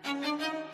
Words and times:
Thank 0.00 0.40
you. 0.40 0.71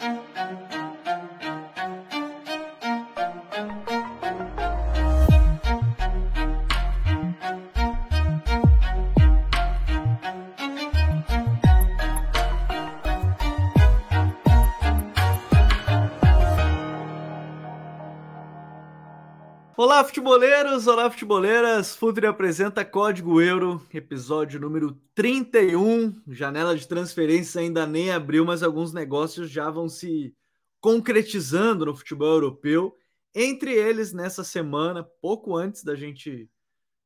Olá, 19.80 20.02
futeboleiros! 20.02 20.88
Olá, 20.88 21.08
futeboleiras! 21.08 21.94
Futuri 21.94 22.26
apresenta 22.26 22.84
Código 22.84 23.40
Euro, 23.40 23.80
episódio 23.94 24.58
número 24.58 25.00
31. 25.14 26.20
Janela 26.26 26.76
de 26.76 26.88
transferência 26.88 27.60
ainda 27.60 27.86
nem 27.86 28.10
abriu, 28.10 28.44
mas 28.44 28.64
alguns 28.64 28.92
negócios 28.92 29.48
já 29.48 29.70
vão 29.70 29.88
se 29.88 30.34
concretizando 30.80 31.86
no 31.86 31.94
futebol 31.94 32.26
europeu. 32.26 32.92
Entre 33.32 33.72
eles, 33.72 34.12
nessa 34.12 34.42
semana, 34.42 35.04
pouco 35.22 35.54
antes 35.54 35.84
da 35.84 35.94
gente 35.94 36.50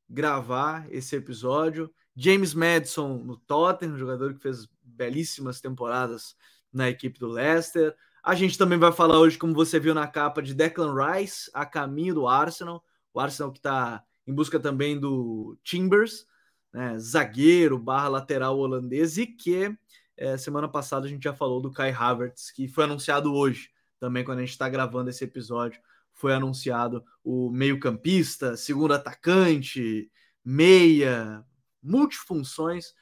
gravar 0.09 0.91
esse 0.91 1.15
episódio, 1.15 1.93
James 2.15 2.55
Madison 2.55 3.19
no 3.19 3.37
Tottenham, 3.37 3.99
jogador 3.99 4.33
que 4.33 4.41
fez 4.41 4.67
belíssimas 4.81 5.61
temporadas 5.61 6.35
na 6.73 6.89
equipe 6.89 7.19
do 7.19 7.27
Leicester. 7.27 7.95
A 8.23 8.35
gente 8.35 8.57
também 8.57 8.79
vai 8.79 8.93
falar 8.93 9.19
hoje, 9.19 9.37
como 9.37 9.53
você 9.53 9.77
viu 9.77 9.93
na 9.93 10.07
capa, 10.07 10.41
de 10.41 10.53
Declan 10.53 10.95
Rice 10.95 11.51
a 11.53 11.65
caminho 11.65 12.15
do 12.15 12.25
Arsenal. 12.25 12.81
O 13.13 13.19
Arsenal 13.19 13.51
que 13.51 13.59
está 13.59 14.01
em 14.25 14.33
busca 14.33 14.57
também 14.57 14.97
do 14.97 15.57
Timbers, 15.61 16.25
né, 16.71 16.97
zagueiro 16.97 17.77
barra 17.77 18.07
lateral 18.07 18.57
holandês, 18.57 19.17
e 19.17 19.27
que 19.27 19.77
é, 20.15 20.37
semana 20.37 20.69
passada 20.69 21.05
a 21.05 21.09
gente 21.09 21.21
já 21.21 21.33
falou 21.33 21.59
do 21.59 21.69
Kai 21.69 21.91
Havertz, 21.91 22.49
que 22.49 22.65
foi 22.65 22.85
anunciado 22.85 23.33
hoje, 23.33 23.69
também 23.99 24.23
quando 24.23 24.37
a 24.37 24.41
gente 24.41 24.51
está 24.51 24.69
gravando 24.69 25.09
esse 25.09 25.25
episódio, 25.25 25.81
foi 26.13 26.33
anunciado 26.33 27.03
o 27.25 27.49
meio-campista, 27.49 28.55
segundo 28.55 28.93
atacante, 28.93 30.09
meia, 30.45 31.43
multifunções 31.81 32.93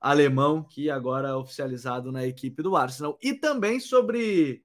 alemão, 0.00 0.62
que 0.64 0.88
agora 0.88 1.28
é 1.28 1.34
oficializado 1.34 2.10
na 2.10 2.26
equipe 2.26 2.62
do 2.62 2.74
Arsenal. 2.74 3.18
E 3.22 3.34
também 3.34 3.78
sobre 3.78 4.64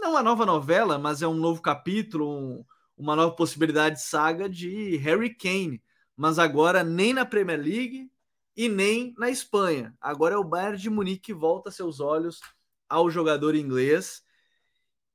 não 0.00 0.12
uma 0.12 0.22
nova 0.22 0.46
novela, 0.46 0.98
mas 0.98 1.22
é 1.22 1.28
um 1.28 1.34
novo 1.34 1.60
capítulo, 1.60 2.28
um, 2.28 2.64
uma 2.96 3.16
nova 3.16 3.34
possibilidade 3.34 3.96
de 3.96 4.02
saga 4.02 4.48
de 4.48 4.96
Harry 4.98 5.34
Kane, 5.34 5.82
mas 6.16 6.38
agora 6.38 6.82
nem 6.82 7.12
na 7.12 7.26
Premier 7.26 7.60
League 7.60 8.10
e 8.56 8.68
nem 8.68 9.14
na 9.18 9.30
Espanha. 9.30 9.94
Agora 10.00 10.34
é 10.34 10.38
o 10.38 10.44
Bayern 10.44 10.78
de 10.78 10.88
Munique 10.88 11.26
que 11.26 11.34
volta 11.34 11.70
seus 11.70 12.00
olhos 12.00 12.40
ao 12.88 13.10
jogador 13.10 13.54
inglês, 13.54 14.22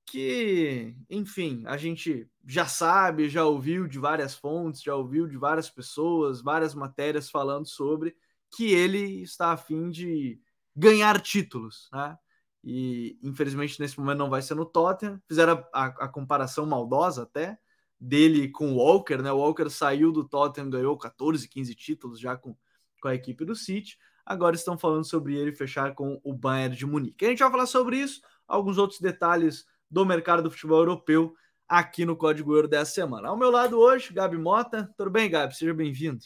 que, 0.06 0.96
enfim, 1.10 1.64
a 1.66 1.78
gente 1.78 2.30
já 2.46 2.66
sabe, 2.66 3.30
já 3.30 3.46
ouviu 3.46 3.88
de 3.88 3.98
várias 3.98 4.36
fontes, 4.36 4.82
já 4.82 4.94
ouviu 4.96 5.28
de 5.28 5.38
várias 5.38 5.70
pessoas, 5.70 6.42
várias 6.42 6.76
matérias 6.76 7.30
falando 7.30 7.68
sobre 7.68 8.16
que 8.56 8.74
ele 8.74 9.22
está 9.22 9.54
a 9.54 9.58
fim 9.58 9.90
de 9.90 10.40
ganhar 10.76 11.22
títulos, 11.22 11.90
né? 11.94 12.18
E 12.64 13.18
infelizmente 13.24 13.80
nesse 13.80 14.00
momento 14.00 14.20
não 14.20 14.30
vai 14.30 14.42
ser 14.42 14.56
no 14.56 14.66
Tottenham. 14.66 15.20
Fizeram 15.28 15.66
a, 15.74 15.86
a, 15.86 15.88
a, 15.88 16.08
comparação 16.08 16.66
maldosa 16.66 17.24
até 17.24 17.58
dele 18.00 18.50
com 18.50 18.74
o 18.74 18.78
Walker, 18.78 19.18
né? 19.18 19.32
O 19.32 19.38
Walker 19.38 19.70
saiu 19.70 20.12
do 20.12 20.28
Tottenham, 20.28 20.70
ganhou 20.70 20.98
14, 20.98 21.48
15 21.48 21.76
títulos 21.76 22.20
já 22.20 22.36
com, 22.36 22.56
com 23.02 23.08
a 23.08 23.16
equipe 23.16 23.46
do 23.46 23.56
City. 23.56 23.98
Agora 24.26 24.56
estão 24.56 24.78
falando 24.78 25.04
sobre 25.04 25.36
ele 25.36 25.52
fechar 25.52 25.94
com 25.94 26.20
o 26.24 26.34
Bayern 26.34 26.76
de 26.76 26.86
Munique. 26.86 27.26
A 27.26 27.30
gente 27.30 27.40
vai 27.40 27.52
falar 27.52 27.66
sobre 27.66 27.98
isso, 27.98 28.22
alguns 28.48 28.78
outros 28.78 29.00
detalhes 29.00 29.66
do 29.90 30.06
mercado 30.06 30.44
do 30.44 30.52
futebol 30.52 30.80
europeu 30.80 31.34
aqui 31.68 32.06
no 32.06 32.16
Código 32.16 32.54
Euro 32.54 32.68
dessa 32.68 32.92
semana. 32.92 33.30
Ao 33.30 33.38
meu 33.38 33.50
lado 33.50 33.80
hoje, 33.80 34.14
Gabi 34.14 34.38
Mota. 34.38 34.94
Tudo 34.98 35.10
bem, 35.10 35.30
Gabi? 35.30 35.56
Seja 35.56 35.74
bem-vindo. 35.74 36.20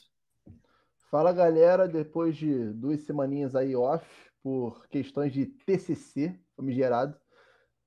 Fala, 1.10 1.32
galera. 1.32 1.88
Depois 1.88 2.36
de 2.36 2.74
duas 2.74 3.02
semaninhas 3.04 3.56
aí 3.56 3.76
off, 3.76 4.06
por 4.46 4.88
questões 4.90 5.34
de 5.34 5.48
TCC, 5.48 6.40
famigerado. 6.56 7.18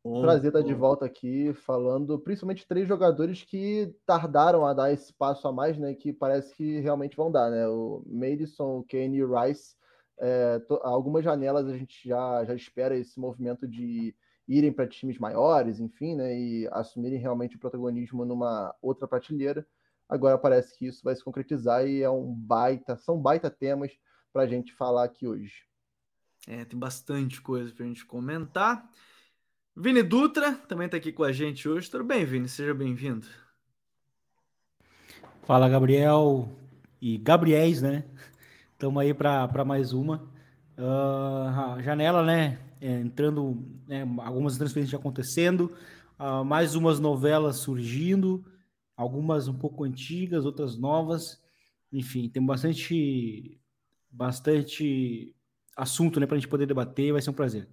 Um 0.04 0.22
Prazer 0.22 0.48
estar 0.48 0.60
de 0.60 0.74
volta 0.74 1.04
aqui 1.06 1.52
falando 1.54 2.18
principalmente 2.18 2.66
três 2.66 2.88
jogadores 2.88 3.44
que 3.44 3.94
tardaram 4.04 4.66
a 4.66 4.74
dar 4.74 4.92
esse 4.92 5.12
passo 5.12 5.46
a 5.46 5.52
mais, 5.52 5.78
né? 5.78 5.94
Que 5.94 6.12
parece 6.12 6.52
que 6.56 6.80
realmente 6.80 7.16
vão 7.16 7.30
dar, 7.30 7.48
né? 7.48 7.68
O 7.68 8.02
Madison, 8.04 8.78
o 8.78 8.82
Kane 8.84 9.18
e 9.18 9.22
o 9.22 9.40
Rice. 9.40 9.76
É, 10.18 10.60
algumas 10.82 11.22
janelas 11.22 11.68
a 11.68 11.76
gente 11.76 12.08
já, 12.08 12.44
já 12.44 12.56
espera 12.56 12.96
esse 12.96 13.20
movimento 13.20 13.68
de 13.68 14.12
irem 14.48 14.72
para 14.72 14.88
times 14.88 15.16
maiores, 15.16 15.78
enfim, 15.78 16.16
né? 16.16 16.36
E 16.36 16.68
assumirem 16.72 17.20
realmente 17.20 17.54
o 17.54 17.60
protagonismo 17.60 18.24
numa 18.24 18.74
outra 18.82 19.06
prateleira. 19.06 19.64
Agora 20.08 20.36
parece 20.36 20.76
que 20.76 20.88
isso 20.88 21.04
vai 21.04 21.14
se 21.14 21.22
concretizar 21.22 21.86
e 21.86 22.02
é 22.02 22.10
um 22.10 22.34
baita, 22.34 22.96
são 22.96 23.16
baita 23.16 23.48
temas 23.48 23.92
para 24.32 24.42
a 24.42 24.46
gente 24.48 24.74
falar 24.74 25.04
aqui 25.04 25.24
hoje. 25.24 25.67
É, 26.50 26.64
tem 26.64 26.78
bastante 26.78 27.42
coisa 27.42 27.70
para 27.74 27.84
a 27.84 27.88
gente 27.88 28.06
comentar. 28.06 28.90
Vini 29.76 30.02
Dutra 30.02 30.54
também 30.54 30.86
está 30.86 30.96
aqui 30.96 31.12
com 31.12 31.22
a 31.22 31.30
gente 31.30 31.68
hoje. 31.68 31.90
Tudo 31.90 32.04
bem, 32.04 32.24
Vini? 32.24 32.48
Seja 32.48 32.72
bem-vindo. 32.72 33.26
Fala, 35.42 35.68
Gabriel 35.68 36.48
e 37.02 37.18
Gabriéis, 37.18 37.82
né? 37.82 38.02
Estamos 38.72 39.02
aí 39.02 39.12
para 39.12 39.62
mais 39.62 39.92
uma. 39.92 40.26
Uh, 40.78 41.82
janela, 41.82 42.24
né? 42.24 42.58
É, 42.80 42.98
entrando, 42.98 43.62
né, 43.86 44.08
algumas 44.20 44.56
transferências 44.56 44.98
acontecendo, 44.98 45.76
uh, 46.18 46.42
mais 46.46 46.74
umas 46.74 46.98
novelas 46.98 47.56
surgindo, 47.56 48.42
algumas 48.96 49.48
um 49.48 49.54
pouco 49.54 49.84
antigas, 49.84 50.46
outras 50.46 50.78
novas. 50.78 51.42
Enfim, 51.92 52.26
tem 52.26 52.42
bastante, 52.42 53.60
bastante 54.10 55.34
assunto, 55.78 56.18
né, 56.18 56.26
para 56.26 56.36
a 56.36 56.38
gente 56.40 56.48
poder 56.48 56.66
debater, 56.66 57.12
vai 57.12 57.22
ser 57.22 57.30
um 57.30 57.34
prazer. 57.34 57.68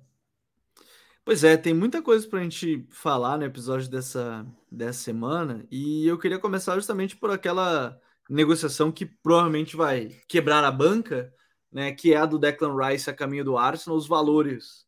Pois 1.26 1.44
é, 1.44 1.58
tem 1.58 1.74
muita 1.74 2.04
coisa 2.04 2.28
para 2.28 2.40
a 2.40 2.44
gente 2.44 2.88
falar 2.92 3.38
no 3.38 3.46
episódio 3.46 3.90
dessa, 3.90 4.46
dessa 4.72 5.00
semana, 5.00 5.66
e 5.72 6.08
eu 6.08 6.20
queria 6.20 6.38
começar 6.38 6.76
justamente 6.76 7.16
por 7.18 7.32
aquela 7.32 8.00
negociação 8.30 8.92
que 8.92 9.08
provavelmente 9.08 9.76
vai 9.76 10.10
quebrar 10.28 10.64
a 10.64 10.72
banca, 10.72 11.34
né, 11.72 11.92
que 11.92 12.14
é 12.14 12.18
a 12.18 12.28
do 12.28 12.38
Declan 12.38 12.76
Rice 12.78 13.10
a 13.10 13.14
caminho 13.14 13.44
do 13.44 13.58
Arsenal, 13.58 13.98
os 13.98 14.08
valores 14.08 14.86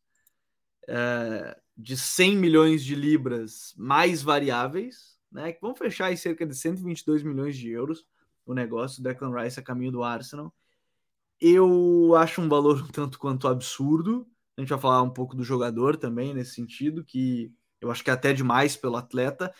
é, 0.88 1.58
de 1.76 1.96
100 1.96 2.36
milhões 2.36 2.84
de 2.84 2.94
libras 2.94 3.74
mais 3.76 4.22
variáveis, 4.22 5.18
né, 5.30 5.52
que 5.52 5.60
vão 5.60 5.74
fechar 5.74 6.12
em 6.12 6.16
cerca 6.16 6.46
de 6.46 6.54
122 6.54 7.24
milhões 7.24 7.56
de 7.56 7.68
euros 7.68 8.06
o 8.46 8.54
negócio, 8.54 9.02
do 9.02 9.08
Declan 9.08 9.42
Rice 9.42 9.58
a 9.60 9.62
caminho 9.62 9.92
do 9.92 10.02
Arsenal, 10.02 10.54
eu 11.40 12.14
acho 12.16 12.40
um 12.40 12.48
valor 12.48 12.82
um 12.82 12.88
tanto 12.88 13.18
quanto 13.18 13.48
absurdo. 13.48 14.26
A 14.56 14.60
gente 14.60 14.70
vai 14.70 14.78
falar 14.78 15.02
um 15.02 15.10
pouco 15.10 15.36
do 15.36 15.44
jogador 15.44 15.96
também 15.96 16.34
nesse 16.34 16.54
sentido, 16.54 17.04
que 17.04 17.52
eu 17.80 17.90
acho 17.90 18.02
que 18.02 18.10
é 18.10 18.12
até 18.12 18.32
demais 18.32 18.76
pelo 18.76 18.96
atleta. 18.96 19.52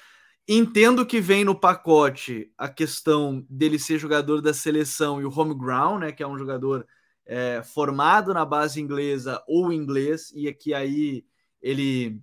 Entendo 0.46 1.06
que 1.06 1.20
vem 1.20 1.44
no 1.44 1.58
pacote 1.58 2.52
a 2.56 2.68
questão 2.68 3.46
dele 3.48 3.78
ser 3.78 3.98
jogador 3.98 4.40
da 4.40 4.54
seleção 4.54 5.20
e 5.20 5.24
o 5.24 5.30
home 5.30 5.54
ground, 5.54 6.00
né, 6.00 6.12
que 6.12 6.22
é 6.22 6.26
um 6.26 6.38
jogador 6.38 6.86
é, 7.26 7.62
formado 7.62 8.32
na 8.32 8.44
base 8.44 8.80
inglesa 8.80 9.42
ou 9.46 9.72
inglês, 9.72 10.32
e 10.34 10.52
que 10.54 10.72
aí 10.72 11.24
ele 11.60 12.20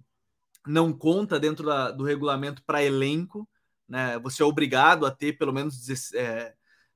não 0.65 0.91
conta 0.91 1.39
dentro 1.39 1.65
da, 1.65 1.91
do 1.91 2.03
regulamento 2.03 2.63
para 2.65 2.83
elenco. 2.83 3.47
Né? 3.87 4.17
Você 4.19 4.41
é 4.41 4.45
obrigado 4.45 5.05
a 5.05 5.11
ter 5.11 5.37
pelo 5.37 5.53
menos 5.53 6.13
é, 6.13 6.55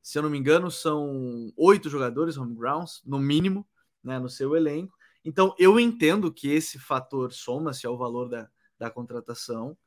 se 0.09 0.17
eu 0.17 0.23
não 0.23 0.29
me 0.31 0.39
engano, 0.39 0.71
são 0.71 1.53
oito 1.55 1.87
jogadores 1.87 2.35
home 2.35 2.55
grounds, 2.55 2.99
no 3.05 3.19
mínimo, 3.19 3.63
né, 4.03 4.17
no 4.17 4.27
seu 4.27 4.55
elenco. 4.55 4.91
Então, 5.23 5.53
eu 5.59 5.79
entendo 5.79 6.33
que 6.33 6.49
esse 6.49 6.79
fator 6.79 7.31
soma-se 7.31 7.85
ao 7.85 7.95
valor 7.95 8.27
da, 8.27 8.50
da 8.79 8.89
contratação, 8.89 9.77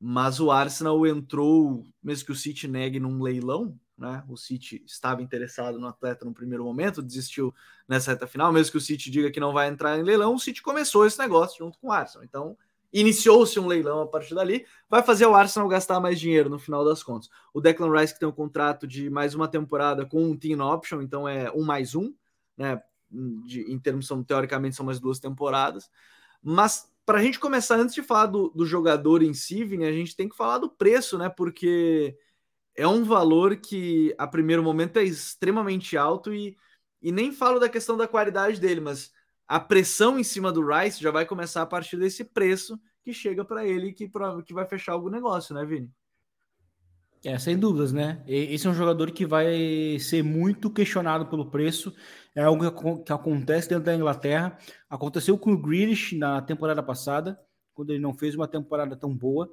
mas 0.00 0.40
o 0.40 0.50
Arsenal 0.50 1.06
entrou, 1.06 1.86
mesmo 2.02 2.26
que 2.26 2.32
o 2.32 2.34
City 2.34 2.66
negue 2.66 2.98
num 2.98 3.22
leilão, 3.22 3.78
né? 3.96 4.24
O 4.28 4.36
City 4.36 4.82
estava 4.84 5.22
interessado 5.22 5.78
no 5.78 5.86
atleta 5.86 6.24
no 6.24 6.34
primeiro 6.34 6.64
momento, 6.64 7.00
desistiu 7.00 7.54
nessa 7.86 8.10
reta 8.10 8.26
final, 8.26 8.52
mesmo 8.52 8.72
que 8.72 8.78
o 8.78 8.80
City 8.80 9.08
diga 9.08 9.30
que 9.30 9.38
não 9.38 9.52
vai 9.52 9.68
entrar 9.68 9.96
em 9.96 10.02
leilão, 10.02 10.34
o 10.34 10.40
City 10.40 10.60
começou 10.62 11.06
esse 11.06 11.18
negócio 11.20 11.58
junto 11.58 11.78
com 11.78 11.88
o 11.88 11.92
Arsenal. 11.92 12.24
Então, 12.24 12.58
Iniciou-se 12.92 13.58
um 13.60 13.66
leilão 13.66 14.00
a 14.00 14.06
partir 14.06 14.34
dali, 14.34 14.66
vai 14.88 15.02
fazer 15.02 15.26
o 15.26 15.34
Arsenal 15.34 15.68
gastar 15.68 16.00
mais 16.00 16.18
dinheiro 16.18 16.50
no 16.50 16.58
final 16.58 16.84
das 16.84 17.02
contas. 17.02 17.30
O 17.54 17.60
Declan 17.60 17.96
Rice, 17.96 18.12
que 18.12 18.20
tem 18.20 18.28
um 18.28 18.32
contrato 18.32 18.86
de 18.86 19.08
mais 19.08 19.34
uma 19.34 19.46
temporada 19.46 20.04
com 20.04 20.22
um 20.24 20.36
team 20.36 20.60
option, 20.60 21.00
então 21.00 21.28
é 21.28 21.50
um 21.52 21.62
mais 21.62 21.94
um, 21.94 22.12
né? 22.56 22.82
De, 23.10 23.62
em 23.62 23.78
termos, 23.78 24.06
são, 24.06 24.22
teoricamente, 24.22 24.76
são 24.76 24.86
mais 24.86 25.00
duas 25.00 25.18
temporadas. 25.18 25.90
Mas 26.42 26.90
para 27.04 27.18
a 27.18 27.22
gente 27.22 27.40
começar, 27.40 27.76
antes 27.76 27.94
de 27.94 28.02
falar 28.02 28.26
do, 28.26 28.50
do 28.50 28.64
jogador 28.64 29.22
em 29.22 29.34
si, 29.34 29.62
a 29.62 29.92
gente 29.92 30.14
tem 30.14 30.28
que 30.28 30.36
falar 30.36 30.58
do 30.58 30.70
preço, 30.70 31.18
né? 31.18 31.28
Porque 31.28 32.16
é 32.76 32.86
um 32.86 33.04
valor 33.04 33.56
que, 33.56 34.14
a 34.16 34.26
primeiro 34.26 34.62
momento, 34.62 34.98
é 34.98 35.04
extremamente 35.04 35.96
alto 35.96 36.32
e, 36.32 36.56
e 37.02 37.10
nem 37.10 37.32
falo 37.32 37.58
da 37.58 37.68
questão 37.68 37.96
da 37.96 38.06
qualidade 38.08 38.60
dele, 38.60 38.80
mas 38.80 39.12
a 39.50 39.58
pressão 39.58 40.16
em 40.16 40.22
cima 40.22 40.52
do 40.52 40.64
Rice 40.64 41.02
já 41.02 41.10
vai 41.10 41.26
começar 41.26 41.62
a 41.62 41.66
partir 41.66 41.96
desse 41.96 42.22
preço 42.22 42.80
que 43.02 43.12
chega 43.12 43.44
para 43.44 43.66
ele 43.66 43.92
que, 43.92 44.08
que 44.46 44.54
vai 44.54 44.64
fechar 44.64 44.92
algum 44.92 45.10
negócio, 45.10 45.52
né, 45.52 45.64
Vini? 45.64 45.90
É, 47.24 47.36
sem 47.36 47.58
dúvidas, 47.58 47.92
né? 47.92 48.22
Esse 48.28 48.68
é 48.68 48.70
um 48.70 48.74
jogador 48.74 49.10
que 49.10 49.26
vai 49.26 49.98
ser 49.98 50.22
muito 50.22 50.70
questionado 50.70 51.26
pelo 51.26 51.50
preço. 51.50 51.92
É 52.32 52.44
algo 52.44 53.02
que 53.02 53.12
acontece 53.12 53.68
dentro 53.68 53.86
da 53.86 53.94
Inglaterra. 53.96 54.56
Aconteceu 54.88 55.36
com 55.36 55.50
o 55.50 55.60
Grealish 55.60 56.16
na 56.16 56.40
temporada 56.40 56.80
passada, 56.80 57.36
quando 57.74 57.90
ele 57.90 57.98
não 57.98 58.14
fez 58.14 58.36
uma 58.36 58.46
temporada 58.46 58.94
tão 58.94 59.12
boa. 59.12 59.52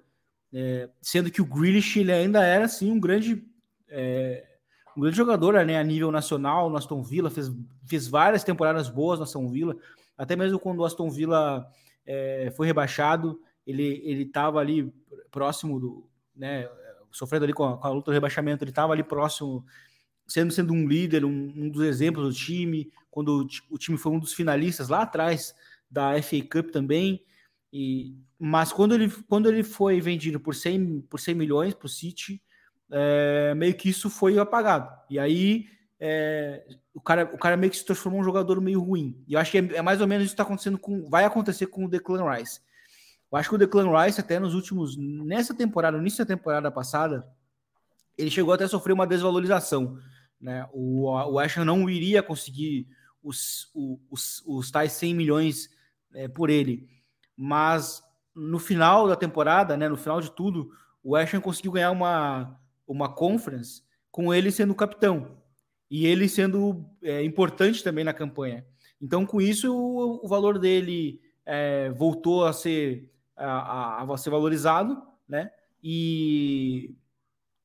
É, 0.53 0.91
sendo 1.01 1.31
que 1.31 1.41
o 1.41 1.45
Grealish 1.45 1.99
ele 1.99 2.11
ainda 2.11 2.45
era 2.45 2.65
assim 2.65 2.91
um 2.91 2.99
grande 2.99 3.43
é, 3.89 4.56
um 4.97 5.01
grande 5.01 5.15
jogador 5.15 5.63
né, 5.63 5.77
a 5.77 5.83
nível 5.83 6.11
nacional 6.11 6.71
no 6.71 6.75
Aston 6.75 7.03
Villa, 7.03 7.29
fez, 7.29 7.51
fez 7.85 8.07
várias 8.07 8.43
temporadas 8.43 8.89
boas 8.89 9.19
no 9.19 9.23
Aston 9.23 9.47
Villa, 9.47 9.77
até 10.17 10.35
mesmo 10.35 10.57
quando 10.57 10.79
o 10.79 10.85
Aston 10.85 11.07
Villa 11.11 11.69
é, 12.03 12.51
foi 12.57 12.65
rebaixado, 12.65 13.39
ele 13.65 14.23
estava 14.23 14.59
ali 14.59 14.91
próximo 15.29 15.79
do, 15.79 16.09
né, 16.35 16.67
sofrendo 17.11 17.43
ali 17.43 17.53
com 17.53 17.63
a, 17.63 17.77
com 17.77 17.85
a 17.85 17.91
luta 17.91 18.09
do 18.09 18.13
rebaixamento, 18.13 18.63
ele 18.63 18.71
estava 18.71 18.91
ali 18.91 19.03
próximo, 19.03 19.63
sendo, 20.27 20.51
sendo 20.51 20.73
um 20.73 20.87
líder, 20.87 21.23
um, 21.23 21.53
um, 21.55 21.69
dos 21.69 21.83
exemplos 21.83 22.27
do 22.27 22.33
time, 22.33 22.91
quando 23.11 23.43
o, 23.43 23.75
o, 23.75 23.77
time 23.77 23.99
foi 23.99 24.11
um 24.11 24.19
dos 24.19 24.33
finalistas 24.33 24.89
lá 24.89 25.03
atrás 25.03 25.53
da 25.91 26.19
FA 26.23 26.41
Cup 26.41 26.71
também, 26.71 27.23
e, 27.71 28.15
mas 28.39 28.73
quando 28.73 28.95
ele, 28.95 29.11
quando 29.29 29.47
ele 29.47 29.61
foi 29.61 30.01
vendido 30.01 30.39
por 30.39 30.55
100, 30.55 31.01
por 31.01 31.19
100 31.19 31.35
milhões 31.35 31.73
para 31.75 31.85
o 31.85 31.89
City, 31.89 32.41
é, 32.91 33.53
meio 33.55 33.73
que 33.73 33.89
isso 33.89 34.09
foi 34.09 34.37
apagado. 34.37 34.89
E 35.09 35.19
aí 35.19 35.65
é, 35.99 36.63
o, 36.93 37.01
cara, 37.01 37.29
o 37.33 37.37
cara 37.37 37.57
meio 37.57 37.71
que 37.71 37.77
se 37.77 37.85
transformou 37.85 38.21
um 38.21 38.23
jogador 38.23 38.61
meio 38.61 38.81
ruim. 38.81 39.23
E 39.27 39.33
eu 39.33 39.39
acho 39.39 39.51
que 39.51 39.57
é, 39.57 39.77
é 39.77 39.81
mais 39.81 40.01
ou 40.01 40.07
menos 40.07 40.25
isso 40.25 40.31
que 40.31 40.41
está 40.41 40.43
acontecendo 40.43 40.77
com. 40.77 41.09
Vai 41.09 41.25
acontecer 41.25 41.67
com 41.67 41.85
o 41.85 41.89
Declan 41.89 42.29
Rice. 42.31 42.61
Eu 43.31 43.37
acho 43.37 43.49
que 43.49 43.55
o 43.55 43.57
Declan 43.57 43.91
Rice, 44.03 44.19
até 44.19 44.39
nos 44.39 44.53
últimos. 44.53 44.95
Nessa 44.97 45.53
temporada, 45.53 45.97
no 45.97 46.03
início 46.03 46.23
da 46.23 46.35
temporada 46.35 46.71
passada, 46.71 47.27
ele 48.17 48.29
chegou 48.29 48.53
até 48.53 48.65
a 48.65 48.69
sofrer 48.69 48.93
uma 48.93 49.07
desvalorização. 49.07 49.97
Né? 50.39 50.67
O, 50.71 51.09
o 51.11 51.39
Ashton 51.39 51.65
não 51.65 51.89
iria 51.89 52.21
conseguir 52.21 52.87
os, 53.23 53.69
os, 54.09 54.43
os 54.45 54.71
tais 54.71 54.91
100 54.93 55.13
milhões 55.13 55.69
é, 56.13 56.27
por 56.27 56.49
ele. 56.49 56.87
Mas 57.35 58.03
no 58.35 58.59
final 58.59 59.07
da 59.07 59.15
temporada, 59.15 59.75
né, 59.75 59.89
no 59.89 59.97
final 59.97 60.21
de 60.21 60.31
tudo, 60.31 60.71
o 61.03 61.15
Ashton 61.15 61.41
conseguiu 61.41 61.71
ganhar 61.71 61.91
uma, 61.91 62.59
uma 62.87 63.13
conference 63.13 63.83
com 64.09 64.33
ele 64.33 64.51
sendo 64.51 64.73
capitão 64.73 65.37
e 65.89 66.05
ele 66.05 66.27
sendo 66.27 66.85
é, 67.03 67.23
importante 67.23 67.83
também 67.83 68.03
na 68.03 68.13
campanha. 68.13 68.65
Então, 69.01 69.25
com 69.25 69.39
isso, 69.39 69.73
o, 69.73 70.25
o 70.25 70.27
valor 70.27 70.57
dele 70.57 71.21
é, 71.45 71.89
voltou 71.91 72.45
a 72.45 72.53
ser 72.53 73.11
a, 73.35 74.03
a, 74.03 74.17
ser 74.17 74.29
valorizado, 74.29 75.01
né? 75.27 75.51
E, 75.83 76.95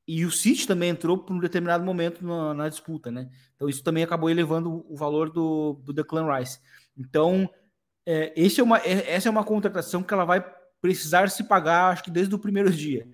e 0.07 0.25
o 0.25 0.31
City 0.31 0.67
também 0.67 0.91
entrou 0.91 1.17
por 1.19 1.35
um 1.35 1.41
determinado 1.41 1.83
momento 1.85 2.25
na, 2.25 2.53
na, 2.53 2.69
disputa, 2.69 3.11
né? 3.11 3.31
Então 3.57 3.69
isso 3.69 3.83
também 3.83 4.05
acabou 4.05 4.29
elevando 4.29 4.85
o 4.89 4.97
valor 4.97 5.31
do, 5.31 5.81
do 5.83 5.93
Declan 5.93 6.31
Rice. 6.37 6.61
Então 6.97 7.49
é, 8.05 8.33
esse 8.37 8.61
é 8.61 8.65
uma, 8.65 8.79
é, 8.79 9.15
essa 9.15 9.29
é 9.29 9.31
uma 9.31 9.45
contratação 9.45 10.03
que 10.03 10.13
ela 10.13 10.25
vai 10.25 10.45
precisar 10.81 11.31
se 11.31 11.45
pagar, 11.45 11.93
acho 11.93 12.05
que 12.05 12.11
desde 12.11 12.35
o 12.35 12.39
primeiro 12.39 12.71
dia. 12.71 13.09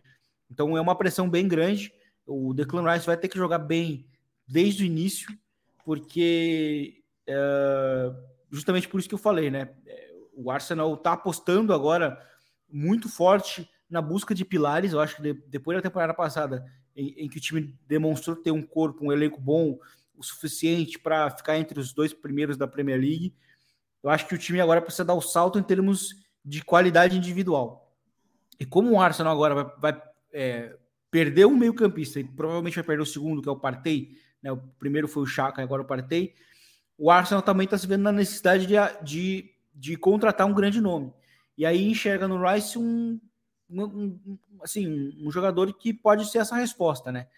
Então 0.51 0.77
é 0.77 0.81
uma 0.81 0.97
pressão 0.97 1.29
bem 1.29 1.47
grande. 1.47 1.93
O 2.29 2.53
Declan 2.53 2.91
Rice 2.93 3.07
vai 3.07 3.17
ter 3.17 3.29
que 3.29 3.39
jogar 3.39 3.59
bem 3.59 4.07
desde 4.47 4.83
o 4.83 4.87
início, 4.87 5.37
porque 5.85 7.03
é, 7.27 8.13
justamente 8.51 8.87
por 8.87 9.01
isso 9.01 9.09
que 9.09 9.15
eu 9.15 9.19
falei, 9.19 9.51
né? 9.51 9.71
É, 9.87 10.13
o 10.35 10.51
Arsenal 10.51 10.95
está 10.95 11.15
apostando 11.15 11.73
agora 11.73 12.23
muito 12.71 13.09
forte 13.09 13.69
na 13.89 14.03
busca 14.03 14.35
de 14.35 14.45
pilares. 14.45 14.93
Eu 14.93 15.01
acho 15.01 15.17
que 15.17 15.23
de, 15.23 15.33
depois 15.49 15.77
da 15.77 15.83
temporada 15.83 16.13
passada, 16.13 16.65
em, 16.95 17.25
em, 17.25 17.29
que 17.29 17.39
o 17.39 17.41
time 17.41 17.75
demonstrou 17.87 18.37
ter 18.37 18.51
um 18.51 18.63
corpo, 18.63 19.05
um 19.05 19.13
elenco 19.13 19.41
bom, 19.41 19.79
o 20.15 20.23
suficiente 20.23 20.99
para 20.99 21.31
ficar 21.31 21.59
entre 21.59 21.81
os 21.81 21.93
dois 21.93 22.13
primeiros 22.13 22.57
da 22.57 22.67
Premier 22.67 23.01
League, 23.01 23.35
eu 24.03 24.11
acho 24.11 24.27
que 24.27 24.35
o 24.35 24.39
time 24.39 24.61
agora 24.61 24.83
precisa 24.83 25.05
dar 25.05 25.15
o 25.15 25.21
salto 25.21 25.59
em 25.59 25.63
termos 25.63 26.15
de 26.45 26.63
qualidade 26.63 27.17
individual. 27.17 27.93
E 28.59 28.67
como 28.67 28.93
o 28.93 29.01
Arsenal 29.01 29.33
agora 29.33 29.55
vai, 29.55 29.93
vai 29.93 30.03
é, 30.33 30.77
perder 31.11 31.47
um 31.47 31.57
meio-campista 31.57 32.21
e 32.21 32.25
provavelmente 32.25 32.75
vai 32.75 32.85
perder 32.85 33.03
o 33.03 33.07
segundo, 33.07 33.43
que 33.43 33.49
é 33.49 33.53
o 33.53 33.57
Partey, 33.57 34.17
né? 34.43 34.53
o 34.53 34.59
primeiro 34.79 35.09
foi 35.09 35.23
o 35.23 35.27
Chaka, 35.27 35.63
agora 35.63 35.83
o 35.83 35.87
Partey, 35.87 36.35
o 36.97 37.11
Arsenal 37.11 37.43
também 37.43 37.65
está 37.65 37.79
se 37.79 37.87
vendo 37.87 38.03
na 38.03 38.13
necessidade 38.13 38.67
de, 38.67 38.75
de, 39.03 39.55
de 39.75 39.97
contratar 39.97 40.47
um 40.47 40.55
grande 40.55 40.81
nome. 40.81 41.13
E 41.57 41.65
aí 41.65 41.89
enxerga 41.89 42.29
no 42.29 42.41
Rice 42.41 42.79
um, 42.79 43.21
um, 43.71 44.39
assim, 44.63 45.15
um 45.25 45.31
jogador 45.31 45.73
que 45.75 45.93
pode 45.93 46.31
ser 46.31 46.39
essa 46.39 46.57
resposta, 46.57 47.11
né? 47.13 47.29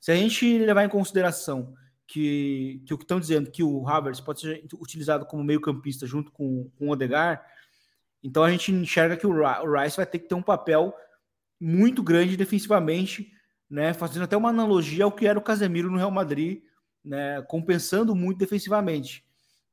Se 0.00 0.10
a 0.10 0.16
gente 0.16 0.58
levar 0.58 0.84
em 0.84 0.88
consideração 0.88 1.74
que, 2.06 2.82
que 2.84 2.92
o 2.92 2.98
que 2.98 3.04
estão 3.04 3.20
dizendo 3.20 3.50
que 3.50 3.62
o 3.62 3.86
Havertz 3.86 4.20
pode 4.20 4.40
ser 4.40 4.64
utilizado 4.74 5.24
como 5.26 5.44
meio-campista 5.44 6.06
junto 6.06 6.32
com, 6.32 6.70
com 6.76 6.88
o 6.88 6.90
Odegar, 6.90 7.46
então 8.22 8.44
a 8.44 8.50
gente 8.50 8.72
enxerga 8.72 9.16
que 9.16 9.26
o 9.26 9.32
Rice 9.32 9.96
vai 9.96 10.06
ter 10.06 10.18
que 10.18 10.28
ter 10.28 10.34
um 10.34 10.42
papel 10.42 10.94
muito 11.62 12.02
grande 12.02 12.36
defensivamente, 12.36 13.32
né? 13.70 13.94
Fazendo 13.94 14.24
até 14.24 14.36
uma 14.36 14.48
analogia 14.48 15.04
ao 15.04 15.12
que 15.12 15.26
era 15.26 15.38
o 15.38 15.42
Casemiro 15.42 15.90
no 15.90 15.98
Real 15.98 16.10
Madrid, 16.10 16.62
né? 17.04 17.42
Compensando 17.42 18.14
muito 18.14 18.38
defensivamente. 18.38 19.24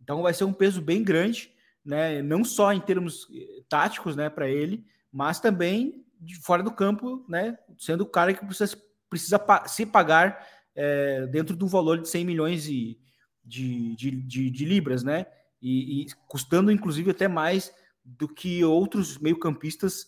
Então 0.02 0.22
vai 0.22 0.34
ser 0.34 0.44
um 0.44 0.54
peso 0.54 0.82
bem 0.82 1.04
grande 1.04 1.52
né? 1.90 2.22
Não 2.22 2.44
só 2.44 2.74
em 2.74 2.80
termos 2.80 3.28
eh, 3.34 3.64
táticos, 3.68 4.16
né, 4.16 4.30
para 4.30 4.48
ele, 4.48 4.86
mas 5.12 5.40
também 5.40 6.06
de 6.20 6.36
fora 6.36 6.62
do 6.62 6.72
campo, 6.72 7.26
né? 7.28 7.58
Sendo 7.78 8.02
o 8.02 8.10
cara 8.10 8.34
que 8.34 8.46
precisa, 8.46 8.78
precisa 9.10 9.42
se 9.66 9.86
pagar 9.86 10.46
é, 10.76 11.26
dentro 11.28 11.56
do 11.56 11.68
valor 11.68 12.00
de 12.00 12.10
100 12.10 12.26
milhões 12.26 12.64
de, 12.64 13.00
de, 13.44 13.96
de, 13.96 14.50
de, 14.52 14.66
libras, 14.66 15.02
né? 15.02 15.26
E, 15.62 16.02
e, 16.02 16.08
custando 16.28 16.72
inclusive 16.72 17.10
até 17.10 17.28
mais 17.28 17.74
do 18.04 18.28
que 18.28 18.64
outros 18.64 19.18
meio-campistas 19.18 20.08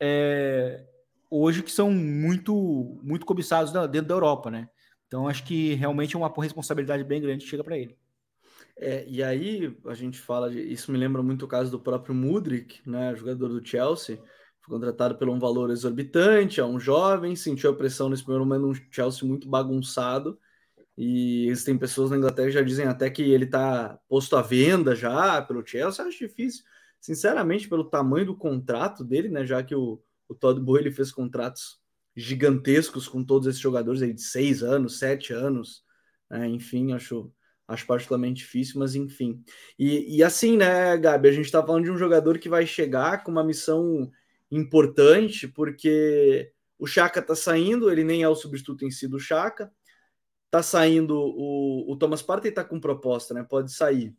é, 0.00 0.84
hoje 1.32 1.62
que 1.62 1.72
são 1.72 1.90
muito 1.90 3.00
muito 3.02 3.24
cobiçados 3.24 3.72
dentro 3.72 4.08
da 4.08 4.14
Europa, 4.14 4.50
né? 4.50 4.68
Então 5.06 5.26
acho 5.26 5.44
que 5.44 5.74
realmente 5.74 6.14
é 6.14 6.18
uma 6.18 6.32
responsabilidade 6.38 7.02
bem 7.04 7.22
grande 7.22 7.44
que 7.44 7.50
chega 7.50 7.64
para 7.64 7.78
ele. 7.78 7.96
É, 8.76 9.04
e 9.08 9.22
aí 9.22 9.76
a 9.86 9.94
gente 9.94 10.18
fala 10.18 10.50
de, 10.50 10.60
isso 10.60 10.90
me 10.92 10.98
lembra 10.98 11.22
muito 11.22 11.44
o 11.44 11.48
caso 11.48 11.70
do 11.70 11.80
próprio 11.80 12.14
Mudrik, 12.14 12.80
né, 12.88 13.14
jogador 13.14 13.48
do 13.48 13.66
Chelsea, 13.66 14.16
foi 14.60 14.74
contratado 14.74 15.16
por 15.16 15.28
um 15.28 15.38
valor 15.38 15.70
exorbitante, 15.70 16.60
é 16.60 16.64
um 16.64 16.80
jovem, 16.80 17.36
sentiu 17.36 17.70
a 17.70 17.76
pressão 17.76 18.08
nesse 18.08 18.22
primeiro 18.22 18.46
momento 18.46 18.66
um 18.66 18.74
Chelsea 18.90 19.28
muito 19.28 19.48
bagunçado, 19.48 20.38
e 20.96 21.46
existem 21.48 21.76
pessoas 21.78 22.10
na 22.10 22.16
Inglaterra 22.16 22.48
que 22.48 22.54
já 22.54 22.62
dizem 22.62 22.86
até 22.86 23.10
que 23.10 23.22
ele 23.22 23.44
está 23.44 23.98
posto 24.08 24.36
à 24.36 24.42
venda 24.42 24.96
já 24.96 25.42
pelo 25.42 25.64
Chelsea, 25.66 26.04
acho 26.04 26.18
difícil, 26.18 26.64
sinceramente, 26.98 27.68
pelo 27.68 27.84
tamanho 27.84 28.26
do 28.26 28.36
contrato 28.36 29.04
dele, 29.04 29.28
né, 29.28 29.44
já 29.44 29.62
que 29.62 29.74
o, 29.74 30.02
o 30.32 30.34
Todd 30.34 30.60
Boehly 30.60 30.90
fez 30.90 31.12
contratos 31.12 31.80
gigantescos 32.14 33.08
com 33.08 33.24
todos 33.24 33.46
esses 33.46 33.60
jogadores 33.60 34.02
aí 34.02 34.12
de 34.12 34.22
seis 34.22 34.62
anos, 34.62 34.98
sete 34.98 35.32
anos, 35.32 35.84
né, 36.30 36.48
enfim, 36.48 36.92
acho 36.92 37.32
Acho 37.72 37.86
particularmente 37.86 38.42
difícil, 38.42 38.78
mas 38.78 38.94
enfim. 38.94 39.42
E, 39.78 40.18
e 40.18 40.22
assim, 40.22 40.56
né, 40.56 40.96
Gabi, 40.98 41.28
a 41.28 41.32
gente 41.32 41.46
está 41.46 41.64
falando 41.64 41.84
de 41.84 41.90
um 41.90 41.96
jogador 41.96 42.38
que 42.38 42.48
vai 42.48 42.66
chegar 42.66 43.22
com 43.22 43.30
uma 43.30 43.44
missão 43.44 44.10
importante, 44.50 45.48
porque 45.48 46.52
o 46.78 46.86
Chaka 46.86 47.20
está 47.20 47.34
saindo, 47.34 47.90
ele 47.90 48.04
nem 48.04 48.22
é 48.22 48.28
o 48.28 48.34
substituto 48.34 48.84
em 48.84 48.90
si 48.90 49.08
do 49.08 49.18
Chaka. 49.18 49.72
Tá 50.50 50.62
saindo 50.62 51.16
o, 51.16 51.90
o 51.90 51.96
Thomas 51.96 52.20
Partey 52.20 52.50
está 52.50 52.62
com 52.62 52.78
proposta, 52.78 53.32
né? 53.32 53.42
Pode 53.42 53.72
sair. 53.72 54.14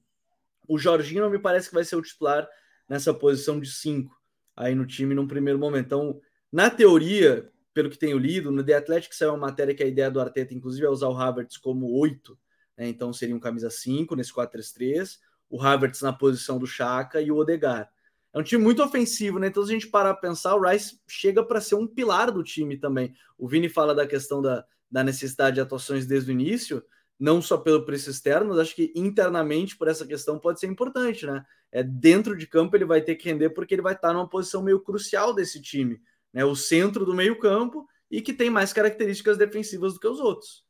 O 0.67 0.79
Jorginho 0.79 1.21
não 1.21 1.29
me 1.29 1.37
parece 1.37 1.67
que 1.67 1.75
vai 1.75 1.83
ser 1.83 1.95
o 1.95 2.01
titular 2.01 2.47
nessa 2.89 3.13
posição 3.13 3.59
de 3.59 3.69
5 3.69 4.11
aí 4.55 4.75
no 4.75 4.85
time 4.85 5.15
num 5.15 5.27
primeiro 5.27 5.59
momento. 5.59 5.85
Então, 5.85 6.21
na 6.51 6.69
teoria, 6.69 7.49
pelo 7.73 7.89
que 7.89 7.97
tenho 7.97 8.17
lido, 8.17 8.51
no 8.51 8.63
The 8.63 8.75
Athletic 8.75 9.13
saiu 9.13 9.31
uma 9.31 9.37
matéria 9.37 9.73
que 9.73 9.83
a 9.83 9.87
ideia 9.87 10.11
do 10.11 10.21
Arteta, 10.21 10.53
inclusive, 10.53 10.85
é 10.85 10.89
usar 10.89 11.07
o 11.07 11.17
Havertz 11.17 11.57
como 11.57 11.91
8 11.91 12.37
né? 12.77 12.87
Então 12.87 13.11
seria 13.13 13.35
um 13.35 13.39
camisa 13.39 13.69
5 13.69 14.15
nesse 14.15 14.33
4-3-3, 14.33 15.17
o 15.49 15.61
Havertz 15.61 16.01
na 16.01 16.13
posição 16.13 16.57
do 16.57 16.67
Chaka 16.67 17.21
e 17.21 17.31
o 17.31 17.37
Odegar. 17.37 17.89
É 18.33 18.39
um 18.39 18.43
time 18.43 18.63
muito 18.63 18.81
ofensivo, 18.81 19.37
né? 19.37 19.47
Então, 19.47 19.63
se 19.63 19.69
a 19.69 19.73
gente 19.73 19.87
parar 19.87 20.13
para 20.15 20.29
pensar, 20.29 20.55
o 20.55 20.61
Rice 20.61 20.99
chega 21.07 21.43
para 21.43 21.61
ser 21.61 21.75
um 21.75 21.85
pilar 21.85 22.31
do 22.31 22.43
time 22.43 22.77
também. 22.77 23.13
O 23.37 23.47
Vini 23.47 23.69
fala 23.69 23.93
da 23.93 24.07
questão 24.07 24.41
da, 24.41 24.65
da 24.89 25.03
necessidade 25.03 25.55
de 25.55 25.61
atuações 25.61 26.07
desde 26.07 26.31
o 26.31 26.33
início, 26.33 26.83
não 27.19 27.43
só 27.43 27.57
pelo 27.57 27.85
preço 27.85 28.09
externo, 28.09 28.49
mas 28.49 28.57
acho 28.57 28.75
que 28.75 28.91
internamente, 28.95 29.77
por 29.77 29.87
essa 29.87 30.05
questão, 30.07 30.39
pode 30.39 30.59
ser 30.59 30.65
importante, 30.65 31.27
né? 31.27 31.45
É, 31.73 31.81
dentro 31.81 32.37
de 32.37 32.45
campo 32.45 32.75
ele 32.77 32.85
vai 32.85 33.01
ter 33.01 33.15
que 33.15 33.27
render 33.27 33.49
porque 33.49 33.73
ele 33.73 33.81
vai 33.81 33.95
estar 33.95 34.13
numa 34.13 34.29
posição 34.29 34.61
meio 34.61 34.79
crucial 34.79 35.33
desse 35.33 35.59
time, 35.59 35.99
né? 36.31 36.45
O 36.45 36.55
centro 36.55 37.03
do 37.03 37.15
meio 37.15 37.39
campo 37.39 37.87
e 38.11 38.21
que 38.21 38.31
tem 38.31 38.47
mais 38.47 38.71
características 38.71 39.39
defensivas 39.39 39.95
do 39.95 39.99
que 39.99 40.07
os 40.07 40.19
outros. 40.19 40.63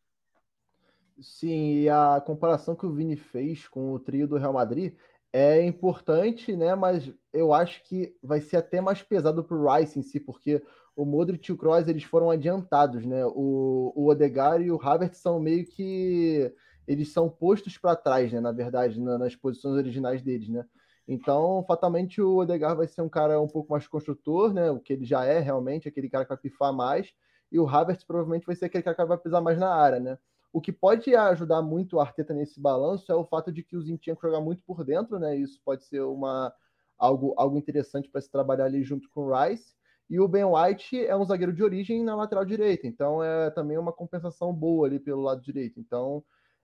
Sim, 1.19 1.81
e 1.81 1.89
a 1.89 2.23
comparação 2.25 2.73
que 2.73 2.85
o 2.85 2.93
Vini 2.93 3.17
fez 3.17 3.67
com 3.67 3.91
o 3.91 3.99
trio 3.99 4.29
do 4.29 4.37
Real 4.37 4.53
Madrid 4.53 4.93
é 5.33 5.61
importante, 5.65 6.55
né? 6.55 6.73
Mas 6.73 7.11
eu 7.33 7.53
acho 7.53 7.83
que 7.83 8.15
vai 8.23 8.39
ser 8.39 8.55
até 8.55 8.79
mais 8.79 9.03
pesado 9.03 9.43
para 9.43 9.57
o 9.57 9.75
Rice 9.75 9.99
em 9.99 10.03
si, 10.03 10.21
porque 10.21 10.63
o 10.95 11.03
Modric 11.03 11.49
e 11.49 11.53
o 11.53 11.57
Kroos 11.57 11.89
eles 11.89 12.03
foram 12.03 12.31
adiantados, 12.31 13.05
né? 13.05 13.25
O, 13.25 13.91
o 13.93 14.07
Odegaard 14.07 14.63
e 14.63 14.71
o 14.71 14.79
Havertz 14.81 15.17
são 15.17 15.37
meio 15.37 15.65
que 15.65 16.49
eles 16.87 17.11
são 17.11 17.29
postos 17.29 17.77
para 17.77 17.95
trás, 17.95 18.31
né? 18.31 18.39
Na 18.39 18.53
verdade, 18.53 19.01
na, 19.01 19.17
nas 19.17 19.35
posições 19.35 19.75
originais 19.75 20.21
deles, 20.21 20.47
né? 20.47 20.63
Então, 21.07 21.63
fatalmente, 21.67 22.21
o 22.21 22.37
Odegaard 22.37 22.77
vai 22.77 22.87
ser 22.87 23.01
um 23.01 23.09
cara 23.09 23.39
um 23.41 23.47
pouco 23.47 23.71
mais 23.71 23.87
construtor, 23.87 24.53
né? 24.53 24.71
O 24.71 24.79
que 24.79 24.93
ele 24.93 25.05
já 25.05 25.25
é 25.25 25.39
realmente, 25.39 25.87
aquele 25.87 26.09
cara 26.09 26.23
que 26.23 26.29
vai 26.29 26.37
pifar 26.37 26.73
mais. 26.73 27.13
E 27.51 27.59
o 27.59 27.67
Havertz 27.67 28.03
provavelmente 28.03 28.45
vai 28.45 28.55
ser 28.55 28.65
aquele 28.65 28.83
cara 28.83 28.95
que 28.95 29.05
vai 29.05 29.17
pisar 29.17 29.41
mais 29.41 29.57
na 29.59 29.73
área, 29.73 29.99
né? 29.99 30.17
O 30.51 30.61
que 30.61 30.71
pode 30.71 31.13
ajudar 31.15 31.61
muito 31.61 31.97
o 31.97 31.99
Arteta 31.99 32.33
nesse 32.33 32.59
balanço 32.59 33.11
é 33.11 33.15
o 33.15 33.25
fato 33.25 33.51
de 33.51 33.63
que 33.63 33.75
o 33.75 33.81
Zinchenko 33.81 34.21
jogar 34.21 34.39
muito 34.39 34.61
por 34.65 34.83
dentro, 34.85 35.19
né? 35.19 35.35
Isso 35.35 35.59
pode 35.65 35.83
ser 35.83 36.01
uma, 36.01 36.53
algo, 36.97 37.33
algo 37.37 37.57
interessante 37.57 38.09
para 38.09 38.21
se 38.21 38.31
trabalhar 38.31 38.65
ali 38.65 38.83
junto 38.83 39.09
com 39.09 39.25
o 39.25 39.33
Rice. 39.33 39.73
E 40.09 40.19
o 40.19 40.27
Ben 40.27 40.45
White 40.45 41.05
é 41.05 41.15
um 41.15 41.25
zagueiro 41.25 41.53
de 41.53 41.63
origem 41.63 42.03
na 42.03 42.15
lateral 42.15 42.45
direita, 42.45 42.85
então 42.85 43.23
é 43.23 43.49
também 43.49 43.77
uma 43.77 43.91
compensação 43.91 44.53
boa 44.53 44.85
ali 44.85 44.99
pelo 44.99 45.21
lado 45.21 45.41
direito. 45.41 45.79
Então, 45.79 46.23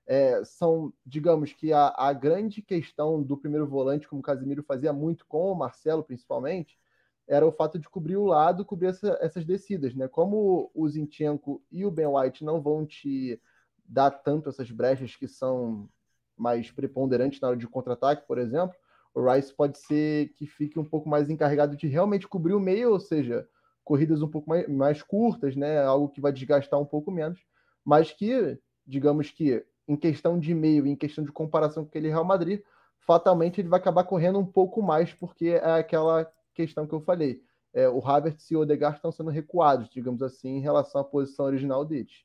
é, 0.09 0.43
são, 0.43 0.91
digamos 1.05 1.53
que 1.53 1.71
a, 1.71 1.93
a, 1.95 2.11
grande 2.13 2.63
questão 2.63 3.21
do 3.21 3.37
primeiro 3.37 3.67
volante, 3.67 4.07
como 4.07 4.21
o 4.21 4.23
Casimiro 4.23 4.63
fazia 4.63 4.91
muito 4.91 5.23
com 5.27 5.51
o 5.51 5.55
Marcelo, 5.55 6.03
principalmente, 6.03 6.79
era 7.27 7.45
o 7.45 7.51
fato 7.51 7.77
de 7.77 7.87
cobrir 7.87 8.17
o 8.17 8.25
lado, 8.25 8.65
cobrir 8.65 8.87
essa, 8.87 9.19
essas 9.21 9.45
descidas, 9.45 9.93
né? 9.93 10.07
Como 10.07 10.71
o 10.73 10.89
Zinchenko 10.89 11.61
e 11.71 11.85
o 11.85 11.91
Ben 11.91 12.07
White 12.07 12.43
não 12.43 12.59
vão 12.59 12.87
te 12.87 13.39
dar 13.85 14.09
tanto 14.09 14.49
essas 14.49 14.71
brechas 14.71 15.15
que 15.15 15.27
são 15.27 15.87
mais 16.35 16.71
preponderantes 16.71 17.39
na 17.39 17.49
hora 17.49 17.57
de 17.57 17.67
contra-ataque, 17.67 18.25
por 18.25 18.39
exemplo, 18.39 18.75
o 19.13 19.31
Rice 19.31 19.53
pode 19.53 19.77
ser 19.77 20.29
que 20.29 20.47
fique 20.47 20.79
um 20.79 20.85
pouco 20.85 21.07
mais 21.07 21.29
encarregado 21.29 21.77
de 21.77 21.85
realmente 21.85 22.27
cobrir 22.27 22.55
o 22.55 22.59
meio, 22.59 22.91
ou 22.93 22.99
seja, 22.99 23.47
corridas 23.83 24.23
um 24.23 24.27
pouco 24.27 24.49
mais, 24.49 24.67
mais 24.67 25.03
curtas, 25.03 25.55
né? 25.55 25.83
Algo 25.83 26.09
que 26.09 26.19
vai 26.19 26.31
desgastar 26.31 26.79
um 26.79 26.85
pouco 26.85 27.11
menos, 27.11 27.39
mas 27.85 28.11
que, 28.11 28.57
digamos 28.87 29.29
que 29.29 29.63
em 29.89 29.95
questão 29.95 30.39
de 30.39 30.53
meio, 30.53 30.85
em 30.85 30.95
questão 30.95 31.23
de 31.23 31.31
comparação 31.31 31.83
com 31.83 31.89
aquele 31.89 32.09
Real 32.09 32.23
Madrid, 32.23 32.61
fatalmente 32.99 33.59
ele 33.59 33.67
vai 33.67 33.79
acabar 33.79 34.03
correndo 34.03 34.37
um 34.37 34.45
pouco 34.45 34.83
mais, 34.83 35.11
porque 35.11 35.47
é 35.47 35.71
aquela 35.71 36.31
questão 36.53 36.85
que 36.85 36.93
eu 36.93 37.01
falei. 37.01 37.41
É, 37.73 37.89
o 37.89 37.99
Havertz 38.05 38.51
e 38.51 38.55
o 38.55 38.59
Odegaard 38.59 38.97
estão 38.97 39.11
sendo 39.11 39.31
recuados, 39.31 39.89
digamos 39.89 40.21
assim, 40.21 40.57
em 40.57 40.61
relação 40.61 41.01
à 41.01 41.03
posição 41.03 41.47
original 41.47 41.83
deles. 41.83 42.23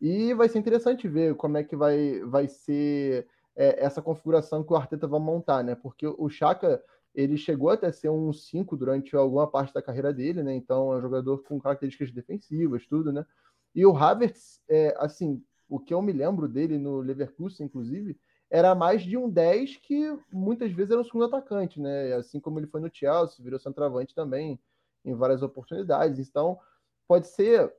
E 0.00 0.32
vai 0.34 0.48
ser 0.48 0.60
interessante 0.60 1.08
ver 1.08 1.34
como 1.34 1.58
é 1.58 1.64
que 1.64 1.74
vai, 1.74 2.20
vai 2.20 2.46
ser 2.46 3.26
é, 3.56 3.84
essa 3.84 4.00
configuração 4.00 4.62
que 4.62 4.72
o 4.72 4.76
Arteta 4.76 5.08
vai 5.08 5.20
montar, 5.20 5.64
né? 5.64 5.74
Porque 5.74 6.06
o 6.06 6.28
Chaka 6.28 6.80
ele 7.12 7.36
chegou 7.36 7.70
até 7.70 7.90
ser 7.90 8.08
um 8.08 8.32
5 8.32 8.76
durante 8.76 9.16
alguma 9.16 9.50
parte 9.50 9.74
da 9.74 9.82
carreira 9.82 10.12
dele, 10.12 10.44
né? 10.44 10.54
Então 10.54 10.92
é 10.92 10.98
um 10.98 11.00
jogador 11.02 11.42
com 11.42 11.60
características 11.60 12.12
defensivas, 12.12 12.86
tudo, 12.86 13.12
né? 13.12 13.26
E 13.74 13.84
o 13.84 13.96
Havertz, 13.96 14.60
é, 14.68 14.94
assim, 14.96 15.42
o 15.70 15.78
que 15.78 15.94
eu 15.94 16.02
me 16.02 16.12
lembro 16.12 16.48
dele 16.48 16.76
no 16.76 16.98
Leverkusen, 16.98 17.64
inclusive, 17.64 18.18
era 18.50 18.74
mais 18.74 19.02
de 19.02 19.16
um 19.16 19.30
10 19.30 19.76
que 19.76 20.18
muitas 20.32 20.72
vezes 20.72 20.90
era 20.90 21.00
um 21.00 21.04
segundo 21.04 21.26
atacante, 21.26 21.80
né? 21.80 22.12
Assim 22.14 22.40
como 22.40 22.58
ele 22.58 22.66
foi 22.66 22.80
no 22.80 22.90
Chelsea, 22.92 23.42
virou 23.42 23.60
centroavante 23.60 24.14
também 24.14 24.60
em 25.04 25.14
várias 25.14 25.42
oportunidades. 25.42 26.18
Então, 26.18 26.58
pode 27.06 27.28
ser 27.28 27.72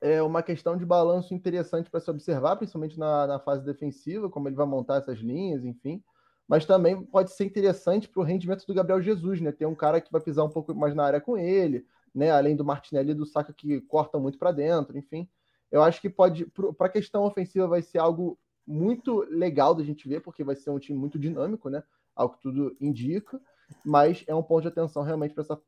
é 0.00 0.22
uma 0.22 0.42
questão 0.42 0.76
de 0.76 0.84
balanço 0.84 1.32
interessante 1.32 1.90
para 1.90 2.00
se 2.00 2.10
observar, 2.10 2.56
principalmente 2.56 2.98
na, 2.98 3.26
na, 3.26 3.38
fase 3.38 3.64
defensiva, 3.64 4.28
como 4.28 4.46
ele 4.46 4.54
vai 4.54 4.66
montar 4.66 4.96
essas 4.98 5.18
linhas, 5.18 5.64
enfim. 5.64 6.02
Mas 6.46 6.66
também 6.66 7.02
pode 7.02 7.32
ser 7.32 7.44
interessante 7.44 8.06
para 8.06 8.20
o 8.20 8.24
rendimento 8.24 8.66
do 8.66 8.74
Gabriel 8.74 9.00
Jesus, 9.00 9.40
né? 9.40 9.50
Ter 9.50 9.66
um 9.66 9.74
cara 9.74 10.00
que 10.00 10.12
vai 10.12 10.20
pisar 10.20 10.44
um 10.44 10.50
pouco 10.50 10.74
mais 10.74 10.94
na 10.94 11.04
área 11.04 11.20
com 11.20 11.36
ele, 11.36 11.86
né? 12.14 12.30
Além 12.30 12.54
do 12.54 12.64
Martinelli 12.64 13.12
e 13.12 13.14
do 13.14 13.26
Saka 13.26 13.52
que 13.52 13.80
cortam 13.80 14.20
muito 14.20 14.38
para 14.38 14.52
dentro, 14.52 14.96
enfim. 14.96 15.28
Eu 15.70 15.82
acho 15.82 16.00
que 16.00 16.08
pode, 16.08 16.46
para 16.76 16.86
a 16.86 16.90
questão 16.90 17.24
ofensiva, 17.24 17.66
vai 17.66 17.82
ser 17.82 17.98
algo 17.98 18.38
muito 18.66 19.20
legal 19.30 19.74
da 19.74 19.84
gente 19.84 20.08
ver, 20.08 20.20
porque 20.20 20.42
vai 20.42 20.56
ser 20.56 20.70
um 20.70 20.78
time 20.78 20.98
muito 20.98 21.18
dinâmico, 21.18 21.68
né? 21.68 21.82
Ao 22.14 22.30
que 22.30 22.40
tudo 22.40 22.76
indica. 22.80 23.40
Mas 23.84 24.24
é 24.26 24.34
um 24.34 24.42
ponto 24.42 24.62
de 24.62 24.68
atenção 24.68 25.02
realmente 25.02 25.34
para 25.34 25.42
essa, 25.42 25.60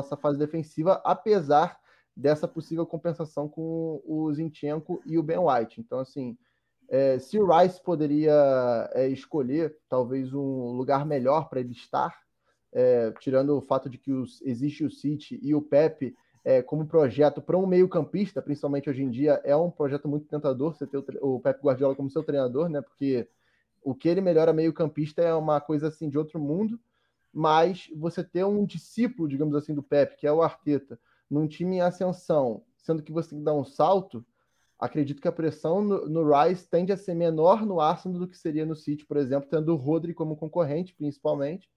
essa 0.00 0.16
fase 0.16 0.38
defensiva, 0.38 1.00
apesar 1.04 1.78
dessa 2.14 2.48
possível 2.48 2.84
compensação 2.84 3.48
com 3.48 4.02
o 4.04 4.32
Zinchenko 4.34 5.00
e 5.06 5.16
o 5.16 5.22
Ben 5.22 5.38
White. 5.38 5.80
Então, 5.80 6.00
assim, 6.00 6.36
é, 6.88 7.18
se 7.18 7.38
o 7.38 7.46
Rice 7.46 7.82
poderia 7.82 8.90
é, 8.92 9.08
escolher 9.08 9.76
talvez 9.88 10.32
um 10.34 10.72
lugar 10.72 11.06
melhor 11.06 11.48
para 11.48 11.60
ele 11.60 11.72
estar, 11.72 12.18
é, 12.72 13.12
tirando 13.20 13.56
o 13.56 13.60
fato 13.60 13.88
de 13.88 13.98
que 13.98 14.12
os, 14.12 14.42
existe 14.42 14.84
o 14.84 14.90
City 14.90 15.38
e 15.42 15.54
o 15.54 15.62
Pepe 15.62 16.16
é, 16.44 16.62
como 16.62 16.86
projeto 16.86 17.42
para 17.42 17.56
um 17.56 17.66
meio-campista, 17.66 18.40
principalmente 18.40 18.88
hoje 18.88 19.02
em 19.02 19.10
dia, 19.10 19.40
é 19.44 19.54
um 19.54 19.70
projeto 19.70 20.08
muito 20.08 20.26
tentador 20.26 20.74
você 20.74 20.86
ter 20.86 20.98
o, 20.98 21.04
o 21.20 21.40
Pepe 21.40 21.62
Guardiola 21.62 21.94
como 21.94 22.10
seu 22.10 22.22
treinador, 22.22 22.68
né? 22.68 22.80
Porque 22.80 23.28
o 23.82 23.94
que 23.94 24.08
ele 24.08 24.20
melhora 24.20 24.52
meio-campista 24.52 25.22
é 25.22 25.34
uma 25.34 25.60
coisa 25.60 25.88
assim 25.88 26.08
de 26.08 26.18
outro 26.18 26.38
mundo, 26.38 26.78
mas 27.32 27.88
você 27.96 28.24
ter 28.24 28.44
um 28.44 28.64
discípulo, 28.64 29.28
digamos 29.28 29.54
assim, 29.54 29.74
do 29.74 29.82
Pepe, 29.82 30.16
que 30.16 30.26
é 30.26 30.32
o 30.32 30.42
Arteta, 30.42 30.98
num 31.30 31.46
time 31.46 31.76
em 31.76 31.80
ascensão, 31.80 32.62
sendo 32.76 33.02
que 33.02 33.12
você 33.12 33.30
tem 33.30 33.38
que 33.38 33.44
dar 33.44 33.54
um 33.54 33.64
salto, 33.64 34.24
acredito 34.78 35.20
que 35.20 35.28
a 35.28 35.32
pressão 35.32 35.82
no, 35.82 36.08
no 36.08 36.30
Rice 36.30 36.68
tende 36.68 36.92
a 36.92 36.96
ser 36.96 37.14
menor 37.14 37.66
no 37.66 37.80
Arsenal 37.80 38.20
do 38.20 38.28
que 38.28 38.38
seria 38.38 38.64
no 38.64 38.76
City, 38.76 39.04
por 39.04 39.16
exemplo, 39.16 39.48
tendo 39.50 39.72
o 39.72 39.76
Rodri 39.76 40.14
como 40.14 40.36
concorrente, 40.36 40.94
principalmente, 40.94 41.68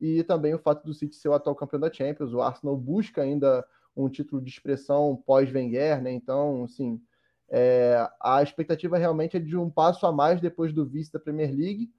e 0.00 0.22
também 0.24 0.52
o 0.54 0.58
fato 0.58 0.84
do 0.84 0.92
City 0.92 1.14
ser 1.14 1.28
o 1.28 1.34
atual 1.34 1.56
campeão 1.56 1.80
da 1.80 1.92
Champions. 1.92 2.32
O 2.32 2.40
Arsenal 2.40 2.76
busca 2.76 3.22
ainda 3.22 3.64
um 3.96 4.08
título 4.08 4.40
de 4.40 4.50
expressão 4.50 5.22
pós-Wenger, 5.26 6.02
né? 6.02 6.12
Então, 6.12 6.64
assim, 6.64 7.00
é, 7.48 8.08
a 8.20 8.42
expectativa 8.42 8.96
realmente 8.96 9.36
é 9.36 9.40
de 9.40 9.56
um 9.56 9.70
passo 9.70 10.06
a 10.06 10.12
mais 10.12 10.40
depois 10.40 10.72
do 10.72 10.86
vice 10.86 11.12
da 11.12 11.20
Premier 11.20 11.50
League 11.50 11.92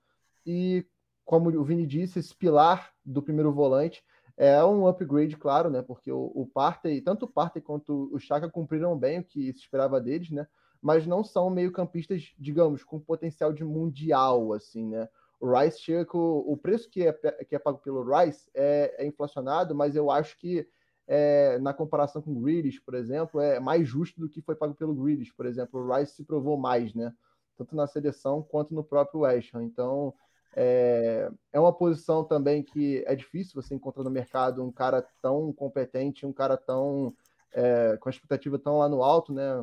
e, 0.45 0.85
como 1.23 1.49
o 1.49 1.63
Vini 1.63 1.85
disse, 1.85 2.19
esse 2.19 2.35
pilar 2.35 2.91
do 3.05 3.21
primeiro 3.21 3.53
volante 3.53 4.03
é 4.35 4.63
um 4.63 4.87
upgrade, 4.87 5.37
claro, 5.37 5.69
né? 5.69 5.81
Porque 5.81 6.11
o, 6.11 6.31
o 6.33 6.47
Partey, 6.47 7.01
tanto 7.01 7.25
o 7.25 7.27
Partey 7.27 7.61
quanto 7.61 8.09
o 8.11 8.19
Chaka 8.19 8.49
cumpriram 8.49 8.97
bem 8.97 9.19
o 9.19 9.23
que 9.23 9.53
se 9.53 9.59
esperava 9.59 10.01
deles, 10.01 10.31
né? 10.31 10.47
Mas 10.81 11.05
não 11.05 11.23
são 11.23 11.49
meio-campistas, 11.49 12.33
digamos, 12.37 12.83
com 12.83 12.99
potencial 12.99 13.53
de 13.53 13.63
mundial, 13.63 14.53
assim, 14.53 14.87
né? 14.87 15.07
O 15.39 15.51
Rice 15.53 15.79
chega 15.79 16.05
com 16.05 16.39
o 16.39 16.57
preço 16.57 16.89
que 16.89 17.05
é, 17.05 17.13
que 17.13 17.55
é 17.55 17.59
pago 17.59 17.77
pelo 17.77 18.03
Rice 18.03 18.49
é, 18.53 18.95
é 18.97 19.05
inflacionado, 19.05 19.75
mas 19.75 19.95
eu 19.95 20.09
acho 20.09 20.37
que 20.39 20.67
é, 21.15 21.59
na 21.59 21.75
comparação 21.75 22.23
com 22.23 22.31
o 22.31 22.41
Grealish, 22.41 22.81
por 22.81 22.95
exemplo, 22.95 23.39
é 23.39 23.59
mais 23.59 23.87
justo 23.87 24.19
do 24.19 24.27
que 24.27 24.41
foi 24.41 24.55
pago 24.55 24.73
pelo 24.73 24.95
Grealish, 24.95 25.31
por 25.31 25.45
exemplo. 25.45 25.79
O 25.79 25.95
Rice 25.95 26.15
se 26.15 26.23
provou 26.23 26.57
mais, 26.57 26.95
né? 26.95 27.13
Tanto 27.55 27.75
na 27.75 27.85
seleção 27.85 28.41
quanto 28.41 28.73
no 28.73 28.83
próprio 28.83 29.19
West 29.19 29.53
Ham. 29.53 29.63
Então, 29.63 30.11
é, 30.55 31.29
é 31.51 31.59
uma 31.59 31.71
posição 31.71 32.23
também 32.23 32.63
que 32.63 33.03
é 33.05 33.15
difícil 33.15 33.61
você 33.61 33.75
encontrar 33.75 34.03
no 34.03 34.09
mercado 34.09 34.63
um 34.63 34.71
cara 34.71 35.07
tão 35.21 35.53
competente, 35.53 36.25
um 36.25 36.33
cara 36.33 36.57
tão 36.57 37.13
é, 37.51 37.95
com 37.97 38.09
a 38.09 38.11
expectativa 38.11 38.57
tão 38.57 38.79
lá 38.79 38.89
no 38.89 39.03
alto, 39.03 39.31
né? 39.31 39.53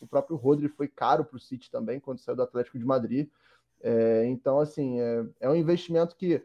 O 0.00 0.06
próprio 0.06 0.36
Rodri 0.36 0.68
foi 0.68 0.86
caro 0.86 1.24
para 1.24 1.36
o 1.36 1.40
City 1.40 1.68
também 1.68 1.98
quando 1.98 2.20
saiu 2.20 2.36
do 2.36 2.42
Atlético 2.42 2.78
de 2.78 2.84
Madrid. 2.84 3.28
É, 3.80 4.24
então, 4.26 4.60
assim, 4.60 5.00
é, 5.00 5.26
é, 5.40 5.50
um 5.50 5.56
investimento 5.56 6.14
que, 6.14 6.40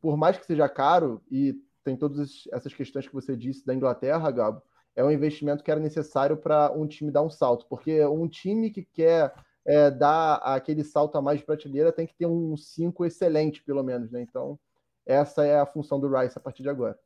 por 0.00 0.16
mais 0.16 0.36
que 0.36 0.46
seja 0.46 0.68
caro 0.68 1.22
e 1.30 1.54
tem 1.84 1.96
todas 1.96 2.44
essas 2.52 2.74
questões 2.74 3.06
que 3.06 3.14
você 3.14 3.36
disse 3.36 3.64
da 3.64 3.74
Inglaterra, 3.74 4.30
Gabo, 4.30 4.62
é 4.94 5.04
um 5.04 5.10
investimento 5.10 5.62
que 5.62 5.70
era 5.70 5.80
necessário 5.80 6.36
para 6.36 6.72
um 6.72 6.86
time 6.86 7.10
dar 7.10 7.22
um 7.22 7.30
salto, 7.30 7.66
porque 7.68 8.04
um 8.06 8.28
time 8.28 8.70
que 8.70 8.82
quer 8.82 9.32
é, 9.64 9.90
dar 9.90 10.36
aquele 10.36 10.82
salto 10.82 11.16
a 11.16 11.22
mais 11.22 11.38
de 11.38 11.46
prateleira, 11.46 11.92
tem 11.92 12.06
que 12.06 12.14
ter 12.14 12.26
um 12.26 12.56
5 12.56 13.04
excelente, 13.04 13.62
pelo 13.62 13.82
menos, 13.82 14.10
né? 14.10 14.20
Então, 14.20 14.58
essa 15.06 15.44
é 15.44 15.58
a 15.58 15.66
função 15.66 16.00
do 16.00 16.08
Rice 16.08 16.36
a 16.36 16.40
partir 16.40 16.62
de 16.62 16.68
agora. 16.68 16.98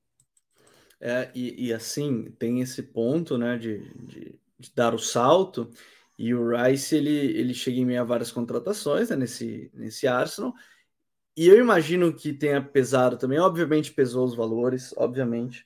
É, 1.01 1.31
e, 1.35 1.67
e 1.67 1.73
assim, 1.73 2.31
tem 2.39 2.61
esse 2.61 2.83
ponto, 2.83 3.37
né, 3.37 3.59
de, 3.59 3.79
de, 4.07 4.41
de, 4.59 4.75
dar 4.75 4.95
o 4.95 4.99
salto, 4.99 5.71
e 6.19 6.33
o 6.35 6.49
Rice, 6.49 6.97
ele, 6.97 7.11
ele 7.11 7.53
chega 7.53 7.79
em 7.79 7.85
meio 7.85 8.01
a 8.01 8.05
várias 8.05 8.31
contratações, 8.31 9.11
né, 9.11 9.17
nesse, 9.17 9.71
nesse 9.75 10.07
Arsenal, 10.07 10.55
e 11.37 11.49
eu 11.49 11.59
imagino 11.59 12.13
que 12.13 12.33
tenha 12.33 12.63
pesado 12.63 13.17
também, 13.17 13.39
obviamente 13.39 13.93
pesou 13.93 14.25
os 14.25 14.35
valores, 14.35 14.95
obviamente, 14.97 15.65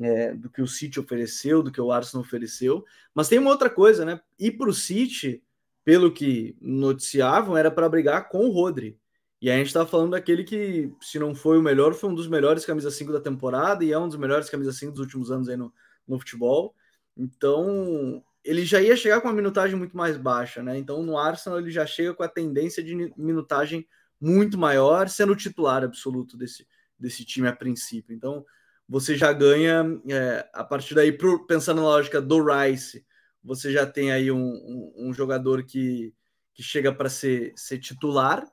é, 0.00 0.32
do 0.34 0.48
que 0.48 0.62
o 0.62 0.66
City 0.66 1.00
ofereceu, 1.00 1.62
do 1.62 1.72
que 1.72 1.80
o 1.80 1.92
Arsenal 1.92 2.24
ofereceu, 2.24 2.84
mas 3.14 3.28
tem 3.28 3.38
uma 3.38 3.50
outra 3.50 3.68
coisa, 3.68 4.04
né, 4.04 4.20
ir 4.38 4.52
para 4.52 4.70
o 4.70 4.74
City 4.74 5.42
pelo 5.84 6.12
que 6.12 6.56
noticiavam, 6.60 7.56
era 7.56 7.70
para 7.70 7.88
brigar 7.88 8.28
com 8.28 8.46
o 8.46 8.50
Rodri. 8.50 8.98
E 9.40 9.50
a 9.50 9.56
gente 9.56 9.68
está 9.68 9.86
falando 9.86 10.10
daquele 10.10 10.44
que, 10.44 10.92
se 11.00 11.18
não 11.18 11.34
foi 11.34 11.58
o 11.58 11.62
melhor, 11.62 11.94
foi 11.94 12.10
um 12.10 12.14
dos 12.14 12.28
melhores 12.28 12.66
camisa 12.66 12.90
5 12.90 13.10
da 13.10 13.20
temporada 13.20 13.82
e 13.82 13.90
é 13.90 13.98
um 13.98 14.06
dos 14.06 14.18
melhores 14.18 14.50
camisa 14.50 14.72
5 14.72 14.92
dos 14.92 15.00
últimos 15.00 15.30
anos 15.30 15.48
aí 15.48 15.56
no, 15.56 15.72
no 16.06 16.18
futebol. 16.18 16.74
Então, 17.16 18.22
ele 18.44 18.64
já 18.66 18.82
ia 18.82 18.94
chegar 18.96 19.20
com 19.20 19.28
uma 19.28 19.34
minutagem 19.34 19.76
muito 19.76 19.96
mais 19.96 20.18
baixa, 20.18 20.62
né? 20.62 20.76
Então, 20.76 21.02
no 21.02 21.16
Arsenal, 21.16 21.58
ele 21.58 21.70
já 21.70 21.86
chega 21.86 22.12
com 22.12 22.22
a 22.22 22.28
tendência 22.28 22.82
de 22.82 22.94
minutagem 23.16 23.86
muito 24.20 24.58
maior, 24.58 25.08
sendo 25.08 25.32
o 25.32 25.36
titular 25.36 25.82
absoluto 25.82 26.36
desse, 26.36 26.66
desse 26.98 27.24
time 27.24 27.48
a 27.48 27.56
princípio. 27.56 28.14
Então, 28.14 28.44
você 28.88 29.16
já 29.16 29.32
ganha, 29.32 29.84
é, 30.08 30.48
a 30.52 30.64
partir 30.64 30.94
daí, 30.94 31.12
pro, 31.12 31.46
pensando 31.46 31.80
na 31.80 31.88
lógica 31.88 32.20
do 32.20 32.44
Rice, 32.44 33.06
você 33.42 33.72
já 33.72 33.86
tem 33.86 34.12
aí 34.12 34.30
um, 34.30 34.38
um, 34.38 34.92
um 35.08 35.14
jogador 35.14 35.64
que, 35.64 36.12
que 36.52 36.62
chega 36.62 36.92
para 36.92 37.08
ser, 37.08 37.52
ser 37.56 37.78
titular. 37.78 38.44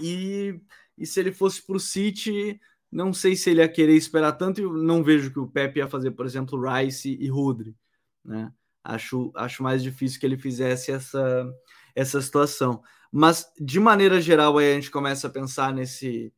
E, 0.00 0.60
e 0.96 1.06
se 1.06 1.20
ele 1.20 1.32
fosse 1.32 1.60
para 1.60 1.76
o 1.76 1.80
City, 1.80 2.60
não 2.90 3.12
sei 3.12 3.36
se 3.36 3.50
ele 3.50 3.60
ia 3.60 3.68
querer 3.68 3.96
esperar 3.96 4.32
tanto. 4.32 4.60
Eu 4.60 4.72
não 4.72 5.02
vejo 5.02 5.32
que 5.32 5.38
o 5.38 5.48
Pepe 5.48 5.80
ia 5.80 5.88
fazer, 5.88 6.12
por 6.12 6.24
exemplo, 6.24 6.60
Rice 6.60 7.10
e 7.10 7.28
Rudri. 7.28 7.76
Né? 8.24 8.52
Acho, 8.84 9.32
acho 9.34 9.62
mais 9.62 9.82
difícil 9.82 10.20
que 10.20 10.26
ele 10.26 10.38
fizesse 10.38 10.92
essa, 10.92 11.52
essa 11.94 12.20
situação. 12.20 12.82
Mas, 13.12 13.52
de 13.60 13.78
maneira 13.78 14.20
geral, 14.20 14.56
aí 14.58 14.72
a 14.72 14.74
gente 14.74 14.90
começa 14.90 15.26
a 15.26 15.30
pensar 15.30 15.72
nesse 15.72 16.32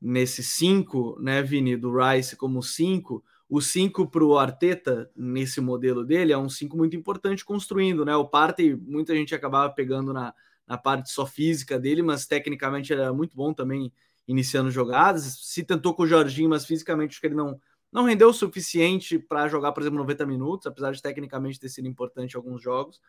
nesse 0.00 0.42
5, 0.42 1.18
né, 1.20 1.42
Vini, 1.42 1.76
do 1.76 1.92
Rice 1.92 2.36
como 2.36 2.62
5, 2.62 3.24
o 3.48 3.60
5 3.60 4.06
para 4.08 4.24
o 4.24 4.38
Arteta, 4.38 5.10
nesse 5.16 5.60
modelo 5.60 6.04
dele, 6.04 6.32
é 6.32 6.38
um 6.38 6.48
5 6.48 6.76
muito 6.76 6.94
importante 6.94 7.44
construindo, 7.44 8.04
né? 8.04 8.14
O 8.14 8.28
Partey, 8.28 8.76
muita 8.76 9.14
gente 9.14 9.34
acabava 9.34 9.72
pegando 9.72 10.12
na, 10.12 10.34
na 10.66 10.76
parte 10.76 11.10
só 11.10 11.24
física 11.26 11.78
dele, 11.78 12.02
mas 12.02 12.26
tecnicamente 12.26 12.92
ele 12.92 13.00
era 13.02 13.12
muito 13.12 13.34
bom 13.34 13.54
também 13.54 13.90
iniciando 14.26 14.70
jogadas. 14.70 15.38
Se 15.42 15.64
tentou 15.64 15.94
com 15.94 16.02
o 16.02 16.06
Jorginho, 16.06 16.50
mas 16.50 16.66
fisicamente 16.66 17.12
acho 17.12 17.20
que 17.20 17.26
ele 17.26 17.34
não, 17.34 17.58
não 17.90 18.04
rendeu 18.04 18.28
o 18.28 18.34
suficiente 18.34 19.18
para 19.18 19.48
jogar, 19.48 19.72
por 19.72 19.82
exemplo, 19.82 19.98
90 19.98 20.26
minutos, 20.26 20.66
apesar 20.66 20.92
de 20.92 21.00
tecnicamente 21.00 21.58
ter 21.58 21.70
sido 21.70 21.88
importante 21.88 22.34
em 22.34 22.36
alguns 22.36 22.62
jogos. 22.62 23.00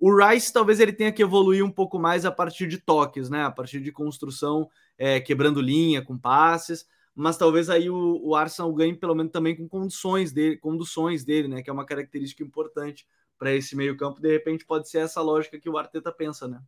O 0.00 0.14
Rice 0.14 0.52
talvez 0.52 0.80
ele 0.80 0.92
tenha 0.92 1.12
que 1.12 1.22
evoluir 1.22 1.64
um 1.64 1.70
pouco 1.70 1.98
mais 1.98 2.24
a 2.24 2.30
partir 2.30 2.66
de 2.66 2.78
toques, 2.78 3.30
né? 3.30 3.44
A 3.44 3.50
partir 3.50 3.80
de 3.80 3.92
construção, 3.92 4.68
é, 4.98 5.20
quebrando 5.20 5.60
linha 5.60 6.02
com 6.02 6.18
passes, 6.18 6.86
mas 7.14 7.36
talvez 7.36 7.70
aí 7.70 7.88
o, 7.88 8.20
o, 8.22 8.34
Arsenal 8.34 8.72
ganhe 8.74 8.94
pelo 8.94 9.14
menos 9.14 9.32
também 9.32 9.56
com 9.56 9.68
condições 9.68 10.32
dele, 10.32 10.56
conduções 10.56 11.24
dele, 11.24 11.48
né? 11.48 11.62
Que 11.62 11.70
é 11.70 11.72
uma 11.72 11.86
característica 11.86 12.42
importante 12.42 13.06
para 13.38 13.54
esse 13.54 13.76
meio 13.76 13.96
campo. 13.96 14.20
De 14.20 14.30
repente 14.30 14.64
pode 14.64 14.88
ser 14.88 14.98
essa 14.98 15.20
lógica 15.20 15.58
que 15.58 15.68
o 15.68 15.78
Arteta 15.78 16.10
pensa, 16.12 16.48
né? 16.48 16.60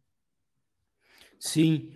Sim, 1.38 1.92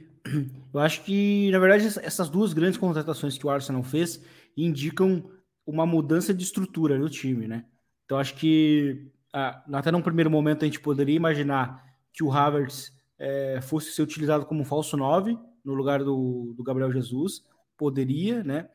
eu 0.73 0.81
acho 0.81 1.03
que 1.05 1.51
na 1.51 1.59
verdade 1.59 1.87
essas 2.03 2.29
duas 2.29 2.53
grandes 2.53 2.79
contratações 2.79 3.39
que 3.39 3.47
o 3.47 3.51
Arsenal 3.51 3.83
fez 3.83 4.23
indicam 4.57 5.31
uma 5.67 5.87
mudança 5.87 6.35
de 6.35 6.43
estrutura 6.43 6.99
no 6.99 7.09
time, 7.09 7.47
né? 7.47 7.65
Então 8.05 8.19
acho 8.19 8.35
que 8.35 9.11
ah, 9.33 9.63
até 9.73 9.91
num 9.91 10.03
primeiro 10.03 10.31
momento 10.31 10.65
a 10.65 10.67
gente 10.67 10.81
poderia 10.81 11.15
imaginar 11.15 11.85
que 12.13 12.25
o 12.25 12.33
Havertz 12.33 12.93
é, 13.19 13.61
fosse 13.61 13.93
ser 13.93 14.03
utilizado 14.03 14.47
como 14.47 14.65
falso 14.65 14.97
9 14.97 15.39
no 15.65 15.75
lugar 15.75 16.03
do, 16.03 16.55
do, 16.57 16.63
Gabriel 16.63 16.91
Jesus, 16.91 17.45
poderia, 17.77 18.43
né? 18.43 18.69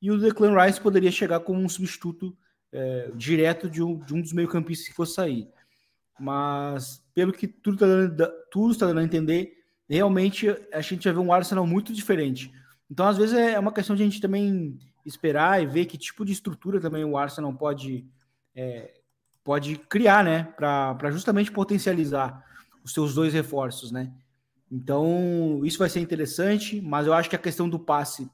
E 0.00 0.10
o 0.10 0.18
Declan 0.18 0.56
Rice 0.60 0.80
poderia 0.80 1.10
chegar 1.10 1.40
como 1.40 1.60
um 1.60 1.68
substituto 1.68 2.36
é, 2.72 3.10
direto 3.14 3.68
de 3.68 3.82
um, 3.82 3.98
de 3.98 4.14
um 4.14 4.20
dos 4.20 4.32
meio-campistas 4.32 4.88
que 4.88 4.94
fosse 4.94 5.14
sair. 5.14 5.48
Mas, 6.18 7.04
pelo 7.14 7.32
que 7.32 7.48
tudo 7.48 7.74
está 7.74 7.86
dando, 7.86 8.70
está 8.70 8.86
dando 8.86 9.00
a 9.00 9.04
entender, 9.04 9.52
realmente 9.88 10.48
a 10.72 10.80
gente 10.80 11.04
vai 11.04 11.12
ver 11.12 11.20
um 11.20 11.32
Arsenal 11.32 11.66
muito 11.66 11.92
diferente. 11.92 12.52
Então, 12.90 13.06
às 13.06 13.18
vezes, 13.18 13.36
é 13.36 13.58
uma 13.58 13.72
questão 13.72 13.96
de 13.96 14.02
a 14.02 14.06
gente 14.06 14.20
também 14.20 14.78
esperar 15.04 15.62
e 15.62 15.66
ver 15.66 15.86
que 15.86 15.98
tipo 15.98 16.24
de 16.24 16.32
estrutura 16.32 16.80
também 16.80 17.04
o 17.04 17.16
Arsenal 17.16 17.52
pode 17.54 18.06
é, 18.54 18.97
pode 19.48 19.78
criar, 19.78 20.22
né? 20.22 20.46
Para 20.58 21.10
justamente 21.10 21.50
potencializar 21.50 22.44
os 22.84 22.92
seus 22.92 23.14
dois 23.14 23.32
reforços, 23.32 23.90
né? 23.90 24.12
Então, 24.70 25.62
isso 25.64 25.78
vai 25.78 25.88
ser 25.88 26.00
interessante, 26.00 26.82
mas 26.82 27.06
eu 27.06 27.14
acho 27.14 27.30
que 27.30 27.34
a 27.34 27.38
questão 27.38 27.66
do 27.66 27.78
passe 27.78 28.30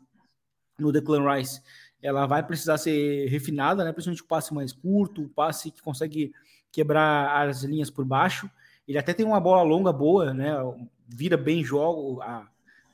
no 0.76 0.90
Declan 0.90 1.33
Rice, 1.33 1.62
ela 2.02 2.26
vai 2.26 2.42
precisar 2.44 2.78
ser 2.78 3.28
refinada, 3.28 3.85
né? 3.85 3.92
Principalmente 3.92 4.25
o 4.25 4.26
passe 4.26 4.52
mais 4.52 4.73
curto, 4.73 5.23
o 5.23 5.28
passe 5.28 5.71
que 5.71 5.80
consegue 5.80 6.32
quebrar 6.73 7.47
as 7.47 7.62
linhas 7.62 7.91
por 7.91 8.04
baixo. 8.04 8.50
Ele 8.89 8.99
até 8.99 9.15
tem 9.15 9.25
uma 9.25 9.39
bola 9.39 9.62
longa 9.62 9.93
boa, 9.93 10.34
né? 10.34 10.50
Vira 11.06 11.36
bem 11.36 11.62
jogo, 11.62 12.21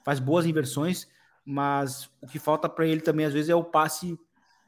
faz 0.04 0.20
boas 0.20 0.44
inversões, 0.44 1.08
mas 1.42 2.10
o 2.20 2.26
que 2.26 2.38
falta 2.38 2.68
para 2.68 2.86
ele 2.86 3.00
também 3.00 3.24
às 3.24 3.32
vezes 3.32 3.48
é 3.48 3.54
o 3.54 3.64
passe 3.64 4.20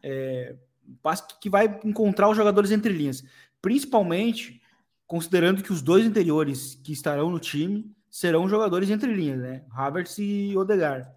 é, 0.03 0.57
passe 1.02 1.22
que 1.40 1.50
vai 1.50 1.81
encontrar 1.85 2.28
os 2.28 2.37
jogadores 2.37 2.70
entre 2.70 2.92
linhas, 2.92 3.24
principalmente 3.61 4.61
considerando 5.07 5.62
que 5.62 5.72
os 5.72 5.83
dois 5.83 6.05
interiores 6.07 6.74
que 6.83 6.92
estarão 6.92 7.31
no 7.31 7.38
time 7.38 7.94
serão 8.11 8.48
jogadores 8.48 8.90
entre 8.90 9.12
linhas, 9.14 9.38
né? 9.38 9.64
Havertz 9.70 10.18
e 10.18 10.57
Odegaard. 10.57 11.09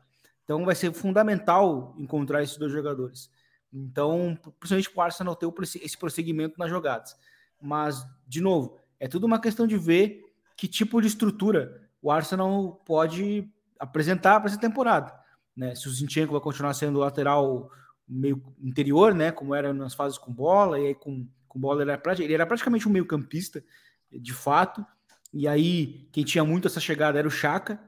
Então 0.44 0.64
vai 0.64 0.76
ser 0.76 0.94
fundamental 0.94 1.96
encontrar 1.98 2.44
esses 2.44 2.58
dois 2.58 2.72
jogadores. 2.72 3.30
Então, 3.74 4.38
principalmente 4.60 4.90
para 4.90 5.02
o 5.02 5.04
Arsenal 5.04 5.36
ter 5.36 5.48
esse 5.82 5.98
prosseguimento 5.98 6.58
nas 6.58 6.70
jogadas. 6.70 7.16
Mas, 7.62 8.06
de 8.28 8.40
novo, 8.40 8.78
é 9.00 9.08
tudo 9.08 9.26
uma 9.26 9.42
questão 9.42 9.68
de 9.68 9.78
ver 9.78 10.22
que 10.56 10.68
tipo 10.68 11.02
de 11.02 11.08
estrutura 11.08 11.82
o 12.02 12.12
Arsenal 12.12 12.82
pode 12.86 13.50
apresentar 13.80 14.40
para 14.40 14.50
essa 14.50 14.60
temporada. 14.60 15.14
Né? 15.56 15.74
Se 15.76 15.88
o 15.88 15.92
Zinchenko 15.92 16.34
vai 16.34 16.42
continuar 16.42 16.74
sendo 16.74 17.00
lateral 17.00 17.70
meio 18.08 18.42
interior, 18.62 19.14
né? 19.14 19.32
Como 19.32 19.56
era 19.56 19.74
nas 19.74 19.94
fases 19.94 20.18
com 20.18 20.32
bola, 20.32 20.80
e 20.80 20.88
aí 20.88 20.96
com, 20.96 21.28
com 21.48 21.60
bola 21.60 21.82
ele 21.82 21.92
era, 21.92 22.24
ele 22.24 22.34
era 22.34 22.46
praticamente 22.46 22.88
um 22.88 22.92
meio 22.92 23.06
campista, 23.06 23.64
de 24.12 24.34
fato. 24.34 24.86
E 25.34 25.48
aí 25.48 26.08
quem 26.12 26.24
tinha 26.24 26.44
muito 26.44 26.68
essa 26.68 26.80
chegada 26.80 27.20
era 27.20 27.28
o 27.28 27.32
Chaka, 27.32 27.80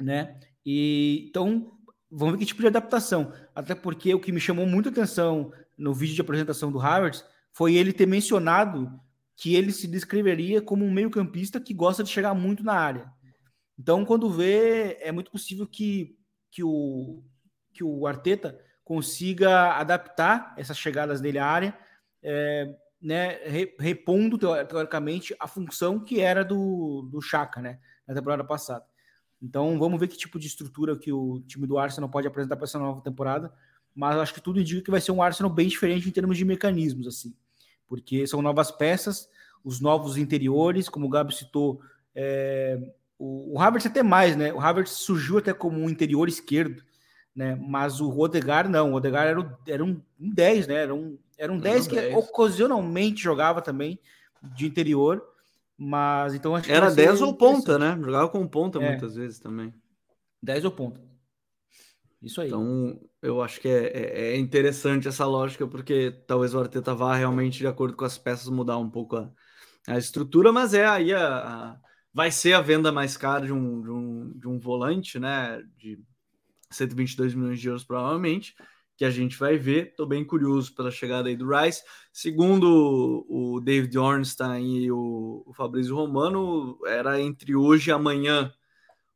né? 0.00 0.38
E 0.64 1.26
então 1.28 1.78
vamos 2.10 2.34
ver 2.34 2.38
que 2.40 2.46
tipo 2.46 2.60
de 2.60 2.68
adaptação. 2.68 3.32
Até 3.54 3.74
porque 3.74 4.14
o 4.14 4.20
que 4.20 4.32
me 4.32 4.40
chamou 4.40 4.66
muito 4.66 4.88
atenção 4.88 5.52
no 5.76 5.92
vídeo 5.92 6.14
de 6.14 6.20
apresentação 6.20 6.72
do 6.72 6.78
Harvard 6.78 7.22
foi 7.52 7.74
ele 7.74 7.92
ter 7.92 8.06
mencionado 8.06 9.00
que 9.36 9.54
ele 9.54 9.70
se 9.70 9.86
descreveria 9.86 10.62
como 10.62 10.84
um 10.84 10.90
meio-campista 10.90 11.60
que 11.60 11.74
gosta 11.74 12.02
de 12.02 12.10
chegar 12.10 12.34
muito 12.34 12.64
na 12.64 12.72
área. 12.72 13.12
Então, 13.78 14.04
quando 14.04 14.30
vê, 14.30 14.96
é 15.00 15.12
muito 15.12 15.30
possível 15.30 15.66
que, 15.66 16.18
que, 16.50 16.62
o, 16.64 17.22
que 17.72 17.84
o 17.84 18.06
Arteta 18.06 18.58
consiga 18.86 19.72
adaptar 19.72 20.54
essas 20.56 20.78
chegadas 20.78 21.20
dele 21.20 21.40
à 21.40 21.44
área, 21.44 21.76
é, 22.22 22.72
né, 23.02 23.36
repondo 23.80 24.38
teoricamente 24.38 25.34
a 25.40 25.48
função 25.48 25.98
que 25.98 26.20
era 26.20 26.44
do, 26.44 27.02
do 27.10 27.20
Chaka, 27.20 27.60
né, 27.60 27.80
na 28.06 28.14
temporada 28.14 28.44
passada. 28.44 28.84
Então 29.42 29.76
vamos 29.76 29.98
ver 29.98 30.06
que 30.06 30.16
tipo 30.16 30.38
de 30.38 30.46
estrutura 30.46 30.96
que 30.96 31.12
o 31.12 31.40
time 31.48 31.66
do 31.66 31.76
Arsenal 31.76 32.08
pode 32.08 32.28
apresentar 32.28 32.54
para 32.54 32.64
essa 32.64 32.78
nova 32.78 33.00
temporada, 33.00 33.52
mas 33.92 34.16
acho 34.18 34.32
que 34.32 34.40
tudo 34.40 34.60
indica 34.60 34.82
que 34.82 34.90
vai 34.92 35.00
ser 35.00 35.10
um 35.10 35.20
Arsenal 35.20 35.52
bem 35.52 35.66
diferente 35.66 36.08
em 36.08 36.12
termos 36.12 36.38
de 36.38 36.44
mecanismos, 36.44 37.08
assim, 37.08 37.34
porque 37.88 38.24
são 38.24 38.40
novas 38.40 38.70
peças, 38.70 39.28
os 39.64 39.80
novos 39.80 40.16
interiores, 40.16 40.88
como 40.88 41.06
o 41.06 41.10
Gabi 41.10 41.34
citou, 41.34 41.80
é, 42.14 42.78
o, 43.18 43.54
o 43.54 43.60
Havertz 43.60 43.86
até 43.86 44.04
mais, 44.04 44.36
né? 44.36 44.52
O 44.52 44.60
Havertz 44.60 44.92
surgiu 44.92 45.38
até 45.38 45.52
como 45.52 45.80
um 45.80 45.90
interior 45.90 46.28
esquerdo, 46.28 46.84
né? 47.36 47.54
Mas 47.54 48.00
o 48.00 48.18
Odegar 48.18 48.66
não, 48.66 48.92
o 48.92 48.94
Odegar 48.94 49.26
era, 49.26 49.38
o, 49.38 49.58
era 49.68 49.84
um, 49.84 50.00
um 50.18 50.34
10, 50.34 50.66
né? 50.66 50.74
Era 50.76 50.94
um, 50.94 51.18
era 51.36 51.52
um 51.52 51.58
10 51.58 51.86
que 51.86 51.94
10. 51.94 52.16
ocasionalmente 52.16 53.22
jogava 53.22 53.60
também 53.60 54.00
de 54.42 54.66
interior, 54.66 55.22
mas 55.76 56.34
então 56.34 56.56
acho 56.56 56.66
que 56.66 56.72
Era 56.72 56.90
10 56.90 57.20
ou 57.20 57.34
ponta, 57.34 57.78
né? 57.78 57.98
Jogava 58.02 58.28
com 58.30 58.48
ponta 58.48 58.82
é. 58.82 58.88
muitas 58.88 59.14
vezes 59.14 59.38
também. 59.38 59.74
10 60.42 60.64
ou 60.64 60.70
ponta. 60.70 61.04
Isso 62.22 62.40
aí. 62.40 62.48
Então, 62.48 62.98
eu 63.20 63.42
acho 63.42 63.60
que 63.60 63.68
é, 63.68 63.86
é, 63.86 64.20
é, 64.30 64.36
interessante 64.38 65.06
essa 65.06 65.26
lógica, 65.26 65.66
porque 65.66 66.10
talvez 66.26 66.54
o 66.54 66.58
Arteta 66.58 66.94
vá 66.94 67.14
realmente, 67.14 67.58
de 67.58 67.66
acordo 67.66 67.94
com 67.94 68.06
as 68.06 68.16
peças, 68.16 68.48
mudar 68.48 68.78
um 68.78 68.88
pouco 68.88 69.16
a, 69.16 69.30
a 69.86 69.98
estrutura, 69.98 70.50
mas 70.50 70.72
é 70.72 70.86
aí 70.86 71.12
a, 71.12 71.36
a, 71.36 71.76
vai 72.14 72.30
ser 72.30 72.54
a 72.54 72.62
venda 72.62 72.90
mais 72.90 73.14
cara 73.16 73.44
de 73.44 73.52
um, 73.52 73.82
de 73.82 73.90
um, 73.90 74.32
de 74.38 74.48
um 74.48 74.58
volante, 74.58 75.18
né? 75.18 75.62
De 75.76 76.00
122 76.70 77.34
milhões 77.34 77.60
de 77.60 77.68
euros, 77.68 77.84
provavelmente, 77.84 78.54
que 78.96 79.04
a 79.04 79.10
gente 79.10 79.38
vai 79.38 79.56
ver. 79.56 79.88
Estou 79.88 80.06
bem 80.06 80.24
curioso 80.24 80.74
pela 80.74 80.90
chegada 80.90 81.28
aí 81.28 81.36
do 81.36 81.48
Rice. 81.48 81.82
Segundo 82.12 83.26
o 83.28 83.60
David 83.60 83.96
Ornstein 83.98 84.78
e 84.78 84.90
o, 84.90 85.52
Fabrício 85.54 85.94
Romano, 85.94 86.78
era 86.86 87.20
entre 87.20 87.54
hoje 87.54 87.90
e 87.90 87.92
amanhã. 87.92 88.52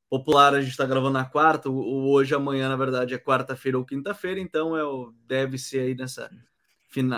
Popular, 0.08 0.54
a 0.54 0.60
gente 0.60 0.72
está 0.72 0.84
gravando 0.84 1.12
na 1.12 1.24
quarta, 1.24 1.70
o, 1.70 2.10
hoje 2.10 2.32
e 2.32 2.36
amanhã, 2.36 2.68
na 2.68 2.76
verdade, 2.76 3.14
é 3.14 3.18
quarta-feira 3.18 3.78
ou 3.78 3.84
quinta-feira, 3.84 4.40
então 4.40 4.76
é 4.76 4.82
o, 4.82 5.14
deve 5.24 5.56
ser 5.56 5.80
aí 5.80 5.94
nessa 5.94 6.28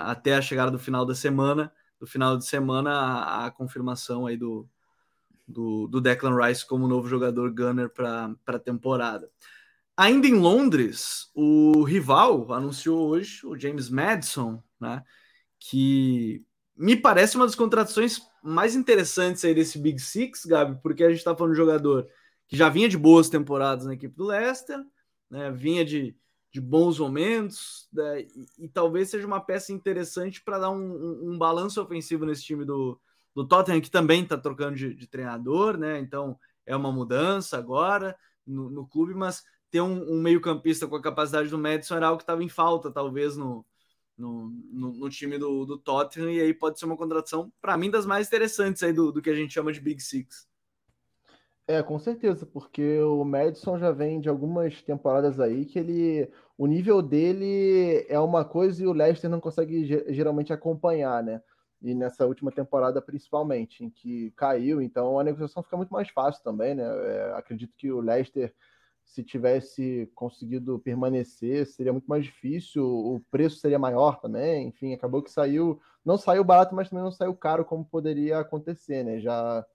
até 0.05 0.35
a 0.35 0.43
chegada 0.43 0.71
do 0.71 0.79
final 0.79 1.07
da 1.07 1.15
semana, 1.15 1.73
do 1.99 2.07
final 2.07 2.37
de 2.37 2.45
semana, 2.47 2.91
a, 2.91 3.47
a 3.47 3.51
confirmação 3.51 4.27
aí 4.27 4.37
do, 4.37 4.69
do, 5.47 5.87
do 5.89 6.01
Declan 6.01 6.37
Rice 6.37 6.67
como 6.67 6.87
novo 6.87 7.09
jogador 7.09 7.51
gunner 7.55 7.89
para 7.89 8.35
a 8.47 8.59
temporada. 8.59 9.31
Ainda 9.97 10.27
em 10.27 10.35
Londres, 10.35 11.31
o 11.35 11.83
rival 11.83 12.53
anunciou 12.53 13.09
hoje, 13.09 13.47
o 13.47 13.59
James 13.59 13.91
Madison, 13.91 14.63
né, 14.81 15.03
que 15.59 16.45
me 16.77 16.97
parece 16.97 17.37
uma 17.37 17.47
das 17.47 17.55
contratações 17.55 18.21
mais 18.43 18.75
interessantes 18.75 19.45
aí 19.45 19.55
desse 19.55 19.79
Big 19.79 20.01
Six, 20.01 20.47
Gabi, 20.47 20.81
porque 20.83 21.05
a 21.05 21.09
gente 21.09 21.19
está 21.19 21.37
falando 21.37 21.55
de 21.55 21.61
um 21.61 21.65
jogador 21.65 22.09
que 22.49 22.57
já 22.57 22.69
vinha 22.69 22.89
de 22.89 22.99
boas 22.99 23.29
temporadas 23.29 23.87
na 23.87 23.95
equipe 23.95 24.17
do 24.17 24.27
Leicester, 24.27 24.83
né? 25.31 25.51
vinha 25.51 25.85
de, 25.85 26.17
de 26.51 26.61
bons 26.61 26.99
momentos, 26.99 27.89
né? 27.93 28.23
e, 28.23 28.47
e, 28.59 28.69
talvez 28.69 29.11
seja 29.11 29.27
uma 29.27 29.41
peça 29.41 29.73
interessante 29.73 30.43
para 30.43 30.59
dar 30.59 30.71
um, 30.71 30.77
um, 30.77 31.33
um, 31.33 31.39
balanço 31.39 31.81
ofensivo 31.81 32.27
nesse 32.27 32.43
time 32.43 32.65
do, 32.65 33.01
do 33.35 33.47
Tottenham, 33.47 33.81
que 33.81 33.91
também 33.91 34.23
está 34.23 34.37
trocando 34.37 34.77
de, 34.77 34.95
de, 34.95 35.07
treinador, 35.07 35.79
né? 35.79 35.99
Então 35.99 36.39
é 36.67 36.77
uma 36.77 36.93
mudança 36.93 37.57
agora 37.57 38.17
no, 38.47 38.69
no 38.69 38.87
clube, 38.87 39.15
mas 39.15 39.43
ter 39.73 39.81
um, 39.81 40.13
um 40.13 40.21
meio-campista 40.21 40.87
com 40.87 40.97
a 40.97 41.03
capacidade 41.03 41.49
do 41.49 41.57
Madison 41.59 41.97
era 41.97 42.07
algo 42.07 42.19
que 42.19 42.25
estava 42.25 42.45
em 42.45 42.49
falta, 42.49 42.93
talvez, 42.93 43.39
no, 43.39 43.65
no, 44.19 44.51
no, 44.71 44.93
no, 44.93 45.09
time 45.09 45.39
do, 45.39 45.65
do 45.65 45.79
Tottenham, 45.79 46.31
e 46.31 46.43
aí 46.43 46.53
pode 46.53 46.79
ser 46.79 46.85
uma 46.85 46.97
contratação, 46.97 47.51
para 47.59 47.75
mim, 47.79 47.91
das 47.91 48.05
mais 48.05 48.27
interessantes 48.27 48.83
aí 48.83 48.93
do, 48.93 49.11
do 49.11 49.23
que 49.23 49.31
a 49.31 49.35
gente 49.35 49.55
chama 49.55 49.73
de 49.73 49.81
Big 49.81 50.03
Six. 50.03 50.47
É, 51.67 51.83
com 51.83 51.99
certeza, 51.99 52.45
porque 52.45 52.99
o 53.01 53.25
Madison 53.25 53.79
já 53.79 53.91
vem 53.91 54.21
de 54.21 54.29
algumas 54.29 54.83
temporadas 54.83 55.41
aí 55.41 55.65
que 55.65 55.79
ele. 55.79 56.31
O 56.59 56.67
nível 56.67 57.01
dele 57.01 58.05
é 58.09 58.19
uma 58.19 58.45
coisa 58.45 58.83
e 58.83 58.87
o 58.87 58.93
Leicester 58.93 59.31
não 59.31 59.41
consegue 59.41 59.87
geralmente 60.13 60.53
acompanhar, 60.53 61.23
né? 61.23 61.41
E 61.81 61.95
nessa 61.95 62.27
última 62.27 62.53
temporada, 62.53 63.01
principalmente, 63.01 63.85
em 63.85 63.89
que 63.91 64.33
caiu, 64.33 64.83
então 64.83 65.19
a 65.19 65.25
negociação 65.25 65.63
fica 65.63 65.77
muito 65.77 65.91
mais 65.91 66.11
fácil 66.11 66.43
também, 66.43 66.75
né? 66.75 66.85
É, 66.85 67.33
acredito 67.37 67.75
que 67.77 67.91
o 67.91 68.01
Leicester 68.01 68.53
se 69.05 69.23
tivesse 69.23 70.11
conseguido 70.15 70.79
permanecer, 70.79 71.67
seria 71.67 71.93
muito 71.93 72.07
mais 72.07 72.25
difícil, 72.25 72.85
o 72.85 73.21
preço 73.31 73.59
seria 73.59 73.79
maior 73.79 74.21
também, 74.21 74.69
enfim, 74.69 74.95
acabou 74.95 75.23
que 75.23 75.31
saiu, 75.31 75.81
não 76.05 76.17
saiu 76.17 76.43
barato, 76.43 76.75
mas 76.75 76.89
também 76.89 77.05
não 77.05 77.11
saiu 77.11 77.35
caro 77.35 77.65
como 77.65 77.85
poderia 77.85 78.39
acontecer, 78.39 79.05
né? 79.05 79.21
Já 79.21 79.67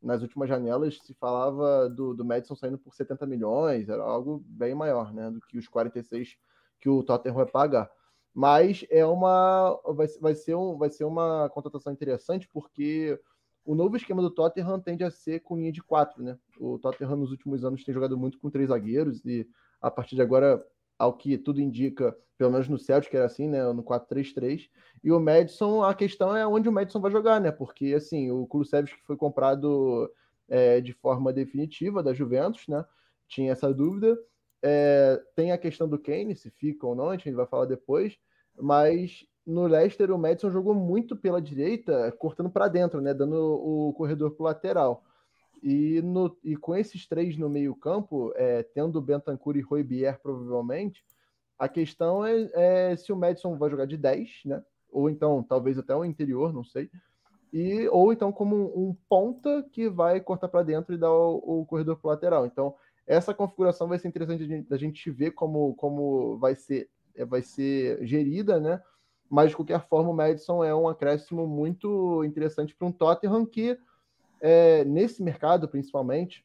nas 0.00 0.22
últimas 0.22 0.48
janelas 0.48 0.98
se 0.98 1.14
falava 1.14 1.88
do, 1.88 2.14
do 2.14 2.24
Madison 2.24 2.54
saindo 2.54 2.78
por 2.78 2.94
70 2.94 3.26
milhões, 3.26 3.88
era 3.88 4.02
algo 4.02 4.42
bem 4.46 4.74
maior, 4.74 5.12
né, 5.12 5.30
do 5.30 5.40
que 5.40 5.58
os 5.58 5.68
46 5.68 6.36
que 6.80 6.88
o 6.88 7.02
Tottenham 7.02 7.36
vai 7.36 7.46
pagar. 7.46 7.90
Mas 8.32 8.84
é 8.90 9.04
uma 9.04 9.80
vai, 9.94 10.06
vai, 10.20 10.34
ser 10.34 10.54
um, 10.54 10.76
vai 10.76 10.90
ser 10.90 11.04
uma 11.04 11.48
contratação 11.50 11.92
interessante 11.92 12.48
porque 12.52 13.18
o 13.64 13.74
novo 13.74 13.96
esquema 13.96 14.22
do 14.22 14.30
Tottenham 14.30 14.78
tende 14.80 15.02
a 15.02 15.10
ser 15.10 15.40
com 15.40 15.56
linha 15.56 15.72
de 15.72 15.82
quatro, 15.82 16.22
né? 16.22 16.38
O 16.58 16.78
Tottenham 16.78 17.16
nos 17.16 17.30
últimos 17.30 17.64
anos 17.64 17.84
tem 17.84 17.94
jogado 17.94 18.16
muito 18.16 18.38
com 18.38 18.50
três 18.50 18.68
zagueiros 18.68 19.24
e 19.24 19.48
a 19.80 19.90
partir 19.90 20.16
de 20.16 20.22
agora, 20.22 20.64
ao 20.98 21.16
que 21.16 21.36
tudo 21.36 21.60
indica, 21.60 22.16
pelo 22.38 22.50
menos 22.50 22.68
no 22.68 22.78
Celtic 22.78 23.14
era 23.14 23.26
assim, 23.26 23.48
né? 23.48 23.72
No 23.72 23.82
4-3-3. 23.82 24.68
E 25.02 25.12
o 25.12 25.20
Madison, 25.20 25.82
a 25.82 25.94
questão 25.94 26.36
é 26.36 26.46
onde 26.46 26.68
o 26.68 26.72
Madison 26.72 27.00
vai 27.00 27.10
jogar, 27.10 27.40
né? 27.40 27.50
Porque 27.50 27.94
assim, 27.94 28.30
o 28.30 28.46
Kulusevski 28.46 28.98
foi 29.04 29.16
comprado 29.16 30.10
é, 30.48 30.80
de 30.80 30.92
forma 30.92 31.32
definitiva 31.32 32.02
da 32.02 32.14
Juventus, 32.14 32.66
né? 32.68 32.84
Tinha 33.28 33.52
essa 33.52 33.72
dúvida. 33.72 34.18
É, 34.62 35.22
tem 35.34 35.52
a 35.52 35.58
questão 35.58 35.88
do 35.88 35.98
Kane, 35.98 36.34
se 36.34 36.50
fica 36.50 36.86
ou 36.86 36.94
não, 36.94 37.10
a 37.10 37.16
gente 37.16 37.30
vai 37.32 37.46
falar 37.46 37.66
depois. 37.66 38.18
Mas 38.58 39.26
no 39.46 39.66
Leicester 39.66 40.10
o 40.10 40.18
Madison 40.18 40.50
jogou 40.50 40.74
muito 40.74 41.14
pela 41.14 41.40
direita, 41.40 42.10
cortando 42.18 42.50
para 42.50 42.66
dentro, 42.68 43.00
né, 43.00 43.14
dando 43.14 43.36
o 43.36 43.92
corredor 43.92 44.32
para 44.32 44.46
lateral. 44.46 45.04
E, 45.62 46.00
no, 46.02 46.36
e 46.44 46.56
com 46.56 46.74
esses 46.74 47.06
três 47.06 47.36
no 47.36 47.48
meio 47.48 47.74
campo, 47.74 48.32
é, 48.36 48.62
tendo 48.62 49.00
Bentancur 49.00 49.56
e 49.56 49.60
Rui 49.60 49.82
Bier 49.82 50.20
provavelmente, 50.20 51.04
a 51.58 51.68
questão 51.68 52.24
é, 52.24 52.50
é, 52.52 52.96
se 52.96 53.12
o 53.12 53.16
Madison 53.16 53.56
vai 53.56 53.70
jogar 53.70 53.86
de 53.86 53.96
10, 53.96 54.42
né? 54.44 54.62
Ou 54.90 55.10
então, 55.10 55.42
talvez 55.42 55.78
até 55.78 55.94
o 55.94 56.04
interior, 56.04 56.52
não 56.52 56.64
sei. 56.64 56.90
E, 57.52 57.88
ou 57.88 58.12
então 58.12 58.30
como 58.30 58.54
um, 58.54 58.88
um 58.88 58.96
ponta 59.08 59.66
que 59.72 59.88
vai 59.88 60.20
cortar 60.20 60.48
para 60.48 60.62
dentro 60.62 60.94
e 60.94 60.98
dar 60.98 61.12
o, 61.12 61.60
o 61.60 61.66
corredor 61.66 61.96
para 61.96 62.10
lateral. 62.10 62.46
Então, 62.46 62.74
essa 63.06 63.32
configuração 63.32 63.88
vai 63.88 63.98
ser 63.98 64.08
interessante 64.08 64.62
da 64.62 64.76
gente 64.76 65.10
ver 65.10 65.30
como, 65.30 65.74
como 65.74 66.36
vai 66.38 66.54
ser 66.54 66.90
é, 67.16 67.24
vai 67.24 67.42
ser 67.42 68.04
gerida, 68.06 68.60
né? 68.60 68.80
Mas 69.28 69.50
de 69.50 69.56
qualquer 69.56 69.84
forma, 69.88 70.10
o 70.10 70.14
Madison 70.14 70.62
é 70.62 70.74
um 70.74 70.88
acréscimo 70.88 71.46
muito 71.46 72.22
interessante 72.24 72.74
para 72.74 72.86
um 72.86 72.92
Tottenham 72.92 73.44
que, 73.44 73.76
é, 74.40 74.84
nesse 74.84 75.22
mercado 75.22 75.68
principalmente, 75.68 76.44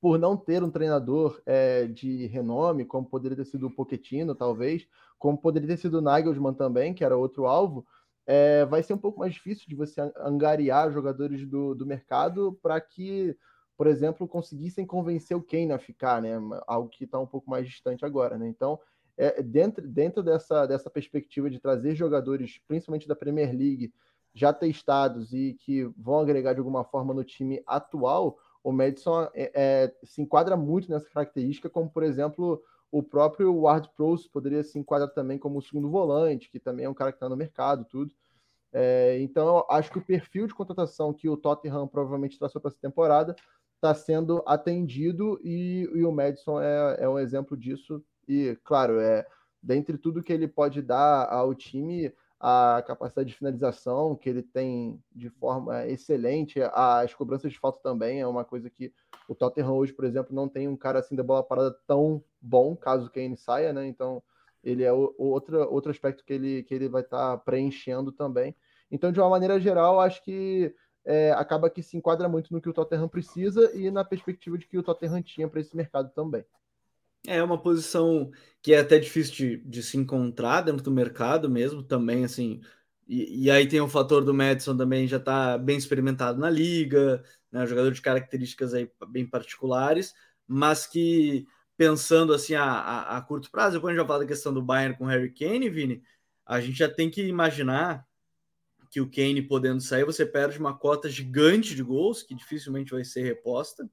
por 0.00 0.18
não 0.18 0.36
ter 0.36 0.62
um 0.62 0.70
treinador 0.70 1.40
é, 1.46 1.86
de 1.86 2.26
renome, 2.26 2.84
como 2.84 3.08
poderia 3.08 3.36
ter 3.36 3.46
sido 3.46 3.66
o 3.66 3.70
Pochettino, 3.70 4.34
talvez, 4.34 4.86
como 5.18 5.38
poderia 5.38 5.68
ter 5.68 5.78
sido 5.78 5.98
o 5.98 6.00
Nagelsmann 6.00 6.54
também, 6.54 6.94
que 6.94 7.04
era 7.04 7.16
outro 7.16 7.46
alvo, 7.46 7.86
é, 8.26 8.64
vai 8.66 8.82
ser 8.82 8.92
um 8.92 8.98
pouco 8.98 9.18
mais 9.18 9.34
difícil 9.34 9.66
de 9.68 9.74
você 9.74 10.00
angariar 10.18 10.92
jogadores 10.92 11.46
do, 11.46 11.74
do 11.74 11.86
mercado 11.86 12.58
para 12.60 12.80
que, 12.80 13.36
por 13.76 13.86
exemplo, 13.86 14.26
conseguissem 14.26 14.84
convencer 14.84 15.36
o 15.36 15.42
Kane 15.42 15.72
a 15.72 15.78
ficar, 15.78 16.20
né? 16.20 16.32
Algo 16.66 16.88
que 16.88 17.04
está 17.04 17.18
um 17.18 17.26
pouco 17.26 17.48
mais 17.48 17.66
distante 17.66 18.04
agora, 18.04 18.36
né? 18.36 18.48
Então, 18.48 18.80
é, 19.16 19.42
dentro, 19.42 19.86
dentro 19.86 20.22
dessa, 20.22 20.66
dessa 20.66 20.90
perspectiva 20.90 21.48
de 21.48 21.60
trazer 21.60 21.94
jogadores, 21.94 22.60
principalmente 22.66 23.08
da 23.08 23.14
Premier 23.14 23.48
League, 23.48 23.92
já 24.36 24.52
testados 24.52 25.32
e 25.32 25.54
que 25.54 25.84
vão 25.96 26.20
agregar 26.20 26.52
de 26.52 26.58
alguma 26.58 26.84
forma 26.84 27.14
no 27.14 27.24
time 27.24 27.62
atual, 27.66 28.38
o 28.62 28.70
Madison 28.70 29.30
é, 29.34 29.50
é, 29.54 29.94
se 30.04 30.20
enquadra 30.20 30.56
muito 30.56 30.90
nessa 30.90 31.08
característica, 31.08 31.70
como 31.70 31.88
por 31.88 32.02
exemplo 32.02 32.62
o 32.92 33.02
próprio 33.02 33.54
Ward 33.62 33.90
Prowse 33.96 34.28
poderia 34.28 34.62
se 34.62 34.78
enquadrar 34.78 35.10
também 35.10 35.38
como 35.38 35.62
segundo 35.62 35.90
volante, 35.90 36.50
que 36.50 36.60
também 36.60 36.84
é 36.84 36.88
um 36.88 36.94
cara 36.94 37.12
que 37.12 37.16
está 37.16 37.28
no 37.28 37.36
mercado, 37.36 37.86
tudo. 37.86 38.12
É, 38.72 39.18
então, 39.20 39.56
eu 39.56 39.66
acho 39.70 39.90
que 39.90 39.98
o 39.98 40.04
perfil 40.04 40.46
de 40.46 40.54
contratação 40.54 41.14
que 41.14 41.28
o 41.28 41.36
Tottenham 41.36 41.88
provavelmente 41.88 42.38
traçou 42.38 42.60
para 42.60 42.70
essa 42.70 42.80
temporada 42.80 43.34
está 43.76 43.94
sendo 43.94 44.42
atendido 44.46 45.40
e, 45.42 45.88
e 45.94 46.04
o 46.04 46.12
Madison 46.12 46.60
é, 46.60 46.96
é 47.00 47.08
um 47.08 47.18
exemplo 47.18 47.56
disso 47.56 48.04
e, 48.28 48.56
claro, 48.62 49.00
é, 49.00 49.26
dentre 49.62 49.96
tudo 49.96 50.22
que 50.22 50.32
ele 50.32 50.46
pode 50.46 50.82
dar 50.82 51.26
ao 51.32 51.54
time, 51.54 52.12
a 52.38 52.82
capacidade 52.86 53.28
de 53.30 53.36
finalização 53.36 54.14
que 54.14 54.28
ele 54.28 54.42
tem 54.42 55.02
de 55.14 55.30
forma 55.30 55.86
excelente, 55.86 56.60
as 56.72 57.14
cobranças 57.14 57.52
de 57.52 57.58
falta 57.58 57.80
também 57.82 58.20
é 58.20 58.26
uma 58.26 58.44
coisa 58.44 58.68
que 58.68 58.92
o 59.28 59.34
Tottenham 59.34 59.74
hoje, 59.74 59.92
por 59.92 60.04
exemplo, 60.04 60.34
não 60.34 60.48
tem 60.48 60.68
um 60.68 60.76
cara 60.76 60.98
assim 60.98 61.16
da 61.16 61.22
bola 61.22 61.42
parada 61.42 61.76
tão 61.86 62.22
bom, 62.40 62.76
caso 62.76 63.06
o 63.06 63.10
Kane 63.10 63.36
saia, 63.36 63.72
né? 63.72 63.86
Então, 63.86 64.22
ele 64.62 64.84
é 64.84 64.92
outro, 64.92 65.60
outro 65.72 65.90
aspecto 65.90 66.24
que 66.24 66.32
ele, 66.32 66.62
que 66.62 66.74
ele 66.74 66.88
vai 66.88 67.02
estar 67.02 67.36
tá 67.36 67.38
preenchendo 67.38 68.12
também. 68.12 68.54
Então, 68.90 69.10
de 69.10 69.18
uma 69.18 69.30
maneira 69.30 69.58
geral, 69.60 70.00
acho 70.00 70.22
que 70.22 70.74
é, 71.04 71.32
acaba 71.32 71.70
que 71.70 71.82
se 71.82 71.96
enquadra 71.96 72.28
muito 72.28 72.52
no 72.52 72.60
que 72.60 72.68
o 72.68 72.72
Tottenham 72.72 73.08
precisa 73.08 73.70
e 73.74 73.90
na 73.90 74.04
perspectiva 74.04 74.58
de 74.58 74.66
que 74.66 74.78
o 74.78 74.82
Tottenham 74.82 75.22
tinha 75.22 75.48
para 75.48 75.60
esse 75.60 75.76
mercado 75.76 76.10
também. 76.10 76.44
É 77.26 77.42
uma 77.42 77.60
posição 77.60 78.30
que 78.62 78.72
é 78.72 78.78
até 78.78 78.98
difícil 78.98 79.34
de, 79.34 79.56
de 79.58 79.82
se 79.82 79.96
encontrar 79.96 80.62
dentro 80.62 80.82
do 80.82 80.90
mercado 80.90 81.48
mesmo, 81.48 81.82
também, 81.82 82.24
assim. 82.24 82.60
E, 83.06 83.44
e 83.44 83.50
aí 83.50 83.66
tem 83.68 83.80
o 83.80 83.88
fator 83.88 84.24
do 84.24 84.34
Madison 84.34 84.76
também 84.76 85.06
já 85.06 85.18
está 85.18 85.56
bem 85.58 85.76
experimentado 85.76 86.38
na 86.38 86.50
liga, 86.50 87.22
né, 87.50 87.66
jogador 87.66 87.92
de 87.92 88.02
características 88.02 88.74
aí 88.74 88.90
bem 89.08 89.26
particulares, 89.26 90.14
mas 90.46 90.86
que 90.86 91.46
pensando 91.76 92.32
assim 92.32 92.54
a, 92.54 92.64
a, 92.64 93.16
a 93.18 93.20
curto 93.22 93.50
prazo, 93.50 93.76
depois 93.76 93.92
a 93.92 93.94
gente 93.94 94.02
já 94.02 94.08
fala 94.08 94.20
da 94.20 94.26
questão 94.26 94.52
do 94.52 94.62
Bayern 94.62 94.96
com 94.96 95.04
o 95.04 95.08
Harry 95.08 95.32
Kane, 95.32 95.70
Vini, 95.70 96.02
a 96.44 96.60
gente 96.60 96.78
já 96.78 96.88
tem 96.88 97.10
que 97.10 97.22
imaginar 97.22 98.06
que 98.90 99.00
o 99.00 99.10
Kane 99.10 99.42
podendo 99.42 99.80
sair, 99.80 100.04
você 100.04 100.24
perde 100.24 100.58
uma 100.58 100.76
cota 100.76 101.08
gigante 101.08 101.74
de 101.74 101.82
gols, 101.82 102.22
que 102.22 102.34
dificilmente 102.34 102.92
vai 102.92 103.04
ser 103.04 103.22
reposta, 103.22 103.88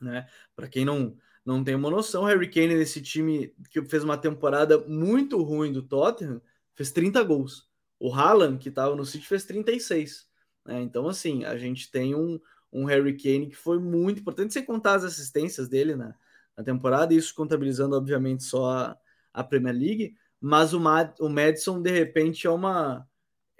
né? 0.00 0.26
Para 0.54 0.68
quem 0.68 0.84
não 0.84 1.16
não 1.48 1.64
tem 1.64 1.74
uma 1.74 1.88
noção. 1.88 2.24
Harry 2.24 2.46
Kane, 2.50 2.74
nesse 2.74 3.00
time 3.00 3.54
que 3.70 3.82
fez 3.86 4.04
uma 4.04 4.18
temporada 4.18 4.76
muito 4.86 5.42
ruim 5.42 5.72
do 5.72 5.82
Tottenham, 5.82 6.42
fez 6.74 6.92
30 6.92 7.22
gols. 7.22 7.66
O 7.98 8.12
Haaland, 8.12 8.58
que 8.58 8.68
estava 8.68 8.94
no 8.94 9.06
City, 9.06 9.26
fez 9.26 9.46
36. 9.46 10.28
Né? 10.66 10.82
Então, 10.82 11.08
assim, 11.08 11.46
a 11.46 11.56
gente 11.56 11.90
tem 11.90 12.14
um, 12.14 12.38
um 12.70 12.84
Harry 12.84 13.16
Kane 13.16 13.48
que 13.48 13.56
foi 13.56 13.78
muito 13.78 14.20
importante, 14.20 14.52
sem 14.52 14.62
contar 14.62 14.96
as 14.96 15.04
assistências 15.04 15.70
dele 15.70 15.96
na, 15.96 16.14
na 16.54 16.62
temporada, 16.62 17.14
isso 17.14 17.34
contabilizando, 17.34 17.96
obviamente, 17.96 18.44
só 18.44 18.70
a, 18.70 18.96
a 19.32 19.42
Premier 19.42 19.74
League. 19.74 20.16
Mas 20.38 20.74
o, 20.74 20.80
Mad, 20.80 21.18
o 21.18 21.30
Madison, 21.30 21.80
de 21.80 21.90
repente, 21.90 22.46
é 22.46 22.50
uma, 22.50 23.08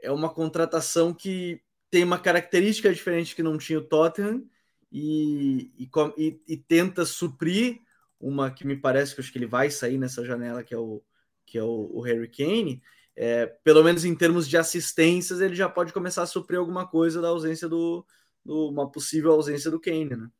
é 0.02 0.12
uma 0.12 0.28
contratação 0.28 1.14
que 1.14 1.62
tem 1.90 2.04
uma 2.04 2.18
característica 2.18 2.92
diferente 2.92 3.34
que 3.34 3.42
não 3.42 3.56
tinha 3.56 3.78
o 3.78 3.84
Tottenham 3.84 4.44
e, 4.90 5.70
e, 5.78 6.40
e, 6.48 6.56
tenta 6.56 7.04
suprir 7.04 7.80
uma 8.18 8.50
que 8.50 8.66
me 8.66 8.76
parece 8.76 9.14
que 9.14 9.20
acho 9.20 9.30
que 9.30 9.38
ele 9.38 9.46
vai 9.46 9.70
sair 9.70 9.98
nessa 9.98 10.24
janela, 10.24 10.64
que 10.64 10.74
é 10.74 10.78
o, 10.78 11.02
que 11.44 11.58
é 11.58 11.62
o, 11.62 11.90
o 11.92 12.00
Harry 12.00 12.28
Kane. 12.28 12.82
É, 13.14 13.46
pelo 13.46 13.82
menos 13.82 14.04
em 14.04 14.14
termos 14.14 14.48
de 14.48 14.56
assistências, 14.56 15.40
ele 15.40 15.54
já 15.54 15.68
pode 15.68 15.92
começar 15.92 16.22
a 16.22 16.26
suprir 16.26 16.58
alguma 16.58 16.86
coisa 16.86 17.20
da 17.20 17.28
ausência 17.28 17.68
do, 17.68 18.06
do 18.44 18.68
uma 18.68 18.90
possível 18.90 19.32
ausência 19.32 19.70
do 19.70 19.80
Kane, 19.80 20.16
né? 20.16 20.30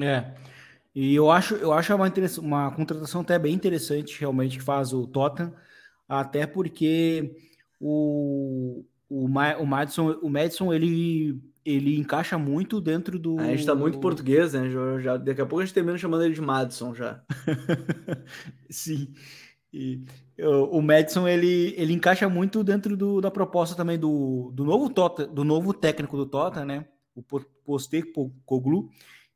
É. 0.00 0.34
E 0.94 1.14
eu 1.14 1.30
acho, 1.30 1.54
eu 1.56 1.72
acho 1.72 1.94
uma, 1.94 2.10
uma 2.38 2.74
contratação 2.74 3.20
até 3.20 3.38
bem 3.38 3.54
interessante, 3.54 4.18
realmente, 4.18 4.58
que 4.58 4.64
faz 4.64 4.92
o 4.92 5.06
Tottenham, 5.06 5.54
até 6.08 6.46
porque 6.46 7.36
o, 7.78 8.84
o, 9.08 9.26
o 9.26 9.66
Madison, 9.66 10.18
o 10.22 10.30
Madison 10.30 10.72
ele 10.72 11.38
ele 11.66 11.98
encaixa 11.98 12.38
muito 12.38 12.80
dentro 12.80 13.18
do. 13.18 13.40
A 13.40 13.46
gente 13.46 13.66
tá 13.66 13.74
muito 13.74 13.98
português, 13.98 14.52
né? 14.52 14.70
Já, 14.70 15.00
já, 15.00 15.16
daqui 15.16 15.40
a 15.40 15.46
pouco 15.46 15.60
a 15.60 15.64
gente 15.64 15.74
termina 15.74 15.98
chamando 15.98 16.22
ele 16.22 16.34
de 16.34 16.40
Madison 16.40 16.94
já. 16.94 17.20
Sim. 18.70 19.12
E, 19.72 20.04
o, 20.38 20.78
o 20.78 20.82
Madison 20.82 21.26
ele, 21.26 21.74
ele 21.76 21.92
encaixa 21.92 22.28
muito 22.28 22.62
dentro 22.62 22.96
do, 22.96 23.20
da 23.20 23.32
proposta 23.32 23.74
também 23.74 23.98
do, 23.98 24.52
do 24.54 24.64
novo 24.64 24.88
Tota, 24.88 25.26
do 25.26 25.42
novo 25.42 25.74
técnico 25.74 26.16
do 26.16 26.24
Tota, 26.24 26.64
né? 26.64 26.86
O 27.16 27.22
Postecoglou, 27.64 28.88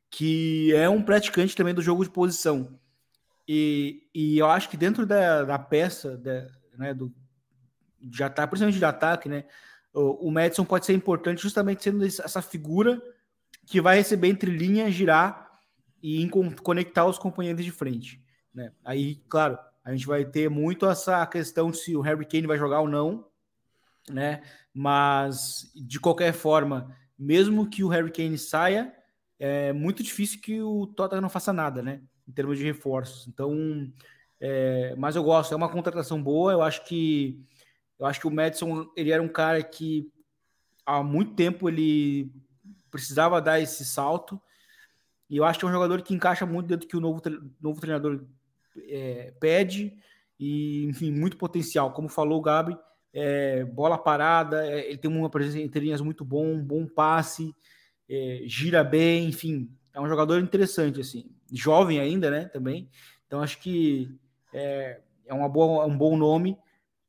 que 0.09 0.73
é 0.75 0.89
um 0.89 1.03
praticante 1.03 1.57
também 1.57 1.75
do 1.75 1.83
jogo 1.83 2.05
de 2.05 2.11
posição. 2.11 2.79
E, 3.49 4.09
e 4.15 4.39
eu 4.39 4.47
acho 4.47 4.69
que 4.69 4.77
dentro 4.77 5.05
da, 5.05 5.43
da 5.43 5.59
peça, 5.59 6.17
da, 6.17 6.47
né, 6.79 6.95
do, 6.95 7.13
de 8.01 8.23
ataque, 8.23 8.51
principalmente 8.51 8.79
de 8.79 8.85
ataque, 8.85 9.29
né? 9.29 9.45
O, 9.93 10.31
Madison 10.31 10.65
pode 10.65 10.87
ser 10.87 10.93
importante 10.93 11.43
justamente 11.43 11.83
sendo 11.83 12.05
essa 12.05 12.41
figura 12.41 13.03
que 13.67 13.81
vai 13.81 13.97
receber 13.97 14.29
entre 14.29 14.51
linhas, 14.51 14.95
girar 14.95 15.51
e 16.03 16.29
conectar 16.63 17.07
os 17.07 17.19
companheiros 17.19 17.65
de 17.65 17.73
frente. 17.73 18.23
Né? 18.55 18.73
Aí, 18.85 19.17
claro, 19.29 19.59
a 19.85 19.93
gente 19.93 20.07
vai 20.07 20.25
ter 20.25 20.49
muito 20.49 20.87
essa 20.87 21.27
questão 21.27 21.73
se 21.73 21.97
o 21.97 22.01
Harry 22.01 22.25
Kane 22.25 22.47
vai 22.47 22.59
jogar 22.59 22.81
ou 22.81 22.89
não, 22.89 23.27
né? 24.09 24.43
Mas 24.73 25.71
de 25.75 25.99
qualquer 25.99 26.33
forma, 26.33 26.97
mesmo 27.19 27.69
que 27.69 27.83
o 27.83 27.89
Harry 27.89 28.11
Kane 28.11 28.39
saia, 28.39 28.95
é 29.39 29.73
muito 29.73 30.03
difícil 30.03 30.41
que 30.41 30.61
o 30.63 30.87
Tottenham 30.87 31.23
não 31.23 31.29
faça 31.29 31.53
nada, 31.53 31.83
né? 31.83 32.03
Em 32.29 32.33
termos 32.33 32.59
de 32.59 32.65
reforços. 32.65 33.27
Então, 33.27 33.91
é, 34.41 34.95
mas 34.97 35.17
eu 35.17 35.25
gosto, 35.25 35.53
é 35.53 35.57
uma 35.57 35.69
contratação 35.69 36.23
boa. 36.23 36.53
Eu 36.53 36.63
acho 36.63 36.85
que 36.85 37.45
eu 38.01 38.07
acho 38.07 38.19
que 38.19 38.27
o 38.27 38.31
Madison 38.31 38.91
ele 38.97 39.13
era 39.13 39.23
um 39.23 39.29
cara 39.29 39.63
que 39.63 40.11
há 40.87 41.03
muito 41.03 41.35
tempo 41.35 41.69
ele 41.69 42.33
precisava 42.91 43.41
dar 43.41 43.61
esse 43.61 43.85
salto. 43.85 44.41
E 45.29 45.37
eu 45.37 45.45
acho 45.45 45.59
que 45.59 45.65
é 45.67 45.69
um 45.69 45.73
jogador 45.73 46.01
que 46.03 46.15
encaixa 46.15 46.47
muito 46.47 46.67
dentro 46.67 46.87
do 46.87 46.91
que 46.91 46.97
o 46.97 47.01
novo, 47.01 47.21
novo 47.61 47.81
treinador 47.81 48.25
é, 48.89 49.33
pede 49.39 49.97
e, 50.39 50.87
enfim, 50.87 51.13
muito 51.13 51.37
potencial. 51.37 51.93
Como 51.93 52.09
falou 52.09 52.39
o 52.39 52.43
Gabi, 52.43 52.77
é, 53.13 53.65
bola 53.65 53.99
parada, 53.99 54.67
é, 54.67 54.89
ele 54.89 54.97
tem 54.97 55.11
uma 55.11 55.31
presença 55.31 55.61
entre 55.61 55.81
linhas 55.81 56.01
muito 56.01 56.25
bom, 56.25 56.59
bom 56.59 56.87
passe, 56.87 57.55
é, 58.09 58.43
gira 58.47 58.83
bem, 58.83 59.29
enfim, 59.29 59.71
é 59.93 60.01
um 60.01 60.09
jogador 60.09 60.41
interessante, 60.41 61.01
assim, 61.01 61.31
jovem 61.53 62.01
ainda, 62.01 62.31
né, 62.31 62.47
também. 62.47 62.89
Então 63.27 63.43
acho 63.43 63.61
que 63.61 64.11
é, 64.53 65.01
é 65.27 65.35
uma 65.35 65.49
boa, 65.49 65.85
um 65.87 65.97
bom 65.97 66.17
nome. 66.17 66.57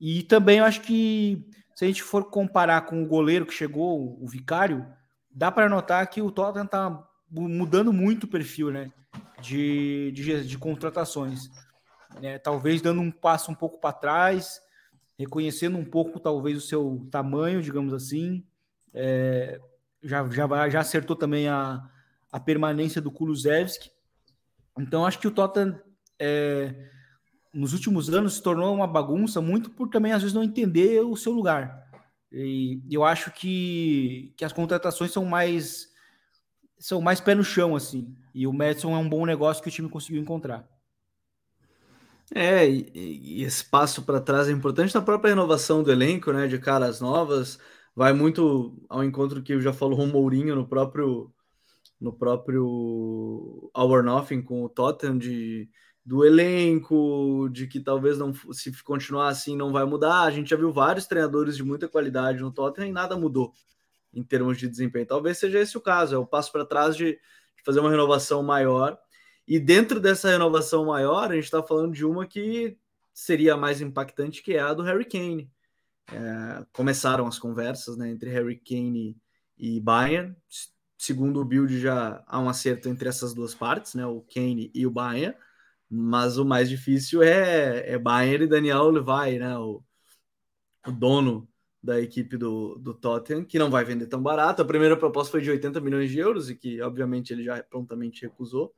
E 0.01 0.23
também 0.23 0.57
eu 0.57 0.65
acho 0.65 0.81
que 0.81 1.47
se 1.75 1.85
a 1.85 1.87
gente 1.87 2.03
for 2.03 2.25
comparar 2.25 2.81
com 2.81 3.01
o 3.01 3.07
goleiro 3.07 3.45
que 3.45 3.53
chegou, 3.53 4.17
o 4.21 4.27
Vicário, 4.27 4.85
dá 5.29 5.49
para 5.49 5.69
notar 5.69 6.05
que 6.07 6.21
o 6.21 6.31
Tottenham 6.31 6.65
está 6.65 7.07
mudando 7.29 7.93
muito 7.93 8.25
o 8.25 8.27
perfil, 8.27 8.71
né? 8.71 8.91
de, 9.41 10.11
de, 10.11 10.45
de 10.45 10.57
contratações. 10.57 11.49
É, 12.21 12.37
talvez 12.37 12.81
dando 12.81 13.01
um 13.01 13.11
passo 13.11 13.51
um 13.51 13.55
pouco 13.55 13.79
para 13.79 13.93
trás, 13.93 14.61
reconhecendo 15.17 15.77
um 15.77 15.85
pouco 15.85 16.19
talvez 16.19 16.57
o 16.57 16.61
seu 16.61 17.07
tamanho, 17.09 17.61
digamos 17.61 17.93
assim. 17.93 18.45
É, 18.93 19.59
já, 20.03 20.27
já, 20.29 20.69
já 20.69 20.79
acertou 20.79 21.15
também 21.15 21.47
a, 21.47 21.83
a 22.31 22.39
permanência 22.39 23.01
do 23.01 23.11
Kulusevski. 23.11 23.91
Então 24.77 25.05
acho 25.05 25.19
que 25.19 25.27
o 25.27 25.31
Tottenham 25.31 25.79
é, 26.19 26.89
nos 27.53 27.73
últimos 27.73 28.09
anos 28.09 28.35
se 28.35 28.43
tornou 28.43 28.73
uma 28.73 28.87
bagunça 28.87 29.41
muito 29.41 29.69
por 29.69 29.89
também 29.89 30.13
às 30.13 30.21
vezes 30.21 30.33
não 30.33 30.43
entender 30.43 31.01
o 31.01 31.15
seu 31.15 31.31
lugar. 31.31 31.87
E 32.31 32.81
eu 32.89 33.03
acho 33.03 33.31
que, 33.31 34.33
que 34.37 34.45
as 34.45 34.53
contratações 34.53 35.11
são 35.11 35.25
mais 35.25 35.91
são 36.79 36.99
mais 36.99 37.21
pé 37.21 37.35
no 37.35 37.43
chão, 37.43 37.75
assim. 37.75 38.15
E 38.33 38.47
o 38.47 38.53
Madison 38.53 38.95
é 38.95 38.97
um 38.97 39.07
bom 39.07 39.25
negócio 39.25 39.61
que 39.61 39.69
o 39.69 39.71
time 39.71 39.89
conseguiu 39.89 40.21
encontrar. 40.21 40.67
É, 42.33 42.67
e, 42.67 43.43
esse 43.43 43.63
passo 43.63 44.03
para 44.03 44.21
trás 44.21 44.47
é 44.47 44.51
importante 44.51 44.95
na 44.95 45.01
própria 45.01 45.29
renovação 45.31 45.83
do 45.83 45.91
elenco, 45.91 46.31
né? 46.31 46.47
De 46.47 46.57
caras 46.57 46.99
novas. 46.99 47.59
Vai 47.95 48.13
muito 48.13 48.81
ao 48.89 49.03
encontro 49.03 49.43
que 49.43 49.59
já 49.61 49.73
falou 49.73 50.01
o 50.01 50.07
Mourinho 50.07 50.55
no 50.55 50.67
próprio 50.67 51.31
no 51.99 52.11
próprio 52.11 53.71
Our 53.77 54.03
Nothing 54.03 54.41
com 54.41 54.63
o 54.63 54.69
Tottenham 54.69 55.19
de 55.19 55.69
do 56.05 56.25
elenco, 56.25 57.47
de 57.51 57.67
que 57.67 57.79
talvez 57.79 58.17
não 58.17 58.33
se 58.51 58.71
continuar 58.83 59.29
assim 59.29 59.55
não 59.55 59.71
vai 59.71 59.85
mudar. 59.85 60.21
A 60.21 60.31
gente 60.31 60.49
já 60.49 60.55
viu 60.55 60.71
vários 60.71 61.05
treinadores 61.05 61.55
de 61.55 61.63
muita 61.63 61.87
qualidade 61.87 62.39
no 62.39 62.51
Tottenham 62.51 62.89
e 62.89 62.91
nada 62.91 63.15
mudou 63.17 63.53
em 64.13 64.23
termos 64.23 64.57
de 64.57 64.67
desempenho. 64.67 65.05
Talvez 65.05 65.37
seja 65.37 65.59
esse 65.59 65.77
o 65.77 65.81
caso, 65.81 66.15
é 66.15 66.17
o 66.17 66.25
passo 66.25 66.51
para 66.51 66.65
trás 66.65 66.95
de, 66.95 67.13
de, 67.13 67.63
fazer 67.63 67.79
uma 67.79 67.89
renovação 67.89 68.43
maior. 68.43 68.97
E 69.47 69.59
dentro 69.59 69.99
dessa 69.99 70.29
renovação 70.29 70.85
maior, 70.85 71.31
a 71.31 71.35
gente 71.35 71.45
está 71.45 71.63
falando 71.63 71.93
de 71.93 72.05
uma 72.05 72.25
que 72.25 72.77
seria 73.13 73.55
mais 73.57 73.81
impactante, 73.81 74.41
que 74.41 74.53
é 74.53 74.59
a 74.59 74.73
do 74.73 74.83
Harry 74.83 75.05
Kane. 75.05 75.49
É, 76.11 76.65
começaram 76.73 77.27
as 77.27 77.39
conversas 77.39 77.97
né, 77.97 78.09
entre 78.09 78.29
Harry 78.29 78.57
Kane 78.57 79.17
e 79.57 79.79
Bayern. 79.79 80.35
Segundo 80.97 81.39
o 81.39 81.45
Build, 81.45 81.79
já 81.79 82.23
há 82.27 82.39
um 82.39 82.49
acerto 82.49 82.89
entre 82.89 83.09
essas 83.09 83.33
duas 83.33 83.55
partes, 83.55 83.93
né, 83.95 84.05
o 84.05 84.21
Kane 84.21 84.71
e 84.73 84.85
o 84.85 84.91
Bayern. 84.91 85.35
Mas 85.93 86.37
o 86.37 86.45
mais 86.45 86.69
difícil 86.69 87.21
é, 87.21 87.91
é 87.91 87.99
Bayern 87.99 88.45
e 88.45 88.47
Daniel 88.47 88.89
Levy, 88.89 89.39
né, 89.39 89.57
o, 89.57 89.83
o 90.87 90.91
dono 90.91 91.49
da 91.83 91.99
equipe 91.99 92.37
do, 92.37 92.77
do 92.77 92.93
Tottenham, 92.93 93.43
que 93.43 93.59
não 93.59 93.69
vai 93.69 93.83
vender 93.83 94.07
tão 94.07 94.21
barato. 94.23 94.61
A 94.61 94.65
primeira 94.65 94.95
proposta 94.95 95.31
foi 95.31 95.41
de 95.41 95.49
80 95.49 95.81
milhões 95.81 96.09
de 96.09 96.19
euros 96.19 96.49
e 96.49 96.55
que, 96.55 96.81
obviamente, 96.81 97.33
ele 97.33 97.43
já 97.43 97.61
prontamente 97.63 98.21
recusou. 98.21 98.73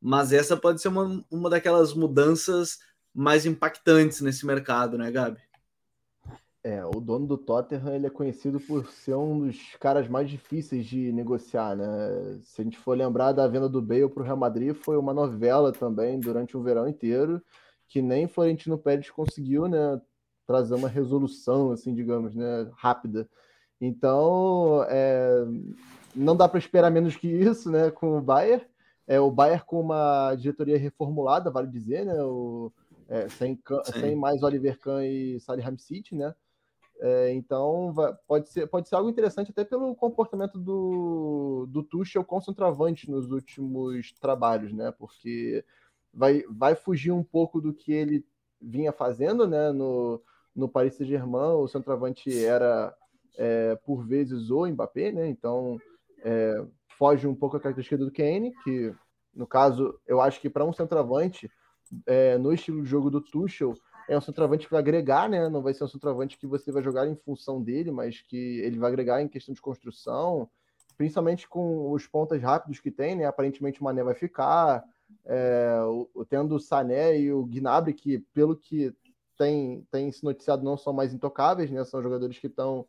Mas 0.00 0.32
essa 0.32 0.56
pode 0.56 0.80
ser 0.80 0.88
uma, 0.88 1.24
uma 1.30 1.50
daquelas 1.50 1.94
mudanças 1.94 2.78
mais 3.14 3.46
impactantes 3.46 4.20
nesse 4.20 4.44
mercado, 4.44 4.98
né, 4.98 5.10
Gabi? 5.10 5.40
É, 6.66 6.84
o 6.84 7.00
dono 7.00 7.28
do 7.28 7.38
Tottenham 7.38 7.94
ele 7.94 8.08
é 8.08 8.10
conhecido 8.10 8.58
por 8.58 8.90
ser 8.90 9.14
um 9.14 9.46
dos 9.46 9.76
caras 9.78 10.08
mais 10.08 10.28
difíceis 10.28 10.84
de 10.84 11.12
negociar, 11.12 11.76
né? 11.76 12.40
Se 12.42 12.60
a 12.60 12.64
gente 12.64 12.76
for 12.76 12.98
lembrar 12.98 13.30
da 13.30 13.46
venda 13.46 13.68
do 13.68 13.80
Bale 13.80 14.08
para 14.08 14.20
o 14.20 14.26
Real 14.26 14.36
Madrid, 14.36 14.74
foi 14.74 14.96
uma 14.96 15.14
novela 15.14 15.70
também 15.70 16.18
durante 16.18 16.56
o 16.56 16.62
verão 16.62 16.88
inteiro, 16.88 17.40
que 17.86 18.02
nem 18.02 18.26
Florentino 18.26 18.76
Pérez 18.76 19.08
conseguiu, 19.10 19.68
né? 19.68 20.00
trazer 20.44 20.74
uma 20.74 20.88
resolução, 20.88 21.70
assim, 21.70 21.94
digamos, 21.94 22.34
né, 22.34 22.68
rápida. 22.74 23.28
Então, 23.80 24.84
é, 24.88 25.44
não 26.16 26.36
dá 26.36 26.48
para 26.48 26.58
esperar 26.58 26.90
menos 26.90 27.16
que 27.16 27.28
isso, 27.28 27.70
né, 27.70 27.92
com 27.92 28.18
o 28.18 28.20
Bayer. 28.20 28.68
É, 29.06 29.20
o 29.20 29.30
Bayer 29.30 29.64
com 29.64 29.80
uma 29.80 30.34
diretoria 30.34 30.78
reformulada, 30.78 31.48
vale 31.48 31.68
dizer, 31.68 32.06
né, 32.06 32.20
o, 32.22 32.72
é, 33.08 33.28
sem, 33.28 33.56
sem 34.00 34.16
mais 34.16 34.42
Oliver 34.42 34.78
Kahn 34.80 35.04
e 35.04 35.38
Salihamidzic, 35.38 36.12
né. 36.14 36.34
É, 36.98 37.32
então, 37.34 37.92
vai, 37.92 38.14
pode, 38.26 38.48
ser, 38.48 38.66
pode 38.66 38.88
ser 38.88 38.94
algo 38.94 39.10
interessante 39.10 39.50
até 39.50 39.64
pelo 39.64 39.94
comportamento 39.94 40.58
do, 40.58 41.66
do 41.68 41.82
Tuchel 41.82 42.24
com 42.24 42.40
centroavante 42.40 43.10
nos 43.10 43.30
últimos 43.30 44.12
trabalhos, 44.14 44.72
né, 44.72 44.90
porque 44.92 45.62
vai, 46.12 46.42
vai 46.48 46.74
fugir 46.74 47.12
um 47.12 47.22
pouco 47.22 47.60
do 47.60 47.74
que 47.74 47.92
ele 47.92 48.24
vinha 48.60 48.92
fazendo, 48.92 49.46
né, 49.46 49.70
no, 49.72 50.22
no 50.54 50.68
Paris 50.68 50.94
Saint-Germain, 50.94 51.56
o 51.56 51.68
centroavante 51.68 52.44
era, 52.44 52.96
é, 53.36 53.76
por 53.84 54.06
vezes, 54.06 54.50
o 54.50 54.66
Mbappé, 54.66 55.12
né? 55.12 55.28
Então, 55.28 55.78
é, 56.24 56.64
foge 56.96 57.26
um 57.26 57.34
pouco 57.34 57.58
a 57.58 57.60
característica 57.60 57.98
do 57.98 58.10
Kane, 58.10 58.54
que, 58.64 58.94
no 59.34 59.46
caso, 59.46 60.00
eu 60.06 60.20
acho 60.20 60.40
que 60.40 60.48
para 60.48 60.64
um 60.64 60.72
centroavante, 60.72 61.50
é, 62.06 62.38
no 62.38 62.52
estilo 62.52 62.82
de 62.82 62.88
jogo 62.88 63.10
do 63.10 63.20
Tuchel, 63.20 63.74
é 64.08 64.16
um 64.16 64.20
centroavante 64.20 64.68
para 64.68 64.78
agregar, 64.78 65.28
né? 65.28 65.48
Não 65.48 65.62
vai 65.62 65.74
ser 65.74 65.84
um 65.84 65.88
centroavante 65.88 66.38
que 66.38 66.46
você 66.46 66.70
vai 66.70 66.82
jogar 66.82 67.06
em 67.06 67.16
função 67.16 67.62
dele, 67.62 67.90
mas 67.90 68.20
que 68.22 68.60
ele 68.60 68.78
vai 68.78 68.90
agregar 68.90 69.20
em 69.20 69.28
questão 69.28 69.54
de 69.54 69.60
construção, 69.60 70.48
principalmente 70.96 71.48
com 71.48 71.90
os 71.90 72.06
pontas 72.06 72.40
rápidos 72.40 72.80
que 72.80 72.90
tem, 72.90 73.16
né? 73.16 73.24
Aparentemente 73.24 73.80
o 73.80 73.84
Mané 73.84 74.04
vai 74.04 74.14
ficar, 74.14 74.84
é, 75.24 75.80
o, 76.14 76.24
tendo 76.24 76.54
o 76.54 76.60
Sané 76.60 77.18
e 77.18 77.32
o 77.32 77.44
Gnabry, 77.44 77.92
que 77.92 78.18
pelo 78.32 78.56
que 78.56 78.94
tem, 79.36 79.86
tem 79.90 80.10
se 80.10 80.24
noticiado 80.24 80.64
não 80.64 80.76
são 80.76 80.92
mais 80.92 81.12
intocáveis, 81.12 81.70
né? 81.70 81.84
São 81.84 82.02
jogadores 82.02 82.38
que 82.38 82.46
estão, 82.46 82.86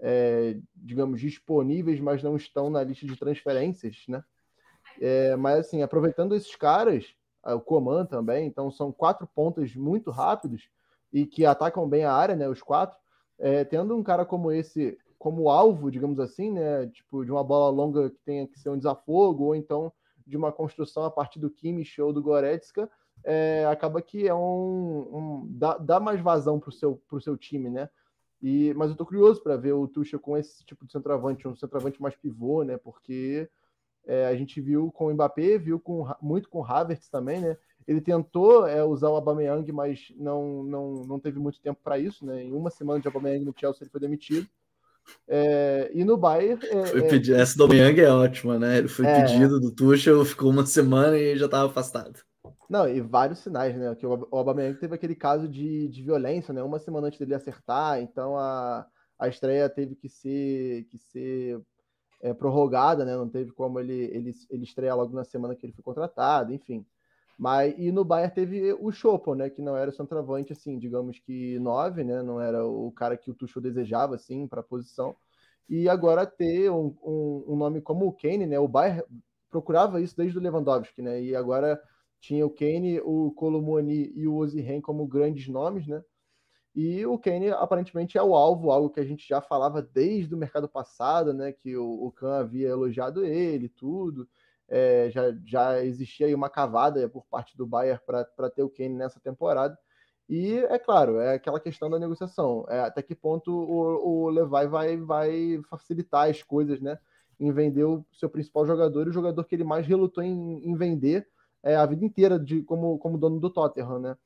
é, 0.00 0.58
digamos, 0.74 1.20
disponíveis, 1.20 2.00
mas 2.00 2.22
não 2.22 2.36
estão 2.36 2.68
na 2.68 2.82
lista 2.82 3.06
de 3.06 3.16
transferências, 3.16 4.04
né? 4.08 4.22
É, 5.00 5.36
mas 5.36 5.60
assim, 5.60 5.82
aproveitando 5.82 6.34
esses 6.34 6.54
caras, 6.56 7.14
o 7.54 7.60
Coman 7.60 8.04
também, 8.04 8.46
então 8.46 8.70
são 8.70 8.90
quatro 8.92 9.26
pontas 9.34 9.74
muito 9.74 10.10
rápidos 10.10 10.68
e 11.12 11.26
que 11.26 11.46
atacam 11.46 11.88
bem 11.88 12.04
a 12.04 12.12
área, 12.12 12.36
né? 12.36 12.48
Os 12.48 12.62
quatro. 12.62 12.98
É, 13.38 13.64
tendo 13.64 13.94
um 13.94 14.02
cara 14.02 14.24
como 14.24 14.50
esse 14.50 14.98
como 15.18 15.48
alvo, 15.48 15.90
digamos 15.90 16.20
assim, 16.20 16.52
né? 16.52 16.86
Tipo, 16.88 17.24
de 17.24 17.32
uma 17.32 17.42
bola 17.42 17.70
longa 17.70 18.10
que 18.10 18.18
tenha 18.24 18.46
que 18.46 18.58
ser 18.58 18.70
um 18.70 18.76
desafogo, 18.76 19.44
ou 19.44 19.54
então 19.54 19.92
de 20.26 20.36
uma 20.36 20.50
construção 20.50 21.04
a 21.04 21.10
partir 21.10 21.38
do 21.38 21.48
Kimmich 21.48 22.00
ou 22.00 22.12
do 22.12 22.20
Goretzka, 22.20 22.90
é, 23.24 23.64
acaba 23.66 24.02
que 24.02 24.26
é 24.26 24.34
um, 24.34 25.08
um 25.12 25.46
dá, 25.50 25.78
dá, 25.78 26.00
mais 26.00 26.20
vazão 26.20 26.58
para 26.58 26.68
o 26.68 26.72
seu, 26.72 27.00
pro 27.08 27.20
seu 27.20 27.36
time, 27.36 27.70
né? 27.70 27.88
E, 28.42 28.74
mas 28.74 28.90
eu 28.90 28.96
tô 28.96 29.06
curioso 29.06 29.42
para 29.42 29.56
ver 29.56 29.72
o 29.72 29.88
Tuchel 29.88 30.20
com 30.20 30.36
esse 30.36 30.64
tipo 30.64 30.84
de 30.84 30.92
centroavante, 30.92 31.48
um 31.48 31.56
centroavante 31.56 32.02
mais 32.02 32.14
pivô, 32.16 32.62
né? 32.62 32.76
Porque 32.76 33.48
é, 34.06 34.26
a 34.26 34.36
gente 34.36 34.60
viu 34.60 34.92
com 34.92 35.06
o 35.06 35.12
Mbappé, 35.12 35.58
viu 35.58 35.80
com, 35.80 36.06
muito 36.22 36.48
com 36.48 36.60
o 36.60 36.64
Havertz 36.64 37.08
também, 37.08 37.40
né? 37.40 37.56
Ele 37.86 38.00
tentou 38.00 38.66
é, 38.66 38.82
usar 38.84 39.08
o 39.10 39.16
Aubameyang, 39.16 39.70
mas 39.72 40.12
não, 40.16 40.62
não, 40.62 40.92
não 41.04 41.20
teve 41.20 41.38
muito 41.38 41.60
tempo 41.60 41.80
para 41.82 41.98
isso, 41.98 42.24
né? 42.24 42.42
Em 42.42 42.52
uma 42.52 42.70
semana 42.70 43.00
de 43.00 43.08
Aubameyang 43.08 43.44
no 43.44 43.54
Chelsea 43.56 43.82
ele 43.82 43.90
foi 43.90 44.00
demitido. 44.00 44.46
É, 45.28 45.90
e 45.94 46.04
no 46.04 46.16
Bayern... 46.16 46.64
É, 46.66 46.86
foi 46.86 47.02
pedi... 47.02 47.32
Essa 47.32 47.56
do 47.56 47.64
Aubameyang 47.64 48.00
é 48.00 48.10
ótima, 48.10 48.58
né? 48.58 48.78
Ele 48.78 48.88
foi 48.88 49.06
é. 49.06 49.22
pedido 49.22 49.60
do 49.60 49.72
Tuchel, 49.72 50.24
ficou 50.24 50.50
uma 50.50 50.66
semana 50.66 51.16
e 51.16 51.36
já 51.36 51.46
estava 51.46 51.66
afastado. 51.66 52.20
Não, 52.68 52.88
e 52.88 53.00
vários 53.00 53.38
sinais, 53.40 53.76
né? 53.76 53.94
Que 53.94 54.06
o 54.06 54.28
Aubameyang 54.32 54.78
teve 54.78 54.94
aquele 54.94 55.14
caso 55.14 55.48
de, 55.48 55.88
de 55.88 56.02
violência, 56.02 56.52
né? 56.52 56.62
Uma 56.62 56.80
semana 56.80 57.06
antes 57.06 57.18
dele 57.18 57.34
acertar, 57.34 58.00
então 58.00 58.36
a, 58.36 58.84
a 59.18 59.28
estreia 59.28 59.68
teve 59.68 59.94
que 59.94 60.08
ser, 60.08 60.84
que 60.90 60.98
ser 60.98 61.60
é, 62.20 62.32
prorrogada, 62.34 63.04
né? 63.04 63.16
Não 63.16 63.28
teve 63.28 63.52
como 63.52 63.78
ele, 63.80 64.04
ele, 64.12 64.32
ele 64.50 64.64
estrear 64.64 64.96
logo 64.96 65.14
na 65.14 65.24
semana 65.24 65.54
que 65.54 65.66
ele 65.66 65.72
foi 65.72 65.84
contratado, 65.84 66.52
enfim. 66.52 66.84
Mas, 67.38 67.74
e 67.78 67.92
no 67.92 68.04
Bayern 68.04 68.34
teve 68.34 68.72
o 68.74 68.90
Chopo, 68.90 69.34
né? 69.34 69.50
Que 69.50 69.60
não 69.60 69.76
era 69.76 69.90
o 69.90 69.92
centroavante, 69.92 70.52
assim, 70.52 70.78
digamos 70.78 71.18
que 71.18 71.58
nove, 71.58 72.02
né? 72.02 72.22
Não 72.22 72.40
era 72.40 72.66
o 72.66 72.90
cara 72.92 73.16
que 73.16 73.30
o 73.30 73.34
Tuchel 73.34 73.62
desejava, 73.62 74.14
assim, 74.14 74.46
para 74.46 74.60
a 74.60 74.64
posição. 74.64 75.14
E 75.68 75.88
agora 75.88 76.24
ter 76.26 76.70
um, 76.70 76.96
um, 77.02 77.44
um, 77.48 77.56
nome 77.56 77.80
como 77.80 78.06
o 78.06 78.12
Kane, 78.12 78.46
né? 78.46 78.58
O 78.58 78.68
Bayern 78.68 79.02
procurava 79.50 80.00
isso 80.00 80.16
desde 80.16 80.38
o 80.38 80.40
Lewandowski, 80.40 81.02
né? 81.02 81.22
E 81.22 81.34
agora 81.36 81.80
tinha 82.20 82.46
o 82.46 82.50
Kane, 82.50 83.00
o 83.00 83.32
Colomoni 83.32 84.12
e 84.14 84.26
o 84.26 84.36
Ozihen 84.36 84.80
como 84.80 85.06
grandes 85.06 85.48
nomes, 85.48 85.86
né? 85.86 86.02
E 86.76 87.04
o 87.06 87.18
Kane 87.18 87.50
aparentemente 87.50 88.16
é 88.16 88.22
o 88.22 88.36
alvo, 88.36 88.70
algo 88.70 88.90
que 88.90 89.00
a 89.00 89.04
gente 89.04 89.26
já 89.26 89.40
falava 89.40 89.82
desde 89.82 90.34
o 90.34 90.38
mercado 90.38 90.68
passado, 90.68 91.32
né? 91.32 91.50
Que 91.50 91.76
o, 91.76 92.06
o 92.06 92.12
Khan 92.12 92.38
havia 92.38 92.68
elogiado 92.68 93.24
ele, 93.24 93.68
tudo 93.68 94.28
é, 94.68 95.10
já, 95.10 95.32
já 95.44 95.84
existia 95.84 96.26
aí 96.26 96.34
uma 96.34 96.50
cavada 96.50 97.08
por 97.08 97.24
parte 97.26 97.56
do 97.56 97.66
Bayern 97.66 98.00
para 98.04 98.50
ter 98.50 98.62
o 98.62 98.70
Kane 98.70 98.94
nessa 98.94 99.20
temporada. 99.20 99.78
E 100.28 100.56
é 100.68 100.78
claro, 100.78 101.20
é 101.20 101.34
aquela 101.34 101.60
questão 101.60 101.88
da 101.88 101.98
negociação. 101.98 102.66
É, 102.68 102.80
até 102.80 103.00
que 103.02 103.14
ponto 103.14 103.52
o, 103.52 104.24
o 104.24 104.28
Levi 104.28 104.66
vai, 104.66 104.96
vai 104.96 105.60
facilitar 105.70 106.28
as 106.28 106.42
coisas, 106.42 106.80
né? 106.80 106.98
Em 107.38 107.52
vender 107.52 107.84
o 107.84 108.04
seu 108.12 108.28
principal 108.28 108.66
jogador 108.66 109.06
e 109.06 109.10
o 109.10 109.12
jogador 109.12 109.44
que 109.44 109.54
ele 109.54 109.64
mais 109.64 109.86
relutou 109.86 110.24
em, 110.24 110.68
em 110.68 110.74
vender 110.74 111.28
é, 111.62 111.76
a 111.76 111.86
vida 111.86 112.04
inteira 112.04 112.38
de, 112.38 112.62
como, 112.62 112.98
como 112.98 113.18
dono 113.18 113.38
do 113.38 113.50
Tottenham, 113.50 114.00
né? 114.00 114.16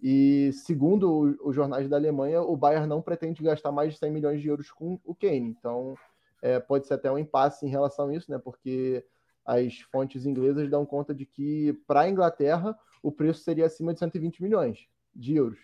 E 0.00 0.50
segundo 0.52 1.38
os 1.42 1.54
jornais 1.54 1.88
da 1.88 1.96
Alemanha, 1.96 2.42
o 2.42 2.56
Bayern 2.56 2.86
não 2.86 3.00
pretende 3.00 3.42
gastar 3.42 3.72
mais 3.72 3.94
de 3.94 3.98
100 3.98 4.12
milhões 4.12 4.40
de 4.42 4.48
euros 4.48 4.70
com 4.70 5.00
o 5.04 5.14
Kane. 5.14 5.54
Então, 5.58 5.94
é, 6.42 6.60
pode 6.60 6.86
ser 6.86 6.94
até 6.94 7.10
um 7.10 7.18
impasse 7.18 7.66
em 7.66 7.70
relação 7.70 8.08
a 8.08 8.14
isso, 8.14 8.30
né? 8.30 8.38
Porque 8.38 9.04
as 9.44 9.78
fontes 9.92 10.26
inglesas 10.26 10.68
dão 10.68 10.84
conta 10.84 11.14
de 11.14 11.24
que 11.24 11.72
para 11.86 12.00
a 12.00 12.08
Inglaterra 12.10 12.76
o 13.02 13.12
preço 13.12 13.42
seria 13.42 13.66
acima 13.66 13.94
de 13.94 14.00
120 14.00 14.42
milhões 14.42 14.86
de 15.14 15.36
euros. 15.36 15.60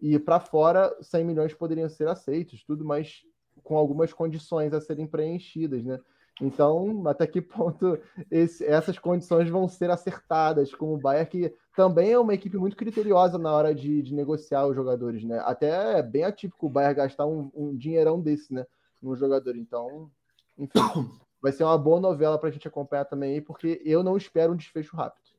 E 0.00 0.18
para 0.18 0.40
fora, 0.40 0.94
100 1.00 1.24
milhões 1.24 1.54
poderiam 1.54 1.88
ser 1.88 2.08
aceitos, 2.08 2.64
tudo, 2.64 2.84
mas 2.84 3.22
com 3.62 3.76
algumas 3.76 4.12
condições 4.12 4.72
a 4.72 4.80
serem 4.80 5.06
preenchidas, 5.06 5.84
né? 5.84 6.00
Então, 6.40 7.06
até 7.06 7.26
que 7.26 7.40
ponto 7.40 7.98
esse, 8.30 8.64
essas 8.64 8.98
condições 8.98 9.48
vão 9.50 9.68
ser 9.68 9.90
acertadas 9.90 10.74
com 10.74 10.94
o 10.94 10.98
Bayern, 10.98 11.28
que 11.28 11.54
também 11.76 12.12
é 12.12 12.18
uma 12.18 12.34
equipe 12.34 12.56
muito 12.56 12.76
criteriosa 12.76 13.38
na 13.38 13.52
hora 13.52 13.74
de, 13.74 14.02
de 14.02 14.14
negociar 14.14 14.66
os 14.66 14.74
jogadores, 14.74 15.22
né? 15.22 15.38
Até 15.44 15.98
é 15.98 16.02
bem 16.02 16.24
atípico 16.24 16.66
o 16.66 16.70
Bayern 16.70 16.94
gastar 16.94 17.26
um, 17.26 17.50
um 17.54 17.76
dinheirão 17.76 18.20
desse, 18.20 18.52
né? 18.54 18.66
No 19.02 19.14
jogador. 19.14 19.54
Então, 19.56 20.10
enfim, 20.58 20.72
vai 21.42 21.52
ser 21.52 21.64
uma 21.64 21.76
boa 21.76 22.00
novela 22.00 22.38
para 22.38 22.48
a 22.48 22.52
gente 22.52 22.66
acompanhar 22.66 23.04
também 23.04 23.34
aí, 23.34 23.40
porque 23.40 23.80
eu 23.84 24.02
não 24.02 24.16
espero 24.16 24.52
um 24.52 24.56
desfecho 24.56 24.96
rápido. 24.96 25.30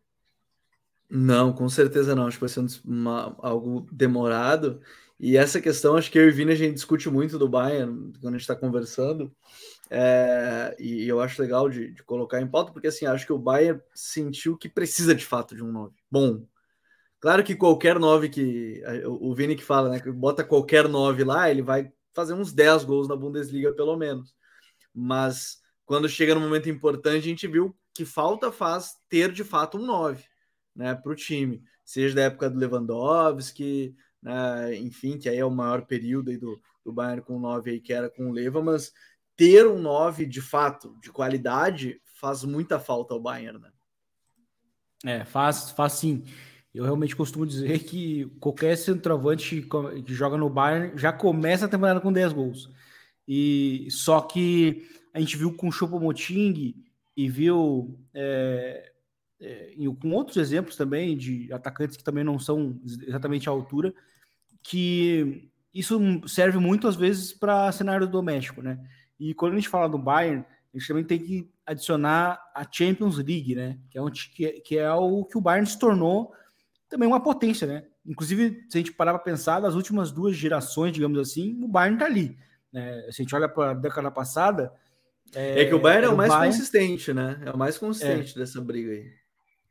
Não, 1.10 1.52
com 1.52 1.68
certeza 1.68 2.16
não. 2.16 2.28
Acho 2.28 2.38
que 2.38 2.42
vai 2.42 2.50
ser 2.50 2.66
uma, 2.86 3.36
algo 3.40 3.86
demorado. 3.92 4.80
E 5.20 5.36
essa 5.36 5.60
questão, 5.60 5.98
acho 5.98 6.10
que 6.10 6.18
eu 6.18 6.28
e 6.28 6.32
Vini 6.32 6.54
a 6.54 6.56
gente 6.56 6.76
discute 6.76 7.10
muito 7.10 7.38
do 7.38 7.50
Bayern 7.50 8.14
quando 8.22 8.34
a 8.34 8.38
gente 8.38 8.42
está 8.42 8.56
conversando. 8.56 9.32
É, 9.94 10.74
e 10.80 11.06
eu 11.06 11.20
acho 11.20 11.42
legal 11.42 11.70
de, 11.70 11.92
de, 11.92 12.02
colocar 12.04 12.40
em 12.42 12.48
pauta, 12.48 12.72
porque 12.72 12.88
assim, 12.88 13.06
acho 13.06 13.26
que 13.26 13.34
o 13.34 13.38
Bayern 13.38 13.82
sentiu 13.94 14.58
que 14.58 14.70
precisa 14.70 15.14
de 15.14 15.26
fato 15.26 15.54
de 15.54 15.62
um 15.62 15.70
9. 15.70 15.94
Bom, 16.10 16.48
claro 17.20 17.44
que 17.44 17.56
qualquer 17.56 18.00
9 18.00 18.30
que. 18.30 18.82
O 19.06 19.36
Vini 19.36 19.54
que 19.56 19.64
fala, 19.64 19.90
né? 19.90 20.00
Que 20.00 20.10
bota 20.10 20.46
qualquer 20.46 20.88
9 20.88 21.26
lá, 21.26 21.50
ele 21.50 21.62
vai 21.62 21.92
fazer 22.14 22.34
uns 22.34 22.54
10 22.54 22.86
gols 22.86 23.08
na 23.10 23.18
Bundesliga, 23.18 23.74
pelo 23.74 23.98
menos. 23.98 24.34
Mas 24.96 25.60
quando 25.86 26.08
chega 26.08 26.34
no 26.34 26.42
momento 26.42 26.70
importante, 26.70 27.18
a 27.18 27.30
gente 27.30 27.46
viu 27.46 27.76
que 27.94 28.06
falta 28.06 28.50
faz 28.50 28.96
ter 29.10 29.30
de 29.32 29.44
fato 29.44 29.78
um 29.78 29.86
9 29.86 30.24
né, 30.74 30.96
para 30.96 31.12
o 31.12 31.16
time, 31.16 31.62
seja 31.84 32.16
da 32.16 32.22
época 32.24 32.50
do 32.50 32.58
Lewandowski, 32.58 33.94
né, 34.22 34.76
enfim, 34.78 35.18
que 35.18 35.28
aí 35.28 35.38
é 35.38 35.46
o 35.46 35.52
maior 35.52 35.86
período 35.86 36.38
do, 36.40 36.62
do 36.86 36.94
Bayern 36.94 37.22
com 37.22 37.38
9 37.38 37.72
aí, 37.72 37.82
que 37.82 37.92
era 37.92 38.10
com 38.10 38.30
o 38.30 38.32
Leva, 38.32 38.62
mas 38.62 38.94
ter 39.42 39.66
um 39.66 39.82
9 39.82 40.28
de 40.28 40.40
fato, 40.40 40.96
de 41.02 41.12
qualidade, 41.12 42.00
faz 42.20 42.44
muita 42.44 42.80
falta 42.80 43.16
ao 43.16 43.20
Bayern, 43.20 43.58
né? 43.60 43.72
É, 45.04 45.26
faz, 45.26 45.72
faz 45.72 45.94
sim. 45.94 46.24
Eu 46.72 46.84
realmente 46.84 47.16
costumo 47.16 47.44
dizer 47.44 47.80
que 47.80 48.28
qualquer 48.40 48.78
centroavante 48.78 49.68
que 50.06 50.14
joga 50.14 50.38
no 50.38 50.48
Bayern 50.48 50.96
já 50.96 51.12
começa 51.12 51.66
a 51.66 51.68
temporada 51.68 52.00
com 52.00 52.14
10 52.14 52.34
gols. 52.34 52.70
E 53.28 53.88
só 53.90 54.22
que 54.22 54.88
a 55.12 55.20
gente 55.20 55.36
viu 55.36 55.56
com 55.56 55.70
o 55.70 55.72
Choupo-Moting 55.72 56.76
e 57.18 57.28
viu 57.28 58.00
é, 58.14 58.92
é, 59.40 59.74
com 60.00 60.12
outros 60.12 60.38
exemplos 60.38 60.76
também 60.76 61.18
de 61.18 61.52
atacantes 61.52 61.98
que 61.98 62.04
também 62.04 62.24
não 62.24 62.38
são 62.38 62.80
exatamente 62.86 63.50
à 63.50 63.52
altura, 63.52 63.92
que 64.62 65.50
isso 65.74 66.00
serve 66.28 66.60
muito 66.60 66.88
às 66.88 66.96
vezes 66.96 67.34
para 67.34 67.72
cenário 67.72 68.08
doméstico, 68.08 68.62
né? 68.62 68.80
E 69.22 69.36
quando 69.36 69.54
a 69.54 69.56
gente 69.58 69.70
fala 69.70 69.88
do 69.88 70.00
Bayern, 70.00 70.44
a 70.74 70.78
gente 70.78 70.88
também 70.88 71.04
tem 71.04 71.20
que 71.20 71.48
adicionar 71.64 72.42
a 72.56 72.66
Champions 72.70 73.18
League, 73.18 73.54
né? 73.54 73.78
Que 73.92 74.00
é, 74.00 74.02
um, 74.02 74.10
que, 74.10 74.46
é, 74.48 74.52
que 74.54 74.78
é 74.80 74.92
o 74.92 75.24
que 75.26 75.38
o 75.38 75.42
Bayern 75.42 75.70
se 75.70 75.78
tornou 75.78 76.34
também 76.90 77.08
uma 77.08 77.22
potência, 77.22 77.68
né? 77.68 77.84
Inclusive, 78.04 78.66
se 78.68 78.80
a 78.80 78.82
gente 78.82 78.92
parar 78.92 79.14
para 79.14 79.22
pensar, 79.22 79.60
das 79.60 79.76
últimas 79.76 80.12
duas 80.12 80.36
gerações, 80.36 80.92
digamos 80.92 81.20
assim, 81.20 81.64
o 81.64 81.68
Bayern 81.68 81.98
está 81.98 82.08
ali. 82.08 82.36
Né? 82.74 83.00
Se 83.12 83.22
a 83.22 83.24
gente 83.24 83.36
olha 83.36 83.48
para 83.48 83.72
a 83.72 83.74
década 83.76 84.10
passada, 84.10 84.74
é, 85.36 85.62
é 85.62 85.66
que 85.66 85.76
o 85.76 85.80
Bayern 85.80 86.08
é 86.08 86.10
o 86.10 86.18
mais 86.18 86.32
Bayern... 86.32 86.52
consistente, 86.52 87.14
né? 87.14 87.40
É 87.46 87.52
o 87.52 87.58
mais 87.58 87.78
consistente 87.78 88.36
é. 88.36 88.40
dessa 88.40 88.60
briga 88.60 88.92
aí. 88.92 89.06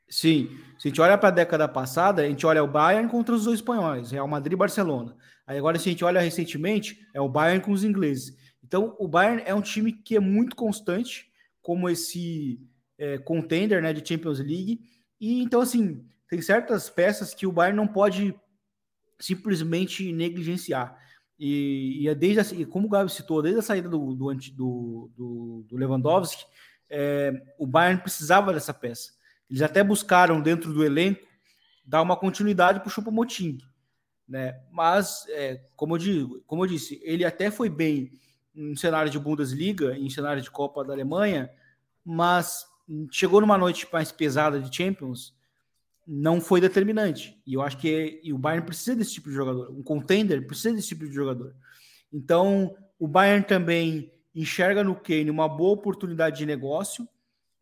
Sim, 0.08 0.48
se 0.78 0.86
a 0.86 0.90
gente 0.90 1.00
olha 1.00 1.18
para 1.18 1.28
a 1.28 1.32
década 1.32 1.66
passada, 1.66 2.22
a 2.22 2.28
gente 2.28 2.46
olha 2.46 2.62
o 2.62 2.68
Bayern 2.68 3.08
contra 3.08 3.34
os 3.34 3.44
dois 3.44 3.58
espanhóis, 3.58 4.12
Real 4.12 4.28
Madrid 4.28 4.52
e 4.52 4.56
Barcelona. 4.56 5.16
Aí 5.44 5.58
agora, 5.58 5.76
se 5.76 5.88
a 5.88 5.92
gente 5.92 6.04
olha 6.04 6.20
recentemente, 6.20 7.00
é 7.12 7.20
o 7.20 7.28
Bayern 7.28 7.64
com 7.64 7.72
os 7.72 7.82
ingleses. 7.82 8.36
Então, 8.70 8.94
o 9.00 9.08
Bayern 9.08 9.42
é 9.44 9.52
um 9.52 9.60
time 9.60 9.92
que 9.92 10.14
é 10.14 10.20
muito 10.20 10.54
constante, 10.54 11.28
como 11.60 11.88
esse 11.88 12.64
é, 12.96 13.18
contender 13.18 13.82
né, 13.82 13.92
de 13.92 14.08
Champions 14.08 14.38
League. 14.38 14.80
E 15.20 15.42
então, 15.42 15.60
assim, 15.60 16.06
tem 16.28 16.40
certas 16.40 16.88
peças 16.88 17.34
que 17.34 17.48
o 17.48 17.50
Bayern 17.50 17.76
não 17.76 17.88
pode 17.88 18.32
simplesmente 19.18 20.12
negligenciar. 20.12 20.96
E, 21.36 22.02
e 22.02 22.08
é 22.08 22.14
desde 22.14 22.38
assim, 22.38 22.64
como 22.64 22.86
o 22.86 22.88
Gabi 22.88 23.10
citou, 23.10 23.42
desde 23.42 23.58
a 23.58 23.62
saída 23.62 23.88
do, 23.88 24.14
do, 24.14 24.32
do, 24.54 25.64
do 25.68 25.76
Lewandowski, 25.76 26.44
é, 26.88 27.42
o 27.58 27.66
Bayern 27.66 28.00
precisava 28.00 28.52
dessa 28.52 28.72
peça. 28.72 29.14
Eles 29.50 29.62
até 29.62 29.82
buscaram 29.82 30.40
dentro 30.40 30.72
do 30.72 30.84
elenco 30.84 31.26
dar 31.84 32.02
uma 32.02 32.16
continuidade 32.16 32.78
para 32.78 32.86
o 32.86 32.90
Choupo-Moting, 32.90 33.58
né? 34.28 34.62
Mas, 34.70 35.26
é, 35.30 35.60
como, 35.74 35.96
eu 35.96 35.98
digo, 35.98 36.40
como 36.46 36.62
eu 36.62 36.68
disse, 36.68 37.00
ele 37.02 37.24
até 37.24 37.50
foi 37.50 37.68
bem 37.68 38.12
em 38.54 38.76
cenário 38.76 39.10
de 39.10 39.18
Bundesliga, 39.18 39.96
em 39.96 40.10
cenário 40.10 40.42
de 40.42 40.50
Copa 40.50 40.84
da 40.84 40.92
Alemanha, 40.92 41.50
mas 42.04 42.66
chegou 43.10 43.40
numa 43.40 43.58
noite 43.58 43.86
mais 43.92 44.10
pesada 44.10 44.60
de 44.60 44.74
Champions 44.74 45.34
não 46.12 46.40
foi 46.40 46.60
determinante. 46.60 47.40
E 47.46 47.54
eu 47.54 47.62
acho 47.62 47.78
que 47.78 48.20
o 48.32 48.38
Bayern 48.38 48.66
precisa 48.66 48.96
desse 48.96 49.12
tipo 49.12 49.28
de 49.28 49.34
jogador. 49.34 49.70
Um 49.70 49.82
contender 49.82 50.44
precisa 50.44 50.74
desse 50.74 50.88
tipo 50.88 51.06
de 51.06 51.12
jogador. 51.12 51.54
Então, 52.12 52.76
o 52.98 53.06
Bayern 53.06 53.46
também 53.46 54.12
enxerga 54.34 54.82
no 54.82 54.96
Kane 54.96 55.30
uma 55.30 55.48
boa 55.48 55.72
oportunidade 55.72 56.38
de 56.38 56.46
negócio, 56.46 57.08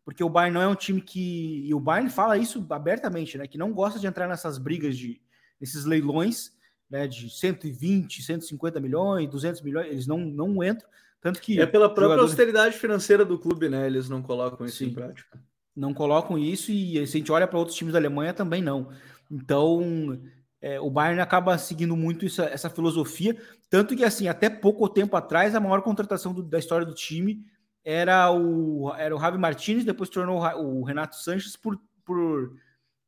porque 0.03 0.23
o 0.23 0.29
Bayern 0.29 0.55
não 0.55 0.61
é 0.63 0.67
um 0.67 0.75
time 0.75 0.99
que. 0.99 1.67
E 1.67 1.73
o 1.75 1.79
Bayern 1.79 2.09
fala 2.09 2.37
isso 2.37 2.65
abertamente, 2.71 3.37
né? 3.37 3.45
Que 3.45 3.57
não 3.57 3.71
gosta 3.71 3.99
de 3.99 4.07
entrar 4.07 4.27
nessas 4.27 4.57
brigas 4.57 4.97
de 4.97 5.21
nesses 5.61 5.85
leilões 5.85 6.51
né, 6.89 7.07
de 7.07 7.29
120, 7.29 8.23
150 8.23 8.79
milhões, 8.79 9.29
200 9.29 9.61
milhões, 9.61 9.87
eles 9.87 10.07
não, 10.07 10.19
não 10.19 10.63
entram. 10.63 10.87
Tanto 11.21 11.41
que. 11.41 11.59
É 11.59 11.65
pela 11.65 11.87
própria 11.87 12.03
jogadores... 12.03 12.31
austeridade 12.31 12.77
financeira 12.77 13.25
do 13.25 13.37
clube, 13.37 13.69
né? 13.69 13.85
Eles 13.85 14.09
não 14.09 14.21
colocam 14.21 14.65
isso 14.65 14.77
Sim. 14.77 14.87
em 14.87 14.93
prática 14.93 15.39
não 15.79 15.93
colocam 15.93 16.37
isso 16.37 16.71
e 16.71 16.95
se 17.07 17.17
a 17.17 17.19
gente 17.19 17.31
olha 17.31 17.47
para 17.47 17.57
outros 17.57 17.77
times 17.77 17.93
da 17.93 17.99
Alemanha 17.99 18.33
também 18.33 18.61
não. 18.61 18.89
Então, 19.31 20.19
é, 20.61 20.79
o 20.79 20.89
Bayern 20.89 21.21
acaba 21.21 21.57
seguindo 21.57 21.95
muito 21.95 22.25
isso, 22.25 22.41
essa 22.41 22.69
filosofia, 22.69 23.37
tanto 23.69 23.95
que 23.95 24.03
assim, 24.03 24.27
até 24.27 24.49
pouco 24.49 24.89
tempo 24.89 25.15
atrás, 25.15 25.55
a 25.55 25.59
maior 25.59 25.81
contratação 25.81 26.33
do, 26.33 26.43
da 26.43 26.59
história 26.59 26.85
do 26.85 26.93
time 26.93 27.45
era 27.83 28.29
o, 28.31 28.93
era 28.97 29.15
o 29.15 29.19
Javi 29.19 29.37
Martinez, 29.37 29.85
depois 29.85 30.09
tornou 30.09 30.41
o 30.41 30.83
Renato 30.83 31.15
Sanches 31.15 31.55
por, 31.55 31.79
por 32.03 32.53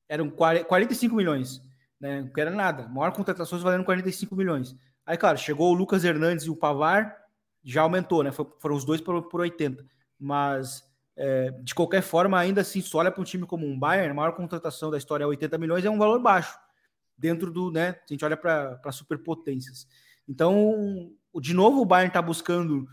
eram 0.07 0.29
45 0.29 1.15
milhões, 1.15 1.61
né? 2.01 2.21
Não 2.21 2.31
era 2.35 2.49
nada. 2.49 2.87
Maior 2.87 3.13
contratações 3.13 3.61
valendo 3.61 3.85
45 3.85 4.35
milhões. 4.35 4.75
Aí, 5.05 5.15
claro, 5.15 5.37
chegou 5.37 5.71
o 5.71 5.73
Lucas 5.73 6.03
Hernandes 6.03 6.45
e 6.45 6.49
o 6.49 6.55
Pavar, 6.55 7.15
já 7.63 7.83
aumentou, 7.83 8.23
né? 8.23 8.31
Foram 8.31 8.75
os 8.75 8.83
dois 8.83 8.99
por, 8.99 9.21
por 9.29 9.41
80. 9.41 9.85
Mas, 10.19 10.83
é, 11.15 11.51
de 11.61 11.75
qualquer 11.75 12.01
forma, 12.01 12.39
ainda 12.39 12.61
assim, 12.61 12.81
se 12.81 12.97
olha 12.97 13.11
para 13.11 13.21
um 13.21 13.25
time 13.25 13.45
como 13.45 13.67
um 13.67 13.77
Bayern, 13.77 14.09
a 14.09 14.13
maior 14.15 14.33
contratação 14.33 14.89
da 14.89 14.97
história 14.97 15.23
é 15.23 15.27
80 15.27 15.57
milhões, 15.59 15.85
é 15.85 15.89
um 15.89 15.99
valor 15.99 16.19
baixo. 16.19 16.57
Dentro 17.15 17.51
do, 17.51 17.71
né? 17.71 17.89
A 17.89 18.11
gente 18.13 18.25
olha 18.25 18.35
para 18.35 18.91
superpotências. 18.91 19.87
Então, 20.27 21.11
de 21.39 21.53
novo, 21.53 21.81
o 21.81 21.85
Bayern 21.85 22.07
está 22.07 22.21
buscando 22.21 22.87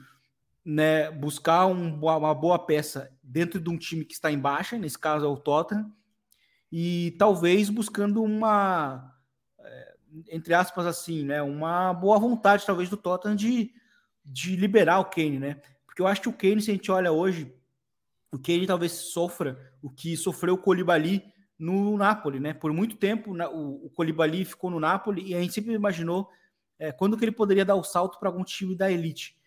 né, 0.62 1.10
buscar 1.10 1.64
um, 1.66 1.94
uma 1.98 2.34
boa 2.34 2.58
peça 2.58 3.10
dentro 3.22 3.58
de 3.58 3.70
um 3.70 3.78
time 3.78 4.04
que 4.04 4.12
está 4.12 4.30
em 4.30 4.38
baixa, 4.38 4.76
nesse 4.76 4.98
caso 4.98 5.24
é 5.24 5.28
o 5.28 5.36
Tottenham, 5.36 5.90
e 6.70 7.14
talvez 7.18 7.70
buscando 7.70 8.22
uma, 8.22 9.14
é, 9.58 9.94
entre 10.30 10.54
aspas 10.54 10.86
assim, 10.86 11.24
né, 11.24 11.42
uma 11.42 11.92
boa 11.92 12.18
vontade 12.18 12.66
talvez 12.66 12.88
do 12.88 12.96
Tottenham 12.96 13.36
de, 13.36 13.72
de 14.24 14.56
liberar 14.56 15.00
o 15.00 15.06
Kane, 15.06 15.38
né? 15.38 15.60
Porque 15.86 16.02
eu 16.02 16.06
acho 16.06 16.20
que 16.20 16.28
o 16.28 16.32
Kane, 16.32 16.60
se 16.60 16.70
a 16.70 16.74
gente 16.74 16.90
olha 16.90 17.12
hoje, 17.12 17.52
o 18.30 18.38
Kane 18.38 18.66
talvez 18.66 18.92
sofra 18.92 19.72
o 19.82 19.90
que 19.90 20.16
sofreu 20.16 20.54
o 20.54 20.58
Colibali 20.58 21.24
no 21.58 21.96
Napoli, 21.96 22.38
né? 22.38 22.52
Por 22.52 22.72
muito 22.72 22.96
tempo 22.96 23.32
o, 23.32 23.90
Colibali 23.90 24.44
ficou 24.44 24.70
no 24.70 24.78
Napoli 24.78 25.26
e 25.26 25.34
a 25.34 25.40
gente 25.40 25.54
sempre 25.54 25.72
imaginou 25.72 26.30
é, 26.78 26.92
quando 26.92 27.16
que 27.16 27.24
ele 27.24 27.32
poderia 27.32 27.64
dar 27.64 27.74
o 27.74 27.82
salto 27.82 28.18
para 28.18 28.28
algum 28.28 28.44
time 28.44 28.76
da 28.76 28.90
elite 28.90 29.38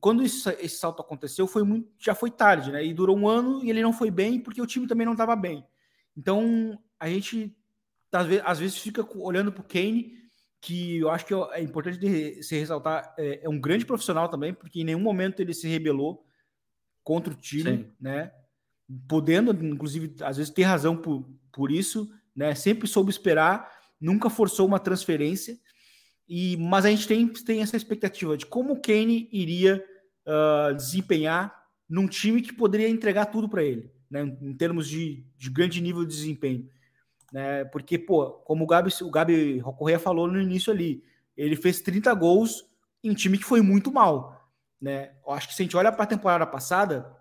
quando 0.00 0.22
isso, 0.22 0.50
esse 0.50 0.76
salto 0.76 1.00
aconteceu, 1.00 1.46
foi 1.46 1.62
muito, 1.62 1.88
já 1.98 2.14
foi 2.14 2.30
tarde, 2.30 2.70
né? 2.70 2.84
E 2.84 2.92
durou 2.92 3.16
um 3.16 3.26
ano 3.26 3.64
e 3.64 3.70
ele 3.70 3.82
não 3.82 3.92
foi 3.92 4.10
bem 4.10 4.38
porque 4.38 4.60
o 4.60 4.66
time 4.66 4.86
também 4.86 5.06
não 5.06 5.14
estava 5.14 5.34
bem. 5.34 5.66
Então 6.18 6.76
a 6.98 7.08
gente 7.08 7.56
às 8.12 8.58
vezes, 8.58 8.78
fica 8.78 9.06
olhando 9.18 9.52
para 9.52 9.60
o 9.60 9.66
Kane, 9.66 10.16
que 10.60 10.98
eu 10.98 11.10
acho 11.10 11.26
que 11.26 11.34
é 11.34 11.62
importante 11.62 11.98
de 11.98 12.42
se 12.42 12.58
ressaltar, 12.58 13.14
é, 13.18 13.40
é, 13.44 13.48
um 13.48 13.60
grande 13.60 13.84
profissional 13.84 14.28
também, 14.28 14.52
porque 14.52 14.80
em 14.80 14.84
nenhum 14.84 15.00
momento 15.00 15.40
ele 15.40 15.54
se 15.54 15.68
rebelou 15.68 16.24
contra 17.04 17.32
o 17.32 17.36
time, 17.36 17.62
Sim. 17.62 17.92
né? 18.00 18.32
Podendo, 19.06 19.52
inclusive, 19.64 20.14
às 20.22 20.38
vezes 20.38 20.52
ter 20.52 20.62
razão 20.62 20.96
por, 20.96 21.28
por 21.52 21.70
isso, 21.70 22.10
né? 22.34 22.54
Sempre 22.54 22.88
soube 22.88 23.10
esperar, 23.10 23.70
nunca 24.00 24.30
forçou 24.30 24.66
uma 24.66 24.78
transferência. 24.78 25.58
E, 26.28 26.56
mas 26.56 26.84
a 26.84 26.90
gente 26.90 27.06
tem, 27.06 27.26
tem 27.28 27.62
essa 27.62 27.76
expectativa 27.76 28.36
de 28.36 28.46
como 28.46 28.72
o 28.72 28.80
Kane 28.80 29.28
iria 29.30 29.84
uh, 30.26 30.74
desempenhar 30.74 31.54
num 31.88 32.06
time 32.06 32.42
que 32.42 32.52
poderia 32.52 32.88
entregar 32.88 33.26
tudo 33.26 33.48
para 33.48 33.62
ele, 33.62 33.90
né, 34.10 34.22
em 34.22 34.54
termos 34.54 34.88
de, 34.88 35.24
de, 35.36 35.50
grande 35.50 35.80
nível 35.80 36.04
de 36.04 36.14
desempenho. 36.14 36.68
Né, 37.32 37.64
porque, 37.66 37.98
pô, 37.98 38.30
como 38.44 38.64
o 38.64 38.66
Gabi, 38.66 38.90
o 39.02 39.10
Gabi 39.10 39.60
Correia 39.76 39.98
falou 39.98 40.26
no 40.26 40.40
início 40.40 40.72
ali, 40.72 41.02
ele 41.36 41.56
fez 41.56 41.80
30 41.80 42.12
gols 42.14 42.66
em 43.02 43.10
um 43.10 43.14
time 43.14 43.38
que 43.38 43.44
foi 43.44 43.60
muito 43.60 43.92
mal. 43.92 44.50
Né? 44.80 45.12
Eu 45.26 45.32
acho 45.32 45.48
que 45.48 45.54
se 45.54 45.62
a 45.62 45.64
gente 45.64 45.76
olha 45.76 45.92
para 45.92 46.04
a 46.04 46.06
temporada 46.06 46.46
passada, 46.46 47.16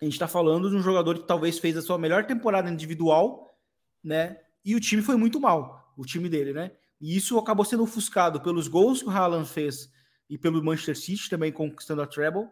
a 0.00 0.04
gente 0.04 0.14
está 0.14 0.26
falando 0.26 0.70
de 0.70 0.76
um 0.76 0.82
jogador 0.82 1.18
que 1.18 1.26
talvez 1.26 1.58
fez 1.58 1.76
a 1.76 1.82
sua 1.82 1.98
melhor 1.98 2.26
temporada 2.26 2.70
individual, 2.70 3.56
né? 4.02 4.38
E 4.64 4.74
o 4.74 4.80
time 4.80 5.02
foi 5.02 5.16
muito 5.16 5.40
mal, 5.40 5.92
o 5.96 6.04
time 6.04 6.28
dele, 6.28 6.52
né? 6.52 6.72
E 7.00 7.16
isso 7.16 7.38
acabou 7.38 7.64
sendo 7.64 7.82
ofuscado 7.82 8.40
pelos 8.40 8.66
gols 8.66 9.02
que 9.02 9.08
o 9.08 9.10
Haaland 9.10 9.48
fez 9.48 9.90
e 10.28 10.36
pelo 10.38 10.62
Manchester 10.62 10.96
City 10.96 11.28
também 11.28 11.52
conquistando 11.52 12.02
a 12.02 12.06
treble. 12.06 12.48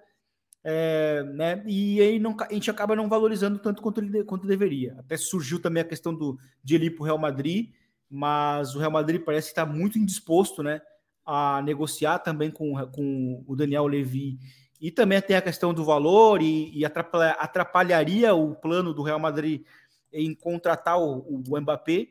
É, 0.64 1.24
né? 1.24 1.62
E 1.66 2.00
aí 2.00 2.18
não, 2.18 2.36
a 2.38 2.52
gente 2.52 2.70
acaba 2.70 2.94
não 2.94 3.08
valorizando 3.08 3.58
tanto 3.58 3.82
quanto, 3.82 4.00
ele, 4.00 4.24
quanto 4.24 4.46
deveria. 4.46 4.94
Até 4.98 5.16
surgiu 5.16 5.60
também 5.60 5.82
a 5.82 5.86
questão 5.86 6.14
do, 6.14 6.38
de 6.62 6.74
ele 6.74 6.86
ir 6.86 6.90
para 6.90 7.02
o 7.02 7.06
Real 7.06 7.18
Madrid, 7.18 7.70
mas 8.08 8.74
o 8.74 8.78
Real 8.78 8.90
Madrid 8.90 9.22
parece 9.22 9.48
que 9.48 9.52
está 9.52 9.66
muito 9.66 9.98
indisposto 9.98 10.62
né, 10.62 10.80
a 11.26 11.60
negociar 11.62 12.20
também 12.20 12.50
com, 12.50 12.74
com 12.88 13.44
o 13.46 13.56
Daniel 13.56 13.86
Levy. 13.86 14.38
E 14.80 14.90
também 14.90 15.20
tem 15.20 15.36
a 15.36 15.42
questão 15.42 15.72
do 15.72 15.84
valor 15.84 16.42
e, 16.42 16.70
e 16.76 16.84
atrapalha, 16.84 17.32
atrapalharia 17.32 18.34
o 18.34 18.54
plano 18.54 18.92
do 18.92 19.02
Real 19.02 19.18
Madrid 19.18 19.64
em 20.12 20.34
contratar 20.34 21.00
o, 21.00 21.20
o 21.28 21.60
Mbappé. 21.60 22.08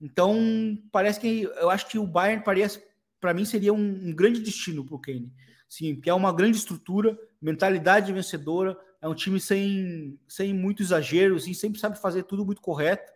Então, 0.00 0.78
parece 0.90 1.20
que 1.20 1.42
eu 1.42 1.70
acho 1.70 1.88
que 1.88 1.98
o 1.98 2.06
Bayern 2.06 2.42
parece, 2.44 2.82
para 3.20 3.34
mim, 3.34 3.44
seria 3.44 3.72
um, 3.72 4.08
um 4.08 4.14
grande 4.14 4.40
destino 4.40 4.84
para 4.84 4.94
o 4.94 4.98
Kane. 4.98 5.32
Sim, 5.74 6.00
que 6.00 6.08
é 6.08 6.14
uma 6.14 6.32
grande 6.32 6.56
estrutura, 6.56 7.18
mentalidade 7.42 8.12
vencedora, 8.12 8.78
é 9.02 9.08
um 9.08 9.14
time 9.14 9.40
sem, 9.40 10.16
sem 10.28 10.54
muito 10.54 10.84
exagero, 10.84 11.34
assim, 11.34 11.52
sempre 11.52 11.80
sabe 11.80 12.00
fazer 12.00 12.22
tudo 12.22 12.46
muito 12.46 12.62
correto. 12.62 13.12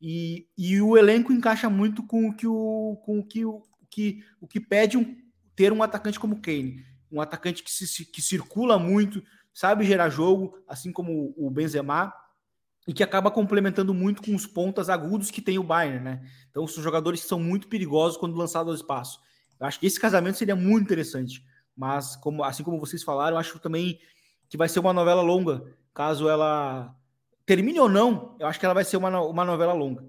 E, 0.00 0.46
e 0.56 0.80
o 0.80 0.96
elenco 0.96 1.32
encaixa 1.32 1.68
muito 1.68 2.06
com 2.06 2.28
o 2.28 2.32
que 2.32 2.46
o, 2.46 2.96
com 3.04 3.18
o 3.18 3.24
que, 3.26 3.44
o, 3.44 3.60
que, 3.90 4.22
o 4.40 4.46
que 4.46 4.60
pede 4.60 4.96
um, 4.96 5.16
ter 5.56 5.72
um 5.72 5.82
atacante 5.82 6.20
como 6.20 6.40
Kane. 6.40 6.84
Um 7.10 7.20
atacante 7.20 7.64
que, 7.64 7.72
se, 7.72 8.04
que 8.04 8.22
circula 8.22 8.78
muito, 8.78 9.20
sabe 9.52 9.84
gerar 9.84 10.08
jogo, 10.08 10.62
assim 10.68 10.92
como 10.92 11.34
o 11.36 11.50
Benzema 11.50 12.14
e 12.86 12.92
que 12.92 13.02
acaba 13.02 13.32
complementando 13.32 13.92
muito 13.92 14.22
com 14.22 14.32
os 14.32 14.46
pontas 14.46 14.88
agudos 14.88 15.32
que 15.32 15.42
tem 15.42 15.58
o 15.58 15.64
Bayern, 15.64 16.04
né? 16.04 16.22
Então, 16.52 16.68
são 16.68 16.84
jogadores 16.84 17.20
que 17.20 17.26
são 17.26 17.40
muito 17.40 17.66
perigosos 17.66 18.16
quando 18.16 18.36
lançados 18.36 18.68
ao 18.68 18.76
espaço. 18.76 19.18
Eu 19.58 19.66
acho 19.66 19.80
que 19.80 19.86
esse 19.86 19.98
casamento 19.98 20.38
seria 20.38 20.54
muito 20.54 20.84
interessante, 20.84 21.42
mas 21.76 22.16
como 22.16 22.42
assim 22.42 22.62
como 22.62 22.80
vocês 22.80 23.02
falaram, 23.02 23.36
acho 23.36 23.58
também 23.58 23.98
que 24.48 24.56
vai 24.56 24.68
ser 24.68 24.80
uma 24.80 24.92
novela 24.92 25.22
longa, 25.22 25.62
caso 25.92 26.28
ela 26.28 26.94
termine 27.44 27.78
ou 27.78 27.88
não, 27.88 28.36
eu 28.38 28.46
acho 28.46 28.58
que 28.58 28.64
ela 28.64 28.74
vai 28.74 28.84
ser 28.84 28.96
uma, 28.96 29.20
uma 29.20 29.44
novela 29.44 29.72
longa. 29.72 30.04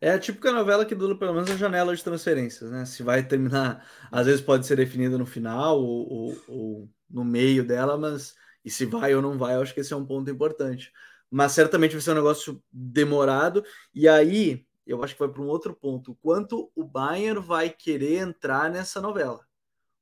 É 0.00 0.10
a 0.10 0.18
típica 0.18 0.52
novela 0.52 0.84
que 0.84 0.94
dura 0.94 1.16
pelo 1.16 1.32
menos 1.32 1.50
a 1.50 1.56
janela 1.56 1.96
de 1.96 2.04
transferências, 2.04 2.70
né? 2.70 2.84
Se 2.84 3.02
vai 3.02 3.22
terminar, 3.22 3.86
às 4.10 4.26
vezes 4.26 4.40
pode 4.40 4.66
ser 4.66 4.76
definida 4.76 5.16
no 5.16 5.24
final 5.24 5.80
ou, 5.80 6.12
ou, 6.12 6.36
ou 6.46 6.90
no 7.08 7.24
meio 7.24 7.66
dela, 7.66 7.96
mas 7.96 8.34
e 8.64 8.70
se 8.70 8.84
vai 8.86 9.14
ou 9.14 9.22
não 9.22 9.38
vai, 9.38 9.54
eu 9.54 9.62
acho 9.62 9.72
que 9.72 9.80
esse 9.80 9.92
é 9.92 9.96
um 9.96 10.04
ponto 10.04 10.30
importante 10.30 10.92
mas 11.34 11.50
certamente 11.50 11.94
vai 11.94 12.00
ser 12.00 12.12
um 12.12 12.14
negócio 12.14 12.62
demorado. 12.72 13.64
E 13.92 14.06
aí, 14.06 14.64
eu 14.86 15.02
acho 15.02 15.14
que 15.14 15.18
vai 15.18 15.28
para 15.28 15.42
um 15.42 15.48
outro 15.48 15.74
ponto: 15.74 16.16
quanto 16.22 16.70
o 16.76 16.84
Bayern 16.84 17.40
vai 17.40 17.68
querer 17.68 18.18
entrar 18.18 18.70
nessa 18.70 19.00
novela, 19.00 19.44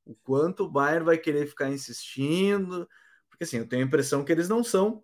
o 0.05 0.15
quanto 0.15 0.65
o 0.65 0.71
Bayern 0.71 1.05
vai 1.05 1.19
querer 1.19 1.47
ficar 1.47 1.71
insistindo, 1.71 2.89
porque 3.29 3.45
assim, 3.45 3.59
eu 3.59 3.69
tenho 3.69 3.83
a 3.83 3.87
impressão 3.87 4.25
que 4.25 4.33
eles 4.33 4.49
não 4.49 4.65
são 4.65 5.03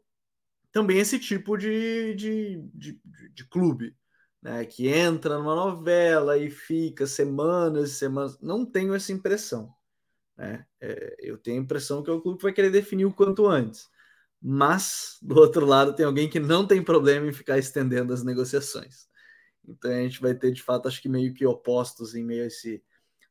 também 0.72 0.98
esse 0.98 1.18
tipo 1.18 1.56
de, 1.56 2.14
de, 2.14 2.62
de, 2.74 3.00
de 3.32 3.48
clube. 3.48 3.96
Né, 4.40 4.64
que 4.64 4.86
entra 4.86 5.36
numa 5.36 5.56
novela 5.56 6.38
e 6.38 6.48
fica 6.48 7.08
semanas 7.08 7.90
e 7.90 7.94
semanas. 7.96 8.38
Não 8.40 8.64
tenho 8.64 8.94
essa 8.94 9.12
impressão. 9.12 9.74
Né? 10.36 10.64
É, 10.80 11.16
eu 11.18 11.36
tenho 11.36 11.58
a 11.60 11.64
impressão 11.64 12.04
que 12.04 12.10
é 12.10 12.12
o 12.12 12.20
clube 12.20 12.38
que 12.38 12.44
vai 12.44 12.52
querer 12.52 12.70
definir 12.70 13.04
o 13.04 13.12
quanto 13.12 13.48
antes 13.48 13.90
mas 14.40 15.18
do 15.20 15.36
outro 15.36 15.66
lado 15.66 15.94
tem 15.94 16.06
alguém 16.06 16.28
que 16.28 16.38
não 16.38 16.66
tem 16.66 16.82
problema 16.82 17.26
em 17.26 17.32
ficar 17.32 17.58
estendendo 17.58 18.12
as 18.12 18.22
negociações. 18.22 19.08
Então 19.66 19.90
a 19.90 20.00
gente 20.00 20.20
vai 20.20 20.34
ter 20.34 20.52
de 20.52 20.62
fato, 20.62 20.88
acho 20.88 21.02
que 21.02 21.08
meio 21.08 21.34
que 21.34 21.44
opostos 21.44 22.14
em 22.14 22.24
meio 22.24 22.44
a 22.44 22.46
esse, 22.46 22.82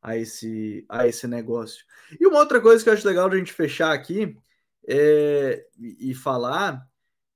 a 0.02 0.18
esse, 0.18 0.86
a 0.90 1.08
esse 1.08 1.28
negócio. 1.28 1.86
E 2.20 2.26
uma 2.26 2.40
outra 2.40 2.62
coisa 2.62 2.84
que 2.84 2.90
eu 2.90 2.94
acho 2.94 3.08
legal 3.08 3.30
a 3.30 3.38
gente 3.38 3.54
fechar 3.54 3.92
aqui 3.92 4.38
é, 4.88 5.66
e 5.78 6.14
falar 6.14 6.86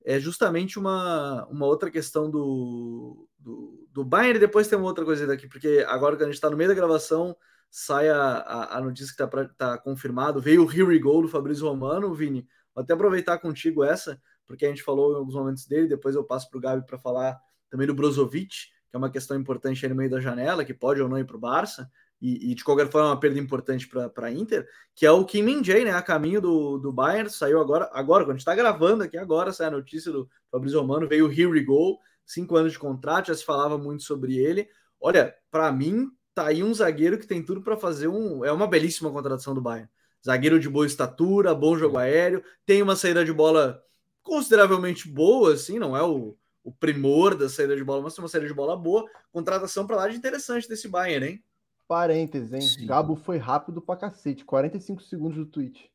é 0.03 0.19
justamente 0.19 0.79
uma, 0.79 1.45
uma 1.47 1.65
outra 1.65 1.91
questão 1.91 2.29
do, 2.29 3.27
do, 3.37 3.87
do 3.91 4.03
Bayern, 4.03 4.37
e 4.37 4.39
depois 4.39 4.67
tem 4.67 4.77
uma 4.77 4.87
outra 4.87 5.05
coisa 5.05 5.27
daqui, 5.27 5.47
porque 5.47 5.85
agora 5.87 6.17
que 6.17 6.23
a 6.23 6.25
gente 6.25 6.35
está 6.35 6.49
no 6.49 6.57
meio 6.57 6.69
da 6.69 6.75
gravação, 6.75 7.35
sai 7.69 8.09
a, 8.09 8.19
a, 8.19 8.77
a 8.77 8.81
notícia 8.81 9.15
que 9.15 9.23
está 9.23 9.45
tá 9.57 9.77
confirmado, 9.77 10.41
veio 10.41 10.65
o 10.65 10.71
Here 10.71 10.83
We 10.83 10.99
Go 10.99 11.21
do 11.21 11.27
Fabrício 11.27 11.67
Romano, 11.67 12.13
Vini, 12.13 12.47
Vou 12.73 12.83
até 12.83 12.93
aproveitar 12.93 13.37
contigo 13.39 13.83
essa, 13.83 14.21
porque 14.47 14.65
a 14.65 14.69
gente 14.69 14.83
falou 14.83 15.13
em 15.13 15.17
alguns 15.17 15.35
momentos 15.35 15.65
dele, 15.65 15.87
depois 15.87 16.15
eu 16.15 16.23
passo 16.23 16.49
para 16.49 16.57
o 16.57 16.61
Gabi 16.61 16.85
para 16.85 16.97
falar 16.97 17.39
também 17.69 17.87
do 17.87 17.93
Brozovic, 17.93 18.55
que 18.89 18.95
é 18.95 18.97
uma 18.97 19.09
questão 19.09 19.37
importante 19.37 19.85
aí 19.85 19.89
no 19.89 19.95
meio 19.95 20.09
da 20.09 20.19
janela, 20.19 20.65
que 20.65 20.73
pode 20.73 21.01
ou 21.01 21.09
não 21.09 21.17
ir 21.17 21.25
para 21.25 21.37
o 21.37 21.39
Barça, 21.39 21.89
e, 22.21 22.51
e, 22.51 22.55
de 22.55 22.63
qualquer 22.63 22.89
forma 22.89 23.07
é 23.07 23.11
uma 23.11 23.19
perda 23.19 23.39
importante 23.39 23.87
para 23.87 24.27
a 24.27 24.31
Inter, 24.31 24.67
que 24.95 25.05
é 25.05 25.11
o 25.11 25.25
Kim 25.25 25.41
Min 25.41 25.63
Jae, 25.63 25.83
né, 25.83 25.91
a 25.91 26.01
caminho 26.01 26.39
do, 26.39 26.77
do 26.77 26.91
Bayern, 26.91 27.29
saiu 27.29 27.59
agora, 27.59 27.89
agora, 27.93 28.23
quando 28.23 28.31
a 28.31 28.33
gente 28.33 28.41
está 28.41 28.55
gravando 28.55 29.03
aqui 29.03 29.17
agora, 29.17 29.51
sai 29.51 29.67
a 29.67 29.71
notícia 29.71 30.11
do 30.11 30.29
Fabrício 30.51 30.79
Romano, 30.79 31.07
veio 31.07 31.27
o 31.27 31.31
Here 31.31 31.47
We 31.47 31.61
Go, 31.61 31.97
cinco 32.25 32.55
anos 32.55 32.73
de 32.73 32.79
contrato, 32.79 33.27
já 33.27 33.35
se 33.35 33.43
falava 33.43 33.77
muito 33.77 34.03
sobre 34.03 34.37
ele. 34.37 34.69
Olha, 34.99 35.35
para 35.49 35.71
mim, 35.71 36.09
tá 36.33 36.47
aí 36.47 36.63
um 36.63 36.73
zagueiro 36.73 37.17
que 37.17 37.25
tem 37.25 37.43
tudo 37.43 37.61
para 37.61 37.75
fazer 37.75 38.07
um. 38.07 38.45
É 38.45 38.51
uma 38.51 38.67
belíssima 38.67 39.11
contratação 39.11 39.55
do 39.55 39.61
Bayern 39.61 39.89
zagueiro 40.25 40.59
de 40.59 40.69
boa 40.69 40.85
estatura, 40.85 41.55
bom 41.55 41.77
jogo 41.77 41.97
aéreo, 41.97 42.43
tem 42.65 42.81
uma 42.81 42.95
saída 42.95 43.25
de 43.25 43.33
bola 43.33 43.83
consideravelmente 44.21 45.07
boa, 45.07 45.53
assim, 45.53 45.79
não 45.79 45.97
é 45.97 46.03
o, 46.03 46.37
o 46.63 46.71
primor 46.71 47.35
da 47.35 47.49
saída 47.49 47.75
de 47.75 47.83
bola, 47.83 48.03
mas 48.03 48.17
uma 48.17 48.27
saída 48.27 48.47
de 48.47 48.53
bola 48.53 48.77
boa. 48.77 49.05
Contratação 49.31 49.87
para 49.87 49.95
lá 49.95 50.07
de 50.07 50.15
interessante 50.15 50.67
desse 50.67 50.87
Bayern, 50.87 51.25
hein? 51.25 51.43
Parênteses, 51.91 52.53
hein? 52.53 52.61
Sim. 52.61 52.85
Gabo 52.85 53.17
foi 53.17 53.37
rápido 53.37 53.81
pra 53.81 53.97
cacete, 53.97 54.45
45 54.45 55.01
segundos 55.01 55.35
do 55.35 55.45
tweet. 55.45 55.91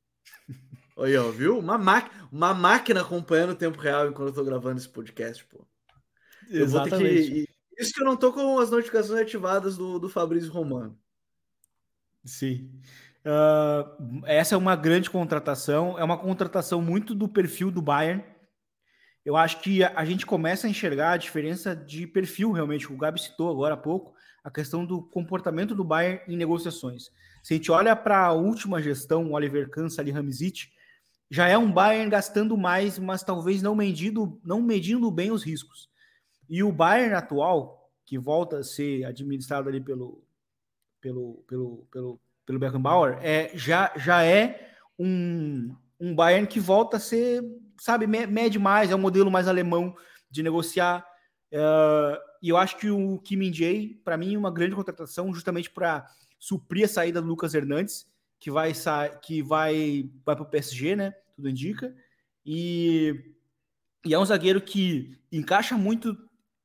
Aí, 0.99 1.17
ó, 1.17 1.31
viu? 1.31 1.59
Uma, 1.59 1.79
uma 2.31 2.53
máquina 2.53 3.01
acompanhando 3.01 3.53
o 3.53 3.57
tempo 3.57 3.81
real 3.81 4.07
enquanto 4.07 4.29
eu 4.29 4.35
tô 4.35 4.45
gravando 4.45 4.77
esse 4.77 4.91
podcast, 4.91 5.43
pô. 5.47 5.67
Eu 6.51 6.65
Exatamente. 6.65 6.99
vou 6.99 7.09
ter 7.09 7.31
que. 7.31 7.49
Isso 7.79 7.95
que 7.95 8.03
eu 8.03 8.05
não 8.05 8.15
tô 8.15 8.31
com 8.31 8.59
as 8.59 8.71
notificações 8.71 9.19
ativadas 9.19 9.79
do, 9.79 9.99
do 9.99 10.07
Fabrício 10.11 10.53
Romano. 10.53 10.99
Sim. 12.23 12.71
Uh, 13.25 14.23
essa 14.27 14.55
é 14.55 14.59
uma 14.59 14.77
grande 14.77 15.09
contratação, 15.09 15.99
é 15.99 16.05
uma 16.05 16.19
contratação 16.19 16.83
muito 16.83 17.15
do 17.15 17.27
perfil 17.27 17.71
do 17.71 17.81
Bayern. 17.81 18.23
Eu 19.25 19.35
acho 19.35 19.63
que 19.63 19.83
a, 19.83 19.95
a 19.97 20.05
gente 20.05 20.27
começa 20.27 20.67
a 20.67 20.71
enxergar 20.71 21.13
a 21.13 21.17
diferença 21.17 21.75
de 21.75 22.07
perfil, 22.07 22.53
realmente. 22.53 22.93
O 22.93 22.99
Gabi 22.99 23.19
citou 23.19 23.51
agora 23.51 23.73
há 23.73 23.79
pouco 23.79 24.15
a 24.47 24.51
questão 24.51 24.87
do 24.87 25.03
comportamento 25.03 25.75
do 25.75 25.83
Bayern 25.83 26.21
em 26.29 26.37
negociações. 26.37 27.11
Se 27.43 27.53
a 27.53 27.57
gente 27.57 27.73
olha 27.73 27.97
para 27.97 28.27
a 28.27 28.33
última 28.33 28.81
gestão, 28.81 29.33
Oliver 29.33 29.69
Kahn, 29.69 29.89
Ali 29.99 30.13
Hamzic, 30.13 30.69
já 31.29 31.49
é 31.49 31.59
um 31.59 31.73
Bayern 31.73 32.09
gastando 32.09 32.57
mais, 32.57 32.97
mas 32.97 33.25
talvez 33.25 33.61
não 33.61 33.75
medindo, 33.75 34.41
não 34.45 34.63
medindo 34.63 35.11
bem 35.11 35.33
os 35.33 35.43
riscos. 35.43 35.91
E 36.49 36.63
o 36.63 36.71
Bayern 36.71 37.15
atual, 37.15 37.91
que 38.07 38.17
volta 38.17 38.59
a 38.59 38.63
ser 38.63 39.05
administrado 39.05 39.69
ali 39.69 39.81
pelo 39.81 40.23
pelo 41.01 41.45
pelo 41.49 41.89
pelo, 41.91 42.21
pelo 42.47 42.59
Beckenbauer, 42.61 43.19
é 43.23 43.51
já 43.53 43.93
já 43.97 44.23
é 44.23 44.77
um, 44.97 45.75
um 45.99 46.15
Bayern 46.15 46.47
que 46.47 46.61
volta 46.61 46.99
a 46.99 47.01
ser, 47.01 47.43
sabe, 47.81 48.07
mede 48.07 48.61
mais, 48.61 48.93
é 48.93 48.95
um 48.95 49.01
modelo 49.01 49.29
mais 49.29 49.49
alemão 49.49 49.93
de 50.31 50.41
negociar. 50.41 51.05
Uh, 51.53 52.17
e 52.47 52.49
eu 52.49 52.57
acho 52.57 52.77
que 52.77 52.89
o 52.89 53.19
Kim 53.19 53.39
Min-jae, 53.39 54.01
para 54.05 54.17
mim, 54.17 54.37
é 54.37 54.39
uma 54.39 54.53
grande 54.53 54.77
contratação 54.77 55.35
justamente 55.35 55.69
para 55.69 56.07
suprir 56.39 56.85
a 56.85 56.89
saída 56.89 57.21
do 57.21 57.27
Lucas 57.27 57.55
Hernandes, 57.55 58.07
que 58.39 58.53
vai 58.53 58.73
que 59.21 59.43
vai 59.43 60.09
vai 60.25 60.37
para 60.37 60.45
o 60.45 60.49
PSG, 60.49 60.95
né? 60.95 61.11
Tudo 61.35 61.49
indica. 61.49 61.93
E, 62.45 63.35
e 64.05 64.15
é 64.15 64.19
um 64.19 64.25
zagueiro 64.25 64.61
que 64.61 65.19
encaixa 65.33 65.77
muito 65.77 66.17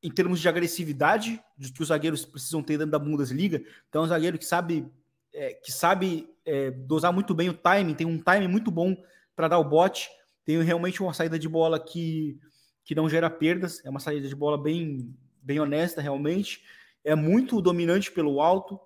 em 0.03 0.11
termos 0.11 0.39
de 0.39 0.47
agressividade 0.47 1.41
que 1.73 1.81
os 1.81 1.87
zagueiros 1.87 2.25
precisam 2.25 2.61
ter 2.61 2.77
dentro 2.77 2.91
da 2.91 2.99
Bundesliga. 2.99 3.59
Então 3.89 4.03
é 4.03 4.05
um 4.05 4.09
zagueiro 4.09 4.37
que 4.37 4.45
sabe 4.45 4.87
é, 5.33 5.55
que 5.55 5.71
sabe 5.71 6.29
é, 6.45 6.69
dosar 6.69 7.11
muito 7.11 7.33
bem 7.33 7.49
o 7.49 7.57
timing, 7.57 7.95
tem 7.95 8.05
um 8.05 8.19
timing 8.19 8.49
muito 8.49 8.69
bom 8.69 8.95
para 9.35 9.47
dar 9.47 9.57
o 9.57 9.67
bote, 9.67 10.11
tem 10.45 10.61
realmente 10.61 11.01
uma 11.01 11.11
saída 11.11 11.39
de 11.39 11.49
bola 11.49 11.83
que, 11.83 12.37
que 12.83 12.93
não 12.93 13.09
gera 13.09 13.31
perdas, 13.31 13.83
é 13.83 13.89
uma 13.89 13.99
saída 13.99 14.27
de 14.27 14.35
bola 14.35 14.61
bem, 14.61 15.11
bem 15.41 15.59
honesta 15.59 16.01
realmente, 16.01 16.63
é 17.03 17.15
muito 17.15 17.61
dominante 17.61 18.11
pelo 18.11 18.41
alto, 18.41 18.79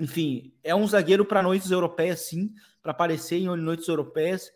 enfim, 0.00 0.52
é 0.62 0.74
um 0.74 0.86
zagueiro 0.86 1.24
para 1.24 1.42
noites 1.42 1.70
europeias, 1.70 2.20
sim, 2.20 2.52
para 2.82 2.92
aparecer 2.92 3.36
em 3.36 3.46
noites 3.56 3.88
europeias 3.88 4.52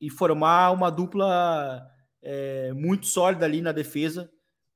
e 0.00 0.10
formar 0.10 0.70
uma 0.72 0.90
dupla 0.90 1.86
é, 2.22 2.72
muito 2.72 3.06
sólida 3.06 3.44
ali 3.44 3.60
na 3.60 3.72
defesa, 3.72 4.30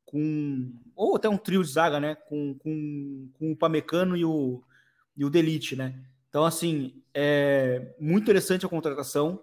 com 0.04 0.72
ou 0.94 1.16
até 1.16 1.28
um 1.28 1.38
trio 1.38 1.62
de 1.62 1.70
zaga, 1.70 1.98
né? 1.98 2.14
Com, 2.14 2.54
com, 2.58 3.30
com 3.32 3.52
o 3.52 3.56
Pamecano 3.56 4.16
e 4.16 4.24
o, 4.24 4.62
e 5.16 5.24
o 5.24 5.30
Delite, 5.30 5.74
né? 5.74 5.98
Então, 6.28 6.44
assim, 6.44 7.02
é 7.14 7.94
muito 7.98 8.24
interessante 8.24 8.64
a 8.64 8.68
contratação, 8.68 9.42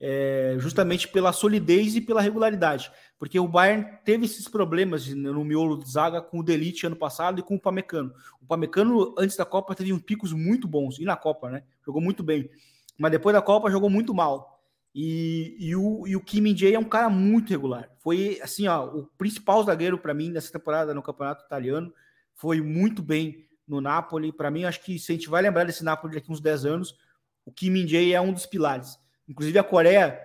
é, 0.00 0.56
justamente 0.58 1.08
pela 1.08 1.32
solidez 1.32 1.96
e 1.96 2.00
pela 2.00 2.20
regularidade, 2.20 2.90
porque 3.18 3.38
o 3.38 3.48
Bayern 3.48 3.84
teve 4.04 4.26
esses 4.26 4.46
problemas 4.46 5.08
no 5.08 5.44
miolo 5.44 5.76
de 5.76 5.90
zaga 5.90 6.22
com 6.22 6.38
o 6.38 6.42
Delite 6.42 6.86
ano 6.86 6.96
passado 6.96 7.40
e 7.40 7.42
com 7.42 7.56
o 7.56 7.60
Pamecano. 7.60 8.14
O 8.40 8.46
Pamecano, 8.46 9.14
antes 9.18 9.36
da 9.36 9.44
Copa, 9.44 9.74
teve 9.74 9.92
uns 9.92 10.02
picos 10.02 10.32
muito 10.32 10.68
bons, 10.68 10.98
e 10.98 11.04
na 11.04 11.16
Copa, 11.16 11.50
né? 11.50 11.62
Jogou 11.84 12.00
muito 12.00 12.22
bem, 12.22 12.48
mas 12.96 13.10
depois 13.10 13.34
da 13.34 13.42
Copa 13.42 13.70
jogou 13.70 13.90
muito 13.90 14.14
mal. 14.14 14.58
E, 14.94 15.56
e, 15.58 15.76
o, 15.76 16.06
e 16.06 16.16
o 16.16 16.20
Kim 16.20 16.40
Min-jae 16.40 16.74
é 16.74 16.78
um 16.78 16.84
cara 16.84 17.08
muito 17.08 17.50
regular. 17.50 17.90
Foi, 17.98 18.38
assim, 18.42 18.66
ó, 18.66 18.86
o 18.86 19.06
principal 19.18 19.62
zagueiro 19.62 19.98
para 19.98 20.14
mim 20.14 20.30
nessa 20.30 20.52
temporada 20.52 20.94
no 20.94 21.02
Campeonato 21.02 21.44
Italiano. 21.44 21.92
Foi 22.34 22.60
muito 22.60 23.02
bem 23.02 23.46
no 23.66 23.80
Napoli. 23.80 24.32
Para 24.32 24.50
mim, 24.50 24.64
acho 24.64 24.82
que 24.82 24.98
se 24.98 25.12
a 25.12 25.14
gente 25.14 25.28
vai 25.28 25.42
lembrar 25.42 25.64
desse 25.64 25.84
Napoli 25.84 26.14
daqui 26.14 26.32
uns 26.32 26.40
10 26.40 26.64
anos, 26.64 26.96
o 27.44 27.52
Kim 27.52 27.70
Min-jae 27.70 28.12
é 28.12 28.20
um 28.20 28.32
dos 28.32 28.46
pilares. 28.46 28.98
Inclusive 29.28 29.58
a 29.58 29.64
Coreia, 29.64 30.18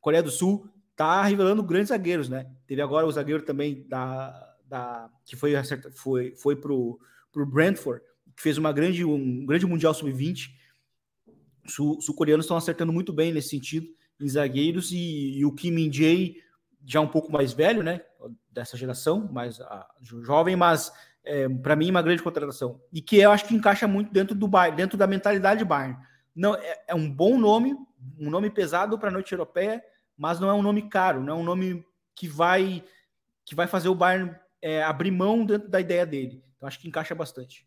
Coreia 0.00 0.22
do 0.22 0.30
Sul, 0.30 0.68
tá 0.96 1.22
revelando 1.22 1.62
grandes 1.62 1.88
zagueiros, 1.88 2.28
né? 2.28 2.50
Teve 2.66 2.80
agora 2.80 3.06
o 3.06 3.12
zagueiro 3.12 3.42
também 3.42 3.86
da, 3.86 4.56
da 4.64 5.10
que 5.24 5.36
foi 5.36 5.52
foi 5.94 6.34
foi 6.34 6.56
pro 6.56 6.98
pro 7.30 7.46
Brentford, 7.46 8.02
que 8.34 8.42
fez 8.42 8.56
uma 8.56 8.72
grande 8.72 9.04
um 9.04 9.44
grande 9.44 9.66
mundial 9.66 9.92
sub-20. 9.92 10.50
Sul-coreanos 11.68 12.46
estão 12.46 12.56
acertando 12.56 12.92
muito 12.92 13.12
bem 13.12 13.32
nesse 13.32 13.50
sentido 13.50 13.88
em 14.20 14.28
zagueiros 14.28 14.92
e, 14.92 15.38
e 15.38 15.44
o 15.44 15.52
Kim 15.52 15.72
Min-jae 15.72 16.36
já 16.84 17.00
um 17.00 17.08
pouco 17.08 17.30
mais 17.30 17.52
velho, 17.52 17.82
né? 17.82 18.00
Dessa 18.50 18.76
geração, 18.76 19.30
mais 19.30 19.60
a, 19.60 19.86
jovem, 20.22 20.56
mas 20.56 20.92
é, 21.24 21.48
para 21.48 21.76
mim 21.76 21.90
uma 21.90 22.00
grande 22.00 22.22
contratação 22.22 22.80
e 22.92 23.02
que 23.02 23.16
eu 23.16 23.30
acho 23.32 23.46
que 23.46 23.54
encaixa 23.54 23.86
muito 23.86 24.12
dentro 24.12 24.34
do 24.34 24.48
dentro 24.74 24.96
da 24.96 25.06
mentalidade 25.06 25.64
Bayern. 25.64 25.98
Não 26.34 26.54
é, 26.54 26.84
é 26.88 26.94
um 26.94 27.10
bom 27.10 27.38
nome, 27.38 27.76
um 28.18 28.30
nome 28.30 28.50
pesado 28.50 28.98
para 28.98 29.08
a 29.08 29.12
noite 29.12 29.32
europeia, 29.32 29.82
mas 30.16 30.40
não 30.40 30.48
é 30.48 30.54
um 30.54 30.62
nome 30.62 30.88
caro, 30.88 31.22
não 31.22 31.34
é 31.34 31.36
um 31.36 31.44
nome 31.44 31.84
que 32.14 32.28
vai 32.28 32.82
que 33.44 33.54
vai 33.54 33.66
fazer 33.68 33.88
o 33.88 33.94
Bayern 33.94 34.34
é, 34.60 34.82
abrir 34.82 35.12
mão 35.12 35.44
dentro 35.44 35.68
da 35.68 35.80
ideia 35.80 36.04
dele. 36.04 36.42
Então 36.56 36.66
acho 36.66 36.80
que 36.80 36.88
encaixa 36.88 37.14
bastante. 37.14 37.66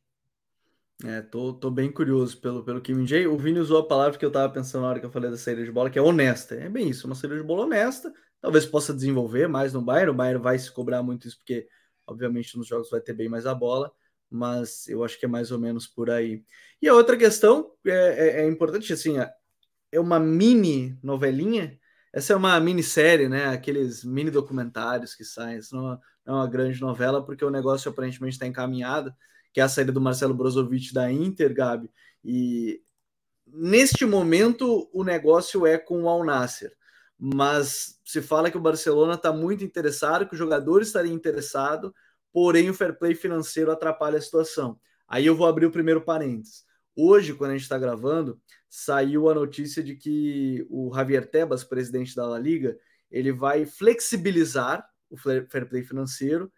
É, 1.05 1.21
tô, 1.21 1.53
tô 1.53 1.71
bem 1.71 1.89
curioso 1.89 2.37
pelo, 2.41 2.63
pelo 2.63 2.81
Kim 2.81 3.05
J. 3.05 3.25
O 3.27 3.37
Vini 3.37 3.59
usou 3.59 3.79
a 3.79 3.87
palavra 3.87 4.17
que 4.17 4.25
eu 4.25 4.31
tava 4.31 4.51
pensando 4.51 4.81
na 4.81 4.89
hora 4.89 4.99
que 4.99 5.05
eu 5.05 5.11
falei 5.11 5.31
da 5.31 5.37
saída 5.37 5.63
de 5.63 5.71
bola, 5.71 5.89
que 5.89 5.97
é 5.97 6.01
honesta. 6.01 6.55
É 6.55 6.67
bem 6.67 6.89
isso, 6.89 7.07
uma 7.07 7.15
saída 7.15 7.37
de 7.37 7.43
bola 7.43 7.63
honesta. 7.63 8.13
Talvez 8.41 8.65
possa 8.65 8.93
desenvolver 8.93 9.47
mais 9.47 9.71
no 9.71 9.81
Bayern. 9.81 10.11
O 10.11 10.13
Bayern 10.13 10.41
vai 10.41 10.59
se 10.59 10.69
cobrar 10.71 11.01
muito 11.01 11.25
isso, 11.25 11.37
porque, 11.37 11.69
obviamente, 12.05 12.57
nos 12.57 12.67
jogos 12.67 12.89
vai 12.89 12.99
ter 12.99 13.13
bem 13.13 13.29
mais 13.29 13.45
a 13.45 13.55
bola. 13.55 13.89
Mas 14.29 14.87
eu 14.89 15.03
acho 15.03 15.17
que 15.17 15.25
é 15.25 15.29
mais 15.29 15.51
ou 15.51 15.59
menos 15.59 15.87
por 15.87 16.09
aí. 16.09 16.43
E 16.81 16.87
a 16.89 16.93
outra 16.93 17.15
questão 17.15 17.71
é, 17.85 17.91
é, 17.91 18.41
é 18.41 18.47
importante, 18.47 18.91
assim, 18.91 19.15
é 19.91 19.99
uma 19.99 20.19
mini 20.19 20.97
novelinha. 21.03 21.77
Essa 22.13 22.33
é 22.33 22.35
uma 22.35 22.59
minissérie, 22.59 23.29
né? 23.29 23.47
Aqueles 23.47 24.03
mini 24.03 24.31
documentários 24.31 25.13
que 25.15 25.23
saem. 25.23 25.59
Isso 25.59 25.75
não 25.75 25.93
é 26.25 26.31
uma 26.31 26.45
é 26.45 26.49
grande 26.49 26.81
novela, 26.81 27.23
porque 27.25 27.45
o 27.45 27.51
negócio 27.51 27.89
aparentemente 27.89 28.33
está 28.33 28.47
encaminhado 28.47 29.13
que 29.53 29.59
é 29.59 29.63
a 29.63 29.69
saída 29.69 29.91
do 29.91 30.01
Marcelo 30.01 30.33
Brozovic 30.33 30.93
da 30.93 31.11
Inter, 31.11 31.53
Gabi. 31.53 31.91
E 32.23 32.81
neste 33.47 34.05
momento 34.05 34.89
o 34.93 35.03
negócio 35.03 35.65
é 35.65 35.77
com 35.77 36.03
o 36.03 36.09
Al 36.09 36.23
Nasser, 36.23 36.75
mas 37.17 37.99
se 38.05 38.21
fala 38.21 38.51
que 38.51 38.57
o 38.57 38.61
Barcelona 38.61 39.15
está 39.15 39.31
muito 39.33 39.63
interessado, 39.63 40.27
que 40.27 40.35
o 40.35 40.37
jogador 40.37 40.81
estaria 40.81 41.11
interessado, 41.11 41.93
porém 42.31 42.69
o 42.69 42.73
fair 42.73 42.97
play 42.97 43.15
financeiro 43.15 43.71
atrapalha 43.71 44.17
a 44.17 44.21
situação. 44.21 44.79
Aí 45.07 45.25
eu 45.25 45.35
vou 45.35 45.47
abrir 45.47 45.65
o 45.65 45.71
primeiro 45.71 46.01
parênteses. 46.01 46.63
Hoje, 46.95 47.33
quando 47.33 47.51
a 47.51 47.53
gente 47.53 47.63
está 47.63 47.77
gravando, 47.77 48.39
saiu 48.69 49.29
a 49.29 49.33
notícia 49.33 49.83
de 49.83 49.95
que 49.95 50.65
o 50.69 50.93
Javier 50.93 51.29
Tebas, 51.29 51.63
presidente 51.63 52.15
da 52.15 52.27
La 52.27 52.39
Liga, 52.39 52.77
ele 53.09 53.31
vai 53.31 53.65
flexibilizar 53.65 54.87
o 55.09 55.17
fair 55.17 55.67
play 55.67 55.83
financeiro 55.83 56.51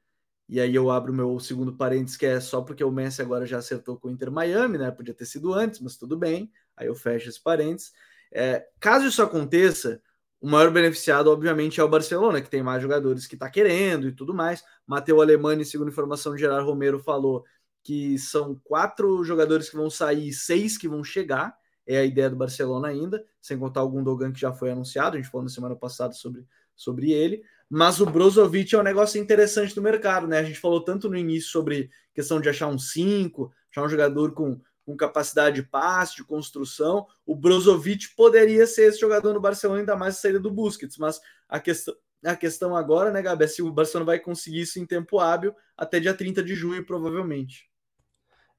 e 0.52 0.60
aí 0.60 0.76
eu 0.76 0.92
abro 0.92 1.14
meu 1.14 1.40
segundo 1.40 1.74
parênteses, 1.74 2.18
que 2.18 2.26
é 2.26 2.38
só 2.42 2.62
porque 2.62 2.84
o 2.84 2.92
Messi 2.92 3.22
agora 3.22 3.46
já 3.46 3.60
acertou 3.60 3.98
com 3.98 4.10
o 4.10 4.12
Inter 4.12 4.30
Miami, 4.30 4.78
né? 4.78 4.92
Podia 4.92 5.14
ter 5.14 5.26
sido 5.26 5.54
antes, 5.54 5.80
mas 5.80 5.96
tudo 5.96 6.18
bem. 6.18 6.52
Aí 6.76 6.88
eu 6.88 6.94
fecho 6.94 7.30
esse 7.30 7.42
parênteses. 7.42 7.94
É, 8.30 8.68
caso 8.78 9.08
isso 9.08 9.24
aconteça, 9.24 10.02
o 10.42 10.50
maior 10.50 10.70
beneficiado, 10.70 11.28
obviamente, 11.32 11.80
é 11.80 11.84
o 11.86 11.88
Barcelona, 11.88 12.42
que 12.42 12.50
tem 12.50 12.62
mais 12.62 12.82
jogadores 12.82 13.26
que 13.28 13.36
está 13.36 13.50
querendo 13.50 14.10
e 14.10 14.12
tudo 14.12 14.34
mais. 14.34 14.62
Mateu 14.86 15.22
Alemani, 15.22 15.64
segundo 15.64 15.90
informação 15.90 16.36
de 16.36 16.42
Gerard 16.42 16.66
Romero, 16.66 17.00
falou 17.00 17.46
que 17.82 18.20
são 18.20 18.60
quatro 18.62 19.24
jogadores 19.24 19.70
que 19.70 19.78
vão 19.78 19.90
sair 19.90 20.34
seis 20.34 20.78
que 20.78 20.88
vão 20.88 21.02
chegar. 21.02 21.56
É 21.92 21.98
a 21.98 22.06
ideia 22.06 22.30
do 22.30 22.38
Barcelona 22.38 22.88
ainda, 22.88 23.26
sem 23.42 23.58
contar 23.58 23.82
algum 23.82 24.02
Dogan 24.02 24.32
que 24.32 24.40
já 24.40 24.54
foi 24.54 24.72
anunciado. 24.72 25.18
A 25.18 25.22
gente 25.22 25.30
falou 25.30 25.44
na 25.44 25.50
semana 25.50 25.76
passada 25.76 26.14
sobre, 26.14 26.46
sobre 26.74 27.12
ele. 27.12 27.44
Mas 27.70 28.00
o 28.00 28.06
Brozovic 28.06 28.74
é 28.74 28.80
um 28.80 28.84
negócio 28.84 29.20
interessante 29.20 29.76
do 29.76 29.82
mercado, 29.82 30.26
né? 30.26 30.40
A 30.40 30.44
gente 30.44 30.58
falou 30.58 30.82
tanto 30.82 31.10
no 31.10 31.18
início 31.18 31.50
sobre 31.50 31.90
questão 32.14 32.40
de 32.40 32.48
achar 32.48 32.68
um 32.68 32.80
5, 32.80 33.52
achar 33.70 33.84
um 33.84 33.90
jogador 33.90 34.34
com, 34.34 34.62
com 34.86 34.96
capacidade 34.96 35.58
de 35.58 35.64
passe, 35.64 36.16
de 36.16 36.24
construção. 36.24 37.06
O 37.26 37.36
Brozovic 37.36 38.16
poderia 38.16 38.66
ser 38.66 38.84
esse 38.84 39.00
jogador 39.00 39.34
no 39.34 39.42
Barcelona, 39.42 39.82
ainda 39.82 39.96
mais 39.96 40.16
a 40.16 40.20
saída 40.20 40.40
do 40.40 40.52
Busquets. 40.52 40.98
Mas 40.98 41.20
a 41.50 41.60
questão, 41.60 41.94
a 42.24 42.36
questão 42.36 42.76
agora, 42.76 43.12
né, 43.12 43.22
Gabi, 43.22 43.46
é 43.46 43.48
se 43.48 43.62
o 43.62 43.72
Barcelona 43.72 44.06
vai 44.06 44.20
conseguir 44.20 44.62
isso 44.62 44.80
em 44.80 44.86
tempo 44.86 45.20
hábil 45.20 45.56
até 45.76 46.00
dia 46.00 46.14
30 46.14 46.44
de 46.44 46.56
junho, 46.56 46.86
provavelmente. 46.86 47.71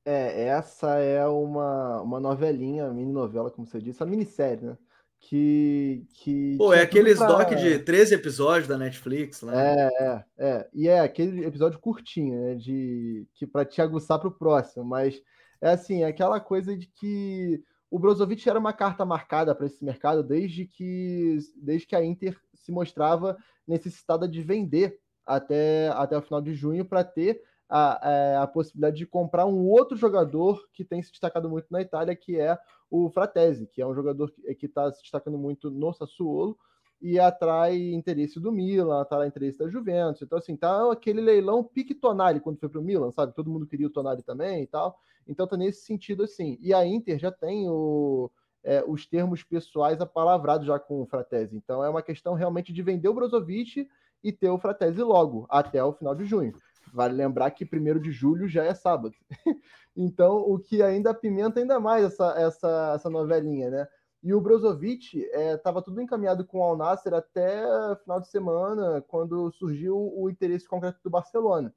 É, 0.05 0.47
essa 0.49 0.97
é 0.97 1.27
uma, 1.27 2.01
uma 2.01 2.21
novelinha, 2.21 2.91
mini 2.91 3.13
novela, 3.13 3.51
como 3.51 3.67
você 3.67 3.81
disse, 3.81 4.03
a 4.03 4.07
minissérie, 4.07 4.65
né? 4.65 4.77
que. 5.23 6.05
que 6.15 6.57
Pô, 6.59 6.75
é 6.75 6.83
aqueles 6.83 7.19
pra... 7.19 7.27
doc 7.27 7.51
de 7.51 7.79
13 7.79 8.15
episódios 8.15 8.69
da 8.69 8.77
Netflix, 8.77 9.43
né? 9.43 9.53
É, 9.55 10.05
é, 10.05 10.25
é. 10.39 10.69
E 10.75 10.89
é 10.89 11.01
aquele 11.01 11.45
episódio 11.45 11.79
curtinho, 11.79 12.41
né? 12.41 12.55
De, 12.57 13.27
que 13.35 13.47
para 13.47 13.65
te 13.65 13.81
aguçar 13.81 14.19
para 14.19 14.29
o 14.29 14.37
próximo. 14.37 14.85
Mas 14.85 15.21
é 15.61 15.71
assim, 15.71 16.03
é 16.03 16.07
aquela 16.07 16.41
coisa 16.41 16.77
de 16.77 16.89
que 16.89 17.63
o 17.91 17.99
Brozovic 17.99 18.49
era 18.49 18.59
uma 18.59 18.73
carta 18.73 19.05
marcada 19.05 19.55
para 19.55 19.67
esse 19.67 19.85
mercado 19.85 20.23
desde 20.23 20.67
que, 20.67 21.39
desde 21.57 21.87
que 21.87 21.95
a 21.95 22.05
Inter 22.05 22.37
se 22.55 22.73
mostrava 22.73 23.37
necessitada 23.67 24.27
de 24.27 24.43
vender 24.43 24.99
até, 25.25 25.89
até 25.91 26.17
o 26.17 26.23
final 26.23 26.41
de 26.41 26.55
junho 26.55 26.85
para 26.85 27.05
ter 27.05 27.41
a, 27.75 27.99
é, 28.03 28.37
a, 28.37 28.47
possibilidade 28.47 28.99
de 28.99 29.07
comprar 29.07 29.47
um 29.47 29.67
outro 29.67 29.97
jogador 29.97 30.69
que 30.75 30.85
tem 30.85 31.03
se 31.03 31.11
destacado 31.11 31.49
muito 31.49 31.69
na 31.71 31.81
Itália, 31.81 32.15
que 32.15 32.39
é 32.39 32.59
o 32.91 33.09
Fratesi, 33.09 33.67
que 33.67 33.81
é 33.81 33.87
um 33.87 33.95
jogador 33.95 34.31
que 34.59 34.67
está 34.67 34.93
se 34.93 35.01
destacando 35.01 35.39
muito 35.39 35.71
no 35.71 35.91
Sassuolo 35.95 36.59
e 37.01 37.19
atrai 37.19 37.79
interesse 37.95 38.39
do 38.39 38.53
Milan, 38.53 39.01
atrai 39.01 39.27
interesse 39.27 39.59
da 39.59 39.71
Juventus. 39.71 40.21
Então, 40.21 40.37
assim, 40.37 40.55
tá 40.55 40.93
aquele 40.93 41.23
leilão 41.23 41.65
pique 41.65 41.95
Tonali 41.95 42.41
quando 42.41 42.59
foi 42.59 42.69
para 42.69 42.79
o 42.79 42.85
Milan, 42.85 43.11
sabe? 43.11 43.35
Todo 43.35 43.51
mundo 43.51 43.67
queria 43.67 43.87
o 43.87 43.91
Tonali 43.91 44.23
também 44.23 44.65
e 44.65 44.67
tal. 44.67 44.99
Então, 45.27 45.47
tá 45.47 45.57
nesse 45.57 45.87
sentido, 45.87 46.25
assim. 46.25 46.59
E 46.61 46.75
a 46.75 46.87
Inter 46.87 47.19
já 47.19 47.33
tem 47.33 47.71
o, 47.71 48.31
é, 48.63 48.85
os 48.87 49.07
termos 49.07 49.43
pessoais 49.43 49.99
apalavrados 49.99 50.67
já 50.67 50.79
com 50.79 51.01
o 51.01 51.07
Fratesi. 51.07 51.57
Então, 51.57 51.83
é 51.83 51.89
uma 51.89 52.03
questão 52.03 52.35
realmente 52.35 52.71
de 52.71 52.83
vender 52.83 53.09
o 53.09 53.15
Brozovic 53.15 53.89
e 54.23 54.31
ter 54.31 54.51
o 54.51 54.59
Fratesi 54.59 55.03
logo, 55.03 55.47
até 55.49 55.83
o 55.83 55.95
final 55.95 56.15
de 56.15 56.27
junho. 56.27 56.53
Vale 56.93 57.15
lembrar 57.15 57.51
que 57.51 57.65
1 57.65 58.01
de 58.01 58.11
julho 58.11 58.49
já 58.49 58.65
é 58.65 58.75
sábado. 58.75 59.15
então, 59.97 60.37
o 60.39 60.59
que 60.59 60.83
ainda 60.83 61.11
apimenta 61.11 61.61
ainda 61.61 61.79
mais 61.79 62.05
essa, 62.05 62.35
essa, 62.39 62.93
essa 62.95 63.11
novelinha, 63.11 63.71
né? 63.71 63.89
E 64.23 64.33
o 64.33 64.41
Brozovic 64.41 65.19
estava 65.55 65.81
é, 65.81 65.83
tudo 65.83 66.01
encaminhado 66.01 66.45
com 66.45 66.59
o 66.59 66.63
Al 66.63 66.77
Nasser 66.77 67.13
até 67.13 67.61
final 67.97 68.21
de 68.21 68.29
semana, 68.29 69.03
quando 69.09 69.51
surgiu 69.51 69.97
o 69.97 70.31
interesse 70.31 70.69
concreto 70.69 71.01
do 71.03 71.11
Barcelona. 71.11 71.75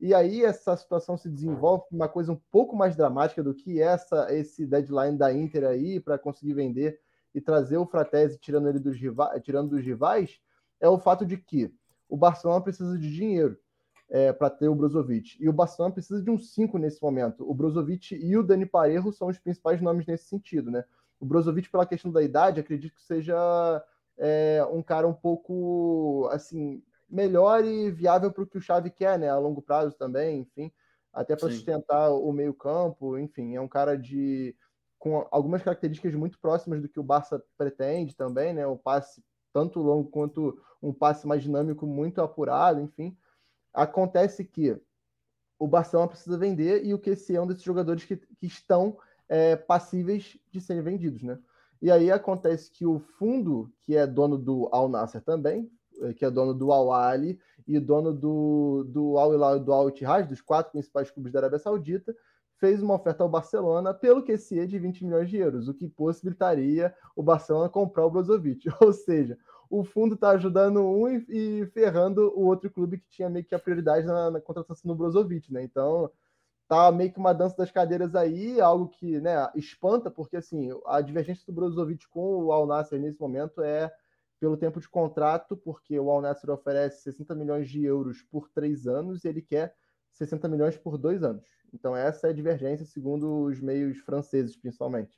E 0.00 0.14
aí 0.14 0.42
essa 0.42 0.76
situação 0.76 1.16
se 1.16 1.28
desenvolve 1.28 1.84
uma 1.90 2.08
coisa 2.08 2.32
um 2.32 2.40
pouco 2.50 2.74
mais 2.74 2.96
dramática 2.96 3.42
do 3.42 3.54
que 3.54 3.80
essa 3.80 4.32
esse 4.32 4.66
deadline 4.66 5.16
da 5.16 5.32
Inter 5.32 5.64
aí 5.64 6.00
para 6.00 6.18
conseguir 6.18 6.54
vender 6.54 7.00
e 7.34 7.40
trazer 7.40 7.76
o 7.76 7.86
Fratesi 7.86 8.38
tirando 8.38 8.68
ele 8.68 8.78
dos 8.78 8.98
rivais, 8.98 9.42
tirando 9.42 9.70
dos 9.70 9.84
rivais, 9.84 10.38
é 10.80 10.88
o 10.88 10.98
fato 10.98 11.26
de 11.26 11.36
que 11.36 11.72
o 12.08 12.16
Barcelona 12.16 12.62
precisa 12.62 12.98
de 12.98 13.10
dinheiro 13.12 13.58
é, 14.08 14.32
para 14.32 14.50
ter 14.50 14.68
o 14.68 14.74
Brozovic. 14.74 15.36
E 15.40 15.48
o 15.48 15.52
Barcelona 15.52 15.94
precisa 15.94 16.22
de 16.22 16.30
um 16.30 16.38
5 16.38 16.78
nesse 16.78 17.02
momento. 17.02 17.48
O 17.48 17.54
Brozovic 17.54 18.14
e 18.14 18.36
o 18.36 18.42
Dani 18.42 18.66
Parejo 18.66 19.12
são 19.12 19.28
os 19.28 19.38
principais 19.38 19.80
nomes 19.80 20.06
nesse 20.06 20.24
sentido, 20.24 20.70
né? 20.70 20.84
O 21.18 21.26
Brozovic, 21.26 21.70
pela 21.70 21.86
questão 21.86 22.10
da 22.12 22.22
idade, 22.22 22.60
acredito 22.60 22.94
que 22.94 23.02
seja 23.02 23.34
é, 24.16 24.66
um 24.70 24.82
cara 24.82 25.08
um 25.08 25.14
pouco, 25.14 26.28
assim, 26.30 26.82
melhor 27.08 27.64
e 27.64 27.90
viável 27.90 28.30
para 28.30 28.42
o 28.42 28.46
que 28.46 28.58
o 28.58 28.60
Xavi 28.60 28.90
quer, 28.90 29.18
né? 29.18 29.28
A 29.28 29.38
longo 29.38 29.62
prazo 29.62 29.96
também, 29.96 30.40
enfim. 30.40 30.70
Até 31.12 31.34
para 31.34 31.50
sustentar 31.50 32.10
o 32.10 32.30
meio 32.32 32.52
campo, 32.52 33.18
enfim. 33.18 33.56
É 33.56 33.60
um 33.60 33.68
cara 33.68 33.96
de... 33.96 34.54
com 34.98 35.26
algumas 35.30 35.62
características 35.62 36.14
muito 36.14 36.38
próximas 36.38 36.82
do 36.82 36.88
que 36.88 37.00
o 37.00 37.02
Barça 37.02 37.42
pretende 37.56 38.14
também, 38.14 38.52
né? 38.52 38.66
O 38.66 38.76
passe 38.76 39.24
tanto 39.52 39.80
longo 39.80 40.10
quanto 40.10 40.60
um 40.82 40.92
passe 40.92 41.26
mais 41.26 41.42
dinâmico 41.42 41.86
muito 41.86 42.20
apurado, 42.20 42.80
enfim. 42.80 43.16
Acontece 43.76 44.42
que 44.42 44.74
o 45.58 45.68
Barcelona 45.68 46.08
precisa 46.08 46.38
vender 46.38 46.84
e 46.84 46.94
o 46.94 46.98
QC 46.98 47.34
é 47.34 47.40
um 47.40 47.46
desses 47.46 47.62
jogadores 47.62 48.04
que, 48.04 48.16
que 48.16 48.46
estão 48.46 48.98
é, 49.28 49.54
passíveis 49.54 50.38
de 50.50 50.60
serem 50.60 50.82
vendidos, 50.82 51.22
né? 51.22 51.38
E 51.80 51.90
aí 51.90 52.10
acontece 52.10 52.70
que 52.70 52.86
o 52.86 52.98
fundo, 52.98 53.70
que 53.82 53.94
é 53.94 54.06
dono 54.06 54.38
do 54.38 54.68
Al 54.72 54.88
Nasser 54.88 55.20
também, 55.22 55.70
é, 56.00 56.14
que 56.14 56.24
é 56.24 56.30
dono 56.30 56.54
do 56.54 56.72
Al 56.72 56.90
Ali 56.90 57.38
e 57.66 57.78
dono 57.78 58.14
do, 58.14 58.84
do 58.88 59.18
Al 59.18 59.34
Hilal 59.34 59.56
e 59.58 59.60
do 59.60 59.72
Al 59.72 59.90
Ittihad, 59.90 60.26
dos 60.26 60.40
quatro 60.40 60.72
principais 60.72 61.10
clubes 61.10 61.32
da 61.32 61.40
Arábia 61.40 61.58
Saudita, 61.58 62.14
fez 62.58 62.82
uma 62.82 62.94
oferta 62.94 63.22
ao 63.22 63.28
Barcelona 63.28 63.92
pelo 63.92 64.22
QC 64.22 64.66
de 64.66 64.78
20 64.78 65.04
milhões 65.04 65.28
de 65.28 65.36
euros, 65.36 65.68
o 65.68 65.74
que 65.74 65.86
possibilitaria 65.86 66.94
o 67.14 67.22
Barcelona 67.22 67.68
comprar 67.68 68.06
o 68.06 68.10
Brozovic. 68.10 68.68
Ou 68.80 68.92
seja, 68.92 69.38
o 69.70 69.84
fundo 69.84 70.14
está 70.14 70.30
ajudando 70.30 70.80
um 70.80 71.08
e, 71.08 71.26
e, 71.28 71.66
ferrando 71.66 72.32
o 72.36 72.46
outro 72.46 72.70
clube 72.70 72.98
que 72.98 73.08
tinha 73.08 73.28
meio 73.28 73.44
que 73.44 73.54
a 73.54 73.58
prioridade 73.58 74.06
na, 74.06 74.30
na 74.30 74.40
contratação 74.40 74.90
do 74.90 74.96
Brozovic, 74.96 75.52
né? 75.52 75.62
Então 75.62 76.10
tá 76.68 76.90
meio 76.90 77.12
que 77.12 77.18
uma 77.18 77.32
dança 77.32 77.56
das 77.56 77.70
cadeiras 77.70 78.14
aí, 78.14 78.60
algo 78.60 78.88
que 78.88 79.20
né, 79.20 79.34
espanta, 79.54 80.10
porque 80.10 80.36
assim, 80.36 80.70
a 80.86 81.00
divergência 81.00 81.44
do 81.46 81.52
Brozovic 81.52 82.08
com 82.08 82.44
o 82.44 82.52
Al 82.52 82.66
Nassr 82.66 82.96
nesse 82.98 83.20
momento 83.20 83.62
é 83.62 83.92
pelo 84.40 84.56
tempo 84.56 84.80
de 84.80 84.88
contrato, 84.88 85.56
porque 85.56 85.98
o 85.98 86.10
Al 86.10 86.20
Nassr 86.20 86.50
oferece 86.50 87.02
60 87.02 87.34
milhões 87.34 87.68
de 87.70 87.84
euros 87.84 88.22
por 88.22 88.48
três 88.50 88.86
anos 88.86 89.24
e 89.24 89.28
ele 89.28 89.42
quer 89.42 89.74
60 90.12 90.48
milhões 90.48 90.76
por 90.76 90.98
dois 90.98 91.22
anos. 91.22 91.46
Então 91.72 91.96
essa 91.96 92.26
é 92.26 92.30
a 92.30 92.34
divergência, 92.34 92.84
segundo 92.86 93.44
os 93.44 93.60
meios 93.60 93.98
franceses, 93.98 94.56
principalmente. 94.56 95.16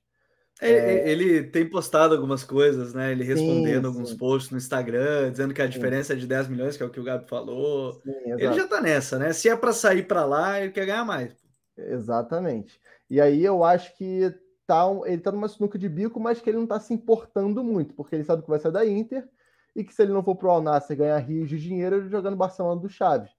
É, 0.61 0.71
é, 0.71 1.11
ele 1.11 1.45
tem 1.45 1.69
postado 1.69 2.15
algumas 2.15 2.43
coisas, 2.43 2.93
né? 2.93 3.13
Ele 3.13 3.23
respondendo 3.23 3.83
sim, 3.83 3.87
alguns 3.87 4.11
sim. 4.11 4.17
posts 4.17 4.51
no 4.51 4.59
Instagram, 4.59 5.31
dizendo 5.31 5.55
que 5.55 5.63
a 5.63 5.67
diferença 5.67 6.13
sim. 6.13 6.15
é 6.15 6.17
de 6.17 6.27
10 6.27 6.49
milhões, 6.49 6.77
que 6.77 6.83
é 6.83 6.87
o 6.87 6.91
que 6.91 6.99
o 6.99 7.05
Gabi 7.05 7.29
falou. 7.29 8.01
ele 8.05 8.53
já 8.53 8.67
tá 8.67 8.81
nessa, 8.81 9.19
né? 9.19 9.33
Se 9.33 9.49
é 9.49 9.57
para 9.57 9.73
sair 9.73 10.07
para 10.07 10.25
lá, 10.25 10.61
ele 10.61 10.73
quer 10.73 10.87
ganhar 10.87 11.05
mais. 11.05 11.33
Exatamente. 11.77 12.81
E 13.09 13.21
aí 13.21 13.45
eu 13.45 13.63
acho 13.63 13.97
que 13.97 14.35
tá 14.67 14.85
ele 15.07 15.23
tá 15.23 15.33
numa 15.33 15.49
sinuca 15.49 15.79
de 15.79 15.89
bico, 15.89 16.21
mas 16.21 16.41
que 16.41 16.51
ele 16.51 16.59
não 16.59 16.67
tá 16.67 16.79
se 16.81 16.93
importando 16.93 17.63
muito, 17.63 17.95
porque 17.95 18.15
ele 18.15 18.25
sabe 18.25 18.43
que 18.43 18.51
vai 18.51 18.59
sair 18.59 18.73
da 18.73 18.85
Inter 18.85 19.27
e 19.75 19.85
que 19.85 19.95
se 19.95 20.03
ele 20.03 20.13
não 20.13 20.23
for 20.23 20.35
pro 20.35 20.51
Al 20.51 20.61
Nassr 20.61 20.97
ganhar 20.97 21.19
rios 21.19 21.49
de 21.49 21.59
dinheiro, 21.59 21.97
ele 21.97 22.09
joga 22.09 22.31
no 22.31 22.37
Barcelona 22.37 22.81
do 22.81 22.89
Chaves. 22.89 23.31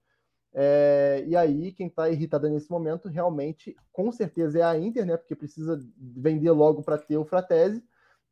É, 0.54 1.24
e 1.28 1.36
aí, 1.36 1.72
quem 1.72 1.88
está 1.88 2.10
irritado 2.10 2.50
nesse 2.50 2.70
momento, 2.72 3.08
realmente, 3.08 3.76
com 3.91 4.12
certeza, 4.12 4.60
é 4.60 4.64
a 4.64 4.78
Inter, 4.78 5.06
né? 5.06 5.18
Porque 5.18 5.36
precisa 5.36 5.80
vender 5.97 6.52
logo 6.52 6.82
para 6.84 6.97
ter 6.97 7.18
o 7.18 7.26
Fratese. 7.26 7.84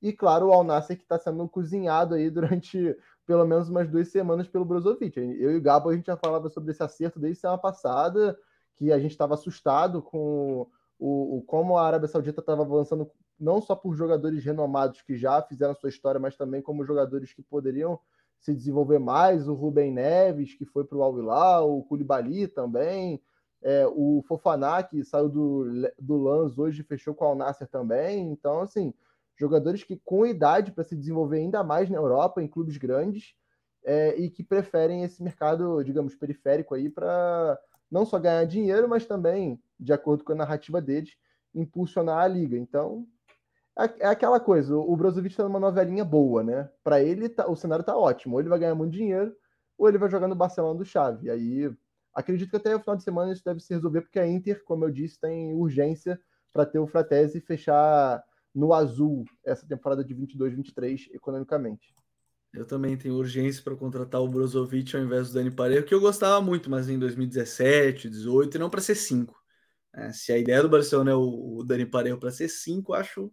E, 0.01 0.13
claro, 0.13 0.47
o 0.47 0.53
Al 0.53 0.63
Nassr 0.63 0.95
que 0.95 1.03
está 1.03 1.17
sendo 1.17 1.47
cozinhado 1.47 2.15
aí 2.15 2.29
durante 2.29 2.95
pelo 3.25 3.45
menos 3.45 3.67
umas 3.69 3.89
duas 3.89 4.07
semanas 4.07 4.47
pelo 4.47 4.63
Brozovic. 4.63 5.19
Eu 5.19 5.51
e 5.51 5.57
o 5.57 5.61
Gabo, 5.61 5.89
a 5.89 5.95
gente 5.95 6.05
já 6.05 6.15
falava 6.15 6.49
sobre 6.49 6.71
esse 6.71 6.81
acerto 6.81 7.19
desde 7.19 7.41
semana 7.41 7.59
passada, 7.59 8.37
que 8.75 8.91
a 8.91 8.97
gente 8.97 9.11
estava 9.11 9.33
assustado 9.33 10.01
com 10.01 10.65
o, 10.97 11.37
o, 11.37 11.41
como 11.43 11.77
a 11.77 11.85
Arábia 11.85 12.07
Saudita 12.07 12.39
estava 12.39 12.61
avançando 12.61 13.11
não 13.37 13.61
só 13.61 13.75
por 13.75 13.93
jogadores 13.95 14.43
renomados 14.43 15.01
que 15.01 15.17
já 15.17 15.41
fizeram 15.41 15.75
sua 15.75 15.89
história, 15.89 16.19
mas 16.19 16.37
também 16.37 16.61
como 16.61 16.85
jogadores 16.85 17.33
que 17.33 17.43
poderiam 17.43 17.99
se 18.39 18.53
desenvolver 18.53 18.99
mais, 18.99 19.47
o 19.47 19.53
Rubem 19.53 19.91
Neves, 19.91 20.53
que 20.53 20.65
foi 20.65 20.83
para 20.83 20.97
o 20.97 21.03
Al-Hilal, 21.03 21.77
o 21.77 21.83
Koulibaly 21.83 22.47
também, 22.47 23.21
é, 23.61 23.85
o 23.87 24.23
Fofaná, 24.27 24.83
que 24.83 25.03
saiu 25.03 25.29
do, 25.29 25.65
do 25.99 26.17
Lanz 26.17 26.57
hoje 26.57 26.83
fechou 26.83 27.13
com 27.13 27.25
o 27.25 27.27
Al-Nasser 27.29 27.67
também, 27.67 28.31
então, 28.31 28.61
assim, 28.61 28.93
jogadores 29.35 29.83
que 29.83 29.97
com 29.97 30.25
idade 30.25 30.71
para 30.71 30.83
se 30.83 30.95
desenvolver 30.95 31.37
ainda 31.37 31.63
mais 31.63 31.89
na 31.89 31.97
Europa, 31.97 32.41
em 32.41 32.47
clubes 32.47 32.77
grandes, 32.77 33.35
é, 33.83 34.15
e 34.19 34.29
que 34.29 34.43
preferem 34.43 35.03
esse 35.03 35.23
mercado, 35.23 35.83
digamos, 35.83 36.15
periférico 36.15 36.75
aí 36.75 36.89
para 36.89 37.57
não 37.89 38.05
só 38.05 38.19
ganhar 38.19 38.43
dinheiro, 38.45 38.87
mas 38.87 39.05
também, 39.05 39.61
de 39.79 39.93
acordo 39.93 40.23
com 40.23 40.33
a 40.33 40.35
narrativa 40.35 40.81
deles, 40.81 41.15
impulsionar 41.55 42.19
a 42.19 42.27
liga. 42.27 42.57
Então, 42.57 43.07
é, 43.77 44.05
é 44.05 44.07
aquela 44.07 44.39
coisa, 44.39 44.75
o 44.75 44.95
Brozovic 44.95 45.33
está 45.33 45.43
numa 45.43 45.59
novelinha 45.59 46.03
boa, 46.03 46.43
né? 46.43 46.69
Para 46.83 47.01
ele, 47.01 47.29
tá, 47.29 47.47
o 47.47 47.55
cenário 47.55 47.85
tá 47.85 47.95
ótimo. 47.95 48.35
Ou 48.35 48.39
ele 48.39 48.49
vai 48.49 48.59
ganhar 48.59 48.75
muito 48.75 48.93
dinheiro, 48.93 49.35
ou 49.77 49.87
ele 49.87 49.97
vai 49.97 50.09
jogar 50.09 50.27
no 50.27 50.35
Barcelona 50.35 50.77
do. 50.77 51.23
E 51.23 51.29
aí, 51.29 51.71
acredito 52.13 52.49
que 52.49 52.57
até 52.57 52.75
o 52.75 52.79
final 52.79 52.95
de 52.95 53.03
semana 53.03 53.31
isso 53.31 53.43
deve 53.45 53.59
se 53.59 53.73
resolver, 53.73 54.01
porque 54.01 54.19
a 54.19 54.27
Inter, 54.27 54.63
como 54.63 54.83
eu 54.85 54.91
disse, 54.91 55.19
tem 55.19 55.53
urgência 55.53 56.19
para 56.51 56.65
ter 56.65 56.79
o 56.79 56.87
Fratese 56.87 57.39
fechar 57.39 58.23
no 58.53 58.73
azul 58.73 59.23
essa 59.45 59.67
temporada 59.67 60.03
de 60.03 60.15
22-23 60.15 61.13
economicamente. 61.13 61.93
Eu 62.51 62.65
também 62.65 62.97
tenho 62.97 63.13
urgência 63.13 63.61
para 63.61 63.75
contratar 63.75 64.19
o 64.21 64.27
Brozovic 64.27 64.95
ao 64.95 65.03
invés 65.03 65.29
do 65.29 65.35
Dani 65.35 65.51
Parejo, 65.51 65.85
que 65.85 65.93
eu 65.93 66.01
gostava 66.01 66.41
muito, 66.41 66.67
mas 66.67 66.89
em 66.89 66.97
2017, 66.97 68.09
2018, 68.09 68.55
e 68.55 68.59
não 68.59 68.69
para 68.71 68.81
ser 68.81 68.95
5. 68.95 69.39
É, 69.93 70.11
se 70.11 70.31
a 70.31 70.37
ideia 70.39 70.63
do 70.63 70.69
Barcelona 70.69 71.11
é 71.11 71.13
o, 71.13 71.57
o 71.57 71.63
Dani 71.63 71.85
Parejo 71.85 72.17
para 72.17 72.31
ser 72.31 72.47
5, 72.47 72.93
acho 72.93 73.31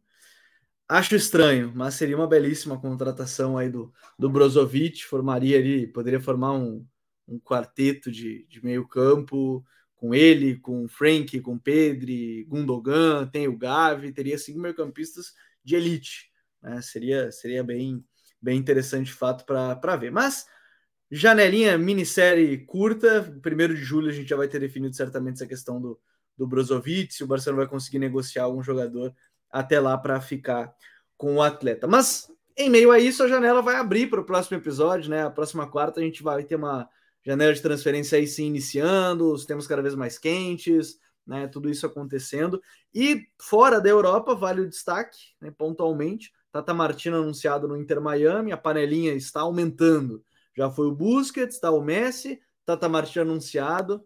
Acho 0.89 1.16
estranho, 1.16 1.72
mas 1.74 1.95
seria 1.95 2.16
uma 2.16 2.26
belíssima 2.26 2.78
contratação 2.78 3.57
aí 3.57 3.70
do, 3.70 3.93
do 4.18 4.28
Brozovic. 4.28 5.05
Formaria 5.05 5.59
ali, 5.59 5.87
poderia 5.87 6.20
formar 6.20 6.53
um, 6.53 6.87
um 7.26 7.41
quarteto 7.41 8.11
de, 8.11 8.47
de 8.49 8.62
meio 8.62 8.87
campo 8.87 9.64
com 9.97 10.14
ele, 10.14 10.59
com 10.59 10.87
Frank, 10.87 11.41
com 11.41 11.59
Pedri, 11.59 12.45
Gundogan, 12.45 13.26
tem 13.26 13.49
o 13.49 13.57
Gavi, 13.57 14.12
teria 14.12 14.37
cinco 14.37 14.59
meio-campistas 14.59 15.32
de 15.64 15.74
elite. 15.76 16.30
Né? 16.62 16.82
Seria, 16.82 17.32
seria 17.32 17.64
bem, 17.64 18.05
bem 18.41 18.59
interessante 18.59 19.07
de 19.07 19.14
fato 19.14 19.47
para 19.47 19.97
ver. 19.97 20.12
Mas 20.12 20.47
janelinha, 21.11 21.78
minissérie 21.78 22.59
curta, 22.66 23.22
primeiro 23.41 23.74
de 23.74 23.82
julho 23.82 24.11
a 24.11 24.12
gente 24.12 24.28
já 24.28 24.37
vai 24.37 24.49
ter 24.49 24.61
definido 24.61 24.95
certamente 24.95 25.37
essa 25.37 25.47
questão 25.47 25.80
do, 25.80 25.99
do 26.37 26.47
Brozovic, 26.47 27.14
se 27.14 27.24
o 27.24 27.26
Barcelona 27.26 27.62
vai 27.62 27.70
conseguir 27.70 27.99
negociar 27.99 28.43
algum 28.43 28.62
jogador 28.62 29.14
até 29.55 29.79
lá 29.79 29.97
para 29.97 30.21
ficar 30.21 30.75
com 31.17 31.37
o 31.37 31.43
atleta. 31.43 31.87
Mas 31.87 32.29
em 32.57 32.69
meio 32.69 32.91
a 32.91 32.99
isso, 32.99 33.23
a 33.23 33.29
janela 33.29 33.63
vai 33.63 33.77
abrir 33.77 34.11
para 34.11 34.21
o 34.21 34.25
próximo 34.25 34.57
episódio, 34.57 35.09
né? 35.09 35.23
A 35.23 35.31
próxima 35.31 35.71
quarta 35.71 36.01
a 36.01 36.03
gente 36.03 36.25
vai 36.25 36.43
ter 36.43 36.57
uma 36.57 36.89
janela 37.25 37.55
de 37.55 37.63
transferência 37.63 38.19
aí 38.19 38.27
se 38.27 38.43
iniciando, 38.43 39.33
os 39.33 39.47
temas 39.47 39.69
cada 39.69 39.81
vez 39.81 39.95
mais 39.95 40.19
quentes, 40.19 40.99
né? 41.25 41.47
Tudo 41.47 41.71
isso 41.71 41.87
acontecendo. 41.87 42.61
E 42.93 43.29
fora 43.41 43.81
da 43.81 43.89
Europa, 43.89 44.35
vale 44.35 44.61
o 44.61 44.69
destaque, 44.69 45.19
né? 45.41 45.53
pontualmente. 45.57 46.33
Tata 46.51 46.75
Martino 46.75 47.19
anunciado 47.19 47.69
no 47.69 47.77
Inter 47.77 48.01
Miami, 48.01 48.51
a 48.51 48.57
panelinha 48.57 49.15
está 49.15 49.43
aumentando. 49.43 50.25
Já 50.57 50.69
foi 50.69 50.89
o 50.89 50.95
Busquets, 50.95 51.55
está 51.55 51.71
o 51.71 51.81
Messi, 51.81 52.41
Tata 52.67 52.89
Martino 52.89 53.31
anunciado. 53.31 54.05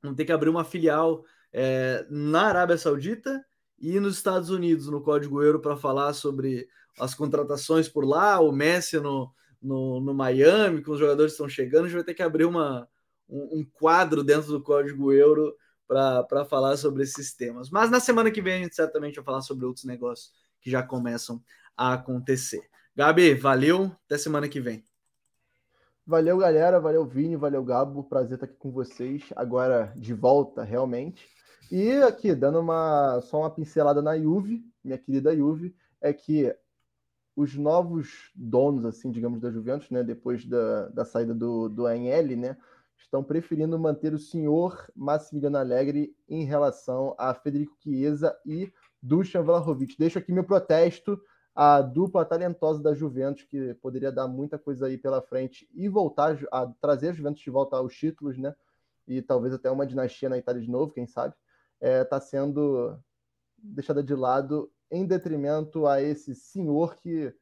Vamos 0.00 0.16
ter 0.16 0.24
que 0.24 0.32
abrir 0.32 0.48
uma 0.48 0.64
filial 0.64 1.24
é, 1.52 2.06
na 2.08 2.46
Arábia 2.46 2.78
Saudita 2.78 3.44
e 3.78 4.00
nos 4.00 4.16
Estados 4.16 4.50
Unidos, 4.50 4.88
no 4.88 5.02
Código 5.02 5.42
Euro, 5.42 5.60
para 5.60 5.76
falar 5.76 6.12
sobre 6.12 6.68
as 6.98 7.14
contratações 7.14 7.88
por 7.88 8.04
lá, 8.04 8.40
o 8.40 8.50
Messi 8.50 8.98
no, 8.98 9.30
no, 9.60 10.00
no 10.00 10.14
Miami, 10.14 10.82
com 10.82 10.92
os 10.92 10.98
jogadores 10.98 11.32
estão 11.32 11.48
chegando, 11.48 11.84
a 11.84 11.88
gente 11.88 11.96
vai 11.96 12.04
ter 12.04 12.14
que 12.14 12.22
abrir 12.22 12.44
uma, 12.44 12.88
um, 13.28 13.60
um 13.60 13.64
quadro 13.64 14.24
dentro 14.24 14.48
do 14.48 14.62
Código 14.62 15.12
Euro 15.12 15.54
para 15.86 16.44
falar 16.44 16.76
sobre 16.76 17.02
esses 17.02 17.34
temas. 17.34 17.70
Mas 17.70 17.90
na 17.90 18.00
semana 18.00 18.30
que 18.30 18.42
vem 18.42 18.54
a 18.54 18.62
gente 18.62 18.74
certamente 18.74 19.16
vai 19.16 19.24
falar 19.24 19.42
sobre 19.42 19.66
outros 19.66 19.84
negócios 19.84 20.32
que 20.60 20.70
já 20.70 20.82
começam 20.82 21.42
a 21.76 21.92
acontecer. 21.92 22.62
Gabi, 22.94 23.34
valeu, 23.34 23.92
até 24.06 24.16
semana 24.16 24.48
que 24.48 24.60
vem. 24.60 24.82
Valeu, 26.06 26.38
galera, 26.38 26.80
valeu, 26.80 27.04
Vini, 27.04 27.36
valeu, 27.36 27.64
Gabo, 27.64 28.04
prazer 28.04 28.34
estar 28.34 28.46
aqui 28.46 28.54
com 28.56 28.70
vocês, 28.70 29.24
agora 29.34 29.92
de 29.96 30.14
volta, 30.14 30.62
realmente. 30.62 31.28
E 31.70 31.90
aqui, 32.02 32.34
dando 32.34 32.60
uma 32.60 33.20
só 33.22 33.40
uma 33.40 33.50
pincelada 33.50 34.00
na 34.00 34.16
Juve, 34.16 34.64
minha 34.84 34.96
querida 34.96 35.36
Juve, 35.36 35.74
é 36.00 36.12
que 36.12 36.54
os 37.34 37.56
novos 37.56 38.30
donos, 38.34 38.84
assim, 38.84 39.10
digamos, 39.10 39.40
da 39.40 39.50
Juventus, 39.50 39.90
né, 39.90 40.02
depois 40.02 40.44
da, 40.46 40.88
da 40.88 41.04
saída 41.04 41.34
do, 41.34 41.68
do 41.68 41.86
ANL, 41.86 42.36
né, 42.36 42.56
estão 42.96 43.22
preferindo 43.22 43.78
manter 43.78 44.14
o 44.14 44.18
senhor 44.18 44.90
Massimiliano 44.94 45.58
Alegre 45.58 46.14
em 46.28 46.44
relação 46.44 47.14
a 47.18 47.34
Federico 47.34 47.76
Chiesa 47.82 48.36
e 48.46 48.72
Dusan 49.02 49.42
Vlahovic. 49.42 49.96
Deixo 49.98 50.18
aqui 50.18 50.32
meu 50.32 50.44
protesto 50.44 51.20
à 51.54 51.82
dupla 51.82 52.24
talentosa 52.24 52.82
da 52.82 52.94
Juventus, 52.94 53.42
que 53.42 53.74
poderia 53.74 54.12
dar 54.12 54.28
muita 54.28 54.58
coisa 54.58 54.86
aí 54.86 54.96
pela 54.96 55.20
frente 55.20 55.68
e 55.74 55.88
voltar 55.88 56.38
a 56.52 56.66
trazer 56.80 57.10
a 57.10 57.12
Juventus 57.12 57.42
de 57.42 57.50
volta 57.50 57.76
aos 57.76 57.94
títulos, 57.94 58.38
né? 58.38 58.54
E 59.06 59.20
talvez 59.20 59.52
até 59.54 59.70
uma 59.70 59.86
dinastia 59.86 60.28
na 60.28 60.38
Itália 60.38 60.60
de 60.60 60.70
novo, 60.70 60.92
quem 60.92 61.06
sabe? 61.06 61.34
Está 61.80 61.88
é, 61.88 62.04
tá 62.04 62.20
sendo 62.20 62.98
deixada 63.56 64.02
de 64.02 64.14
lado 64.14 64.70
em 64.90 65.06
detrimento 65.06 65.86
a 65.86 66.00
esse 66.00 66.34
senhor 66.34 66.96
que 66.96 67.34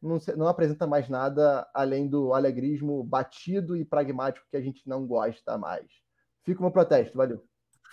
não, 0.00 0.18
não, 0.36 0.48
apresenta 0.48 0.86
mais 0.86 1.08
nada 1.08 1.68
além 1.74 2.08
do 2.08 2.32
alegrismo 2.32 3.02
batido 3.04 3.76
e 3.76 3.84
pragmático 3.84 4.46
que 4.50 4.56
a 4.56 4.60
gente 4.60 4.88
não 4.88 5.06
gosta 5.06 5.58
mais. 5.58 5.86
Fica 6.42 6.64
um 6.64 6.70
protesto, 6.70 7.16
valeu. 7.16 7.44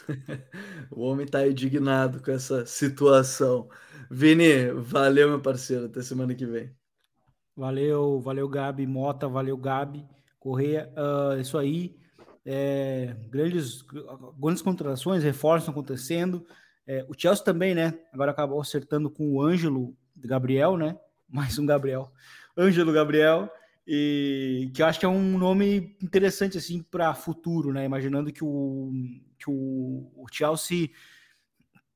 o 0.92 1.02
homem 1.02 1.26
está 1.26 1.46
indignado 1.46 2.22
com 2.22 2.32
essa 2.32 2.66
situação. 2.66 3.70
Vini, 4.10 4.72
valeu, 4.72 5.30
meu 5.30 5.42
parceiro. 5.42 5.86
Até 5.86 6.02
semana 6.02 6.34
que 6.34 6.46
vem. 6.46 6.74
Valeu, 7.56 8.20
valeu, 8.20 8.48
Gabi 8.48 8.86
Mota, 8.86 9.28
valeu, 9.28 9.58
Gabi 9.58 10.08
Correia. 10.40 10.94
Uh, 10.96 11.42
isso 11.42 11.58
aí. 11.58 12.00
É, 12.50 13.14
grandes, 13.30 13.84
grandes 14.40 14.62
contratações, 14.62 15.22
reforços 15.22 15.68
acontecendo. 15.68 16.48
É, 16.88 17.06
o 17.10 17.14
Chelsea 17.14 17.44
também, 17.44 17.76
né? 17.76 18.00
Agora 18.14 18.32
acabou 18.32 18.62
acertando 18.62 19.10
com 19.10 19.34
o 19.34 19.42
Ângelo 19.44 19.94
Gabriel, 20.16 20.78
né? 20.78 20.98
Mais 21.28 21.60
um 21.60 21.66
Gabriel. 21.66 22.10
Ângelo 22.58 22.94
Gabriel. 22.94 23.52
E 23.86 24.72
que 24.74 24.82
eu 24.82 24.86
acho 24.86 24.98
que 24.98 25.06
é 25.06 25.10
um 25.10 25.38
nome 25.38 25.98
interessante 26.02 26.58
assim 26.58 26.82
para 26.82 27.14
futuro, 27.14 27.74
né? 27.74 27.84
Imaginando 27.84 28.32
que 28.32 28.46
o, 28.46 28.94
que 29.38 29.50
o, 29.50 30.10
o 30.16 30.26
Chelsea, 30.32 30.90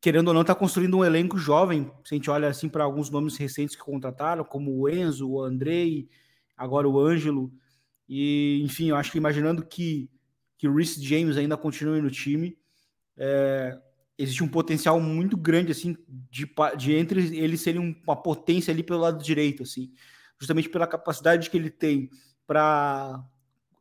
querendo 0.01 0.27
ou 0.27 0.33
não, 0.33 0.41
está 0.41 0.53
construindo 0.53 0.97
um 0.97 1.05
elenco 1.05 1.37
jovem. 1.37 1.89
Se 2.03 2.13
a 2.13 2.17
gente 2.17 2.29
olha 2.29 2.49
assim 2.49 2.67
para 2.67 2.83
alguns 2.83 3.09
nomes 3.09 3.37
recentes 3.37 3.73
que 3.73 3.81
contrataram, 3.81 4.43
como 4.43 4.77
o 4.77 4.89
Enzo, 4.89 5.29
o 5.29 5.41
Andrei, 5.41 6.09
agora 6.57 6.89
o 6.89 6.99
Ângelo. 6.99 7.49
E, 8.07 8.61
enfim, 8.65 8.89
eu 8.89 8.97
acho 8.97 9.13
que 9.13 9.17
imaginando 9.17 9.65
que, 9.65 10.09
que 10.61 10.67
o 10.67 10.75
Rhys 10.75 10.93
James 10.93 11.37
ainda 11.37 11.57
continue 11.57 11.99
no 12.03 12.11
time, 12.11 12.55
é, 13.17 13.75
existe 14.15 14.43
um 14.43 14.47
potencial 14.47 14.99
muito 15.01 15.35
grande, 15.35 15.71
assim, 15.71 15.97
de, 16.29 16.47
de 16.77 16.93
entre 16.93 17.35
eles 17.35 17.61
serem 17.61 17.99
uma 18.05 18.15
potência 18.15 18.71
ali 18.71 18.83
pelo 18.83 18.99
lado 18.99 19.23
direito, 19.23 19.63
assim, 19.63 19.91
justamente 20.39 20.69
pela 20.69 20.85
capacidade 20.85 21.49
que 21.49 21.57
ele 21.57 21.71
tem 21.71 22.11
para 22.45 23.25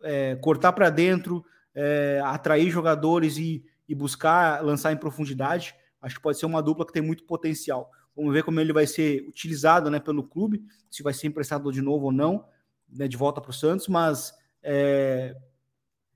é, 0.02 0.36
cortar 0.36 0.72
para 0.72 0.88
dentro, 0.88 1.44
é, 1.74 2.22
atrair 2.24 2.70
jogadores 2.70 3.36
e, 3.36 3.62
e 3.86 3.94
buscar 3.94 4.64
lançar 4.64 4.90
em 4.90 4.96
profundidade. 4.96 5.74
Acho 6.00 6.14
que 6.14 6.22
pode 6.22 6.38
ser 6.38 6.46
uma 6.46 6.62
dupla 6.62 6.86
que 6.86 6.94
tem 6.94 7.02
muito 7.02 7.24
potencial. 7.24 7.90
Vamos 8.16 8.32
ver 8.32 8.42
como 8.42 8.58
ele 8.58 8.72
vai 8.72 8.86
ser 8.86 9.28
utilizado 9.28 9.90
né, 9.90 10.00
pelo 10.00 10.24
clube, 10.24 10.64
se 10.90 11.02
vai 11.02 11.12
ser 11.12 11.26
emprestado 11.26 11.70
de 11.70 11.82
novo 11.82 12.06
ou 12.06 12.12
não, 12.12 12.46
né, 12.88 13.06
de 13.06 13.18
volta 13.18 13.38
para 13.38 13.50
o 13.50 13.52
Santos, 13.52 13.86
mas 13.86 14.32
é, 14.62 15.36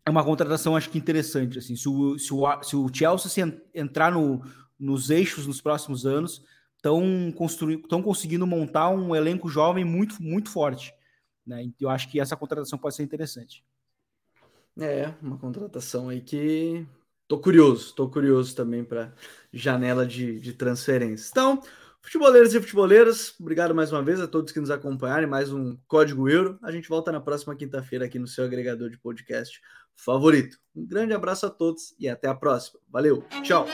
é 0.06 0.10
uma 0.10 0.24
contratação, 0.24 0.76
acho 0.76 0.90
que 0.90 0.98
interessante. 0.98 1.58
Assim, 1.58 1.76
se, 1.76 1.88
o, 1.88 2.18
se, 2.18 2.32
o, 2.32 2.62
se 2.62 2.76
o 2.76 2.88
Chelsea 2.92 3.60
entrar 3.74 4.12
no, 4.12 4.42
nos 4.78 5.10
eixos 5.10 5.46
nos 5.46 5.60
próximos 5.60 6.04
anos, 6.04 6.44
estão 6.76 8.02
conseguindo 8.02 8.46
montar 8.46 8.90
um 8.90 9.16
elenco 9.16 9.48
jovem 9.48 9.84
muito, 9.84 10.22
muito 10.22 10.50
forte. 10.50 10.92
Né? 11.46 11.70
Eu 11.80 11.88
acho 11.88 12.10
que 12.10 12.20
essa 12.20 12.36
contratação 12.36 12.78
pode 12.78 12.94
ser 12.94 13.02
interessante. 13.02 13.64
É, 14.78 15.14
uma 15.22 15.38
contratação 15.38 16.08
aí 16.08 16.20
que 16.20 16.86
tô 17.26 17.38
curioso, 17.38 17.94
tô 17.94 18.08
curioso 18.08 18.54
também 18.54 18.84
para 18.84 19.14
janela 19.52 20.06
de, 20.06 20.38
de 20.40 20.52
transferência. 20.52 21.30
Então, 21.30 21.62
Futeboleiros 22.04 22.54
e 22.54 22.60
futeboleiras, 22.60 23.34
obrigado 23.40 23.74
mais 23.74 23.90
uma 23.90 24.02
vez 24.02 24.20
a 24.20 24.28
todos 24.28 24.52
que 24.52 24.60
nos 24.60 24.70
acompanharem. 24.70 25.26
Mais 25.26 25.50
um 25.50 25.74
Código 25.88 26.28
Euro. 26.28 26.58
A 26.62 26.70
gente 26.70 26.86
volta 26.86 27.10
na 27.10 27.18
próxima 27.18 27.56
quinta-feira 27.56 28.04
aqui 28.04 28.18
no 28.18 28.26
seu 28.26 28.44
agregador 28.44 28.90
de 28.90 28.98
podcast 28.98 29.58
favorito. 29.96 30.58
Um 30.74 30.86
grande 30.86 31.12
abraço 31.12 31.46
a 31.46 31.50
todos 31.50 31.94
e 31.98 32.08
até 32.08 32.28
a 32.28 32.34
próxima. 32.34 32.80
Valeu, 32.90 33.24
tchau! 33.42 33.66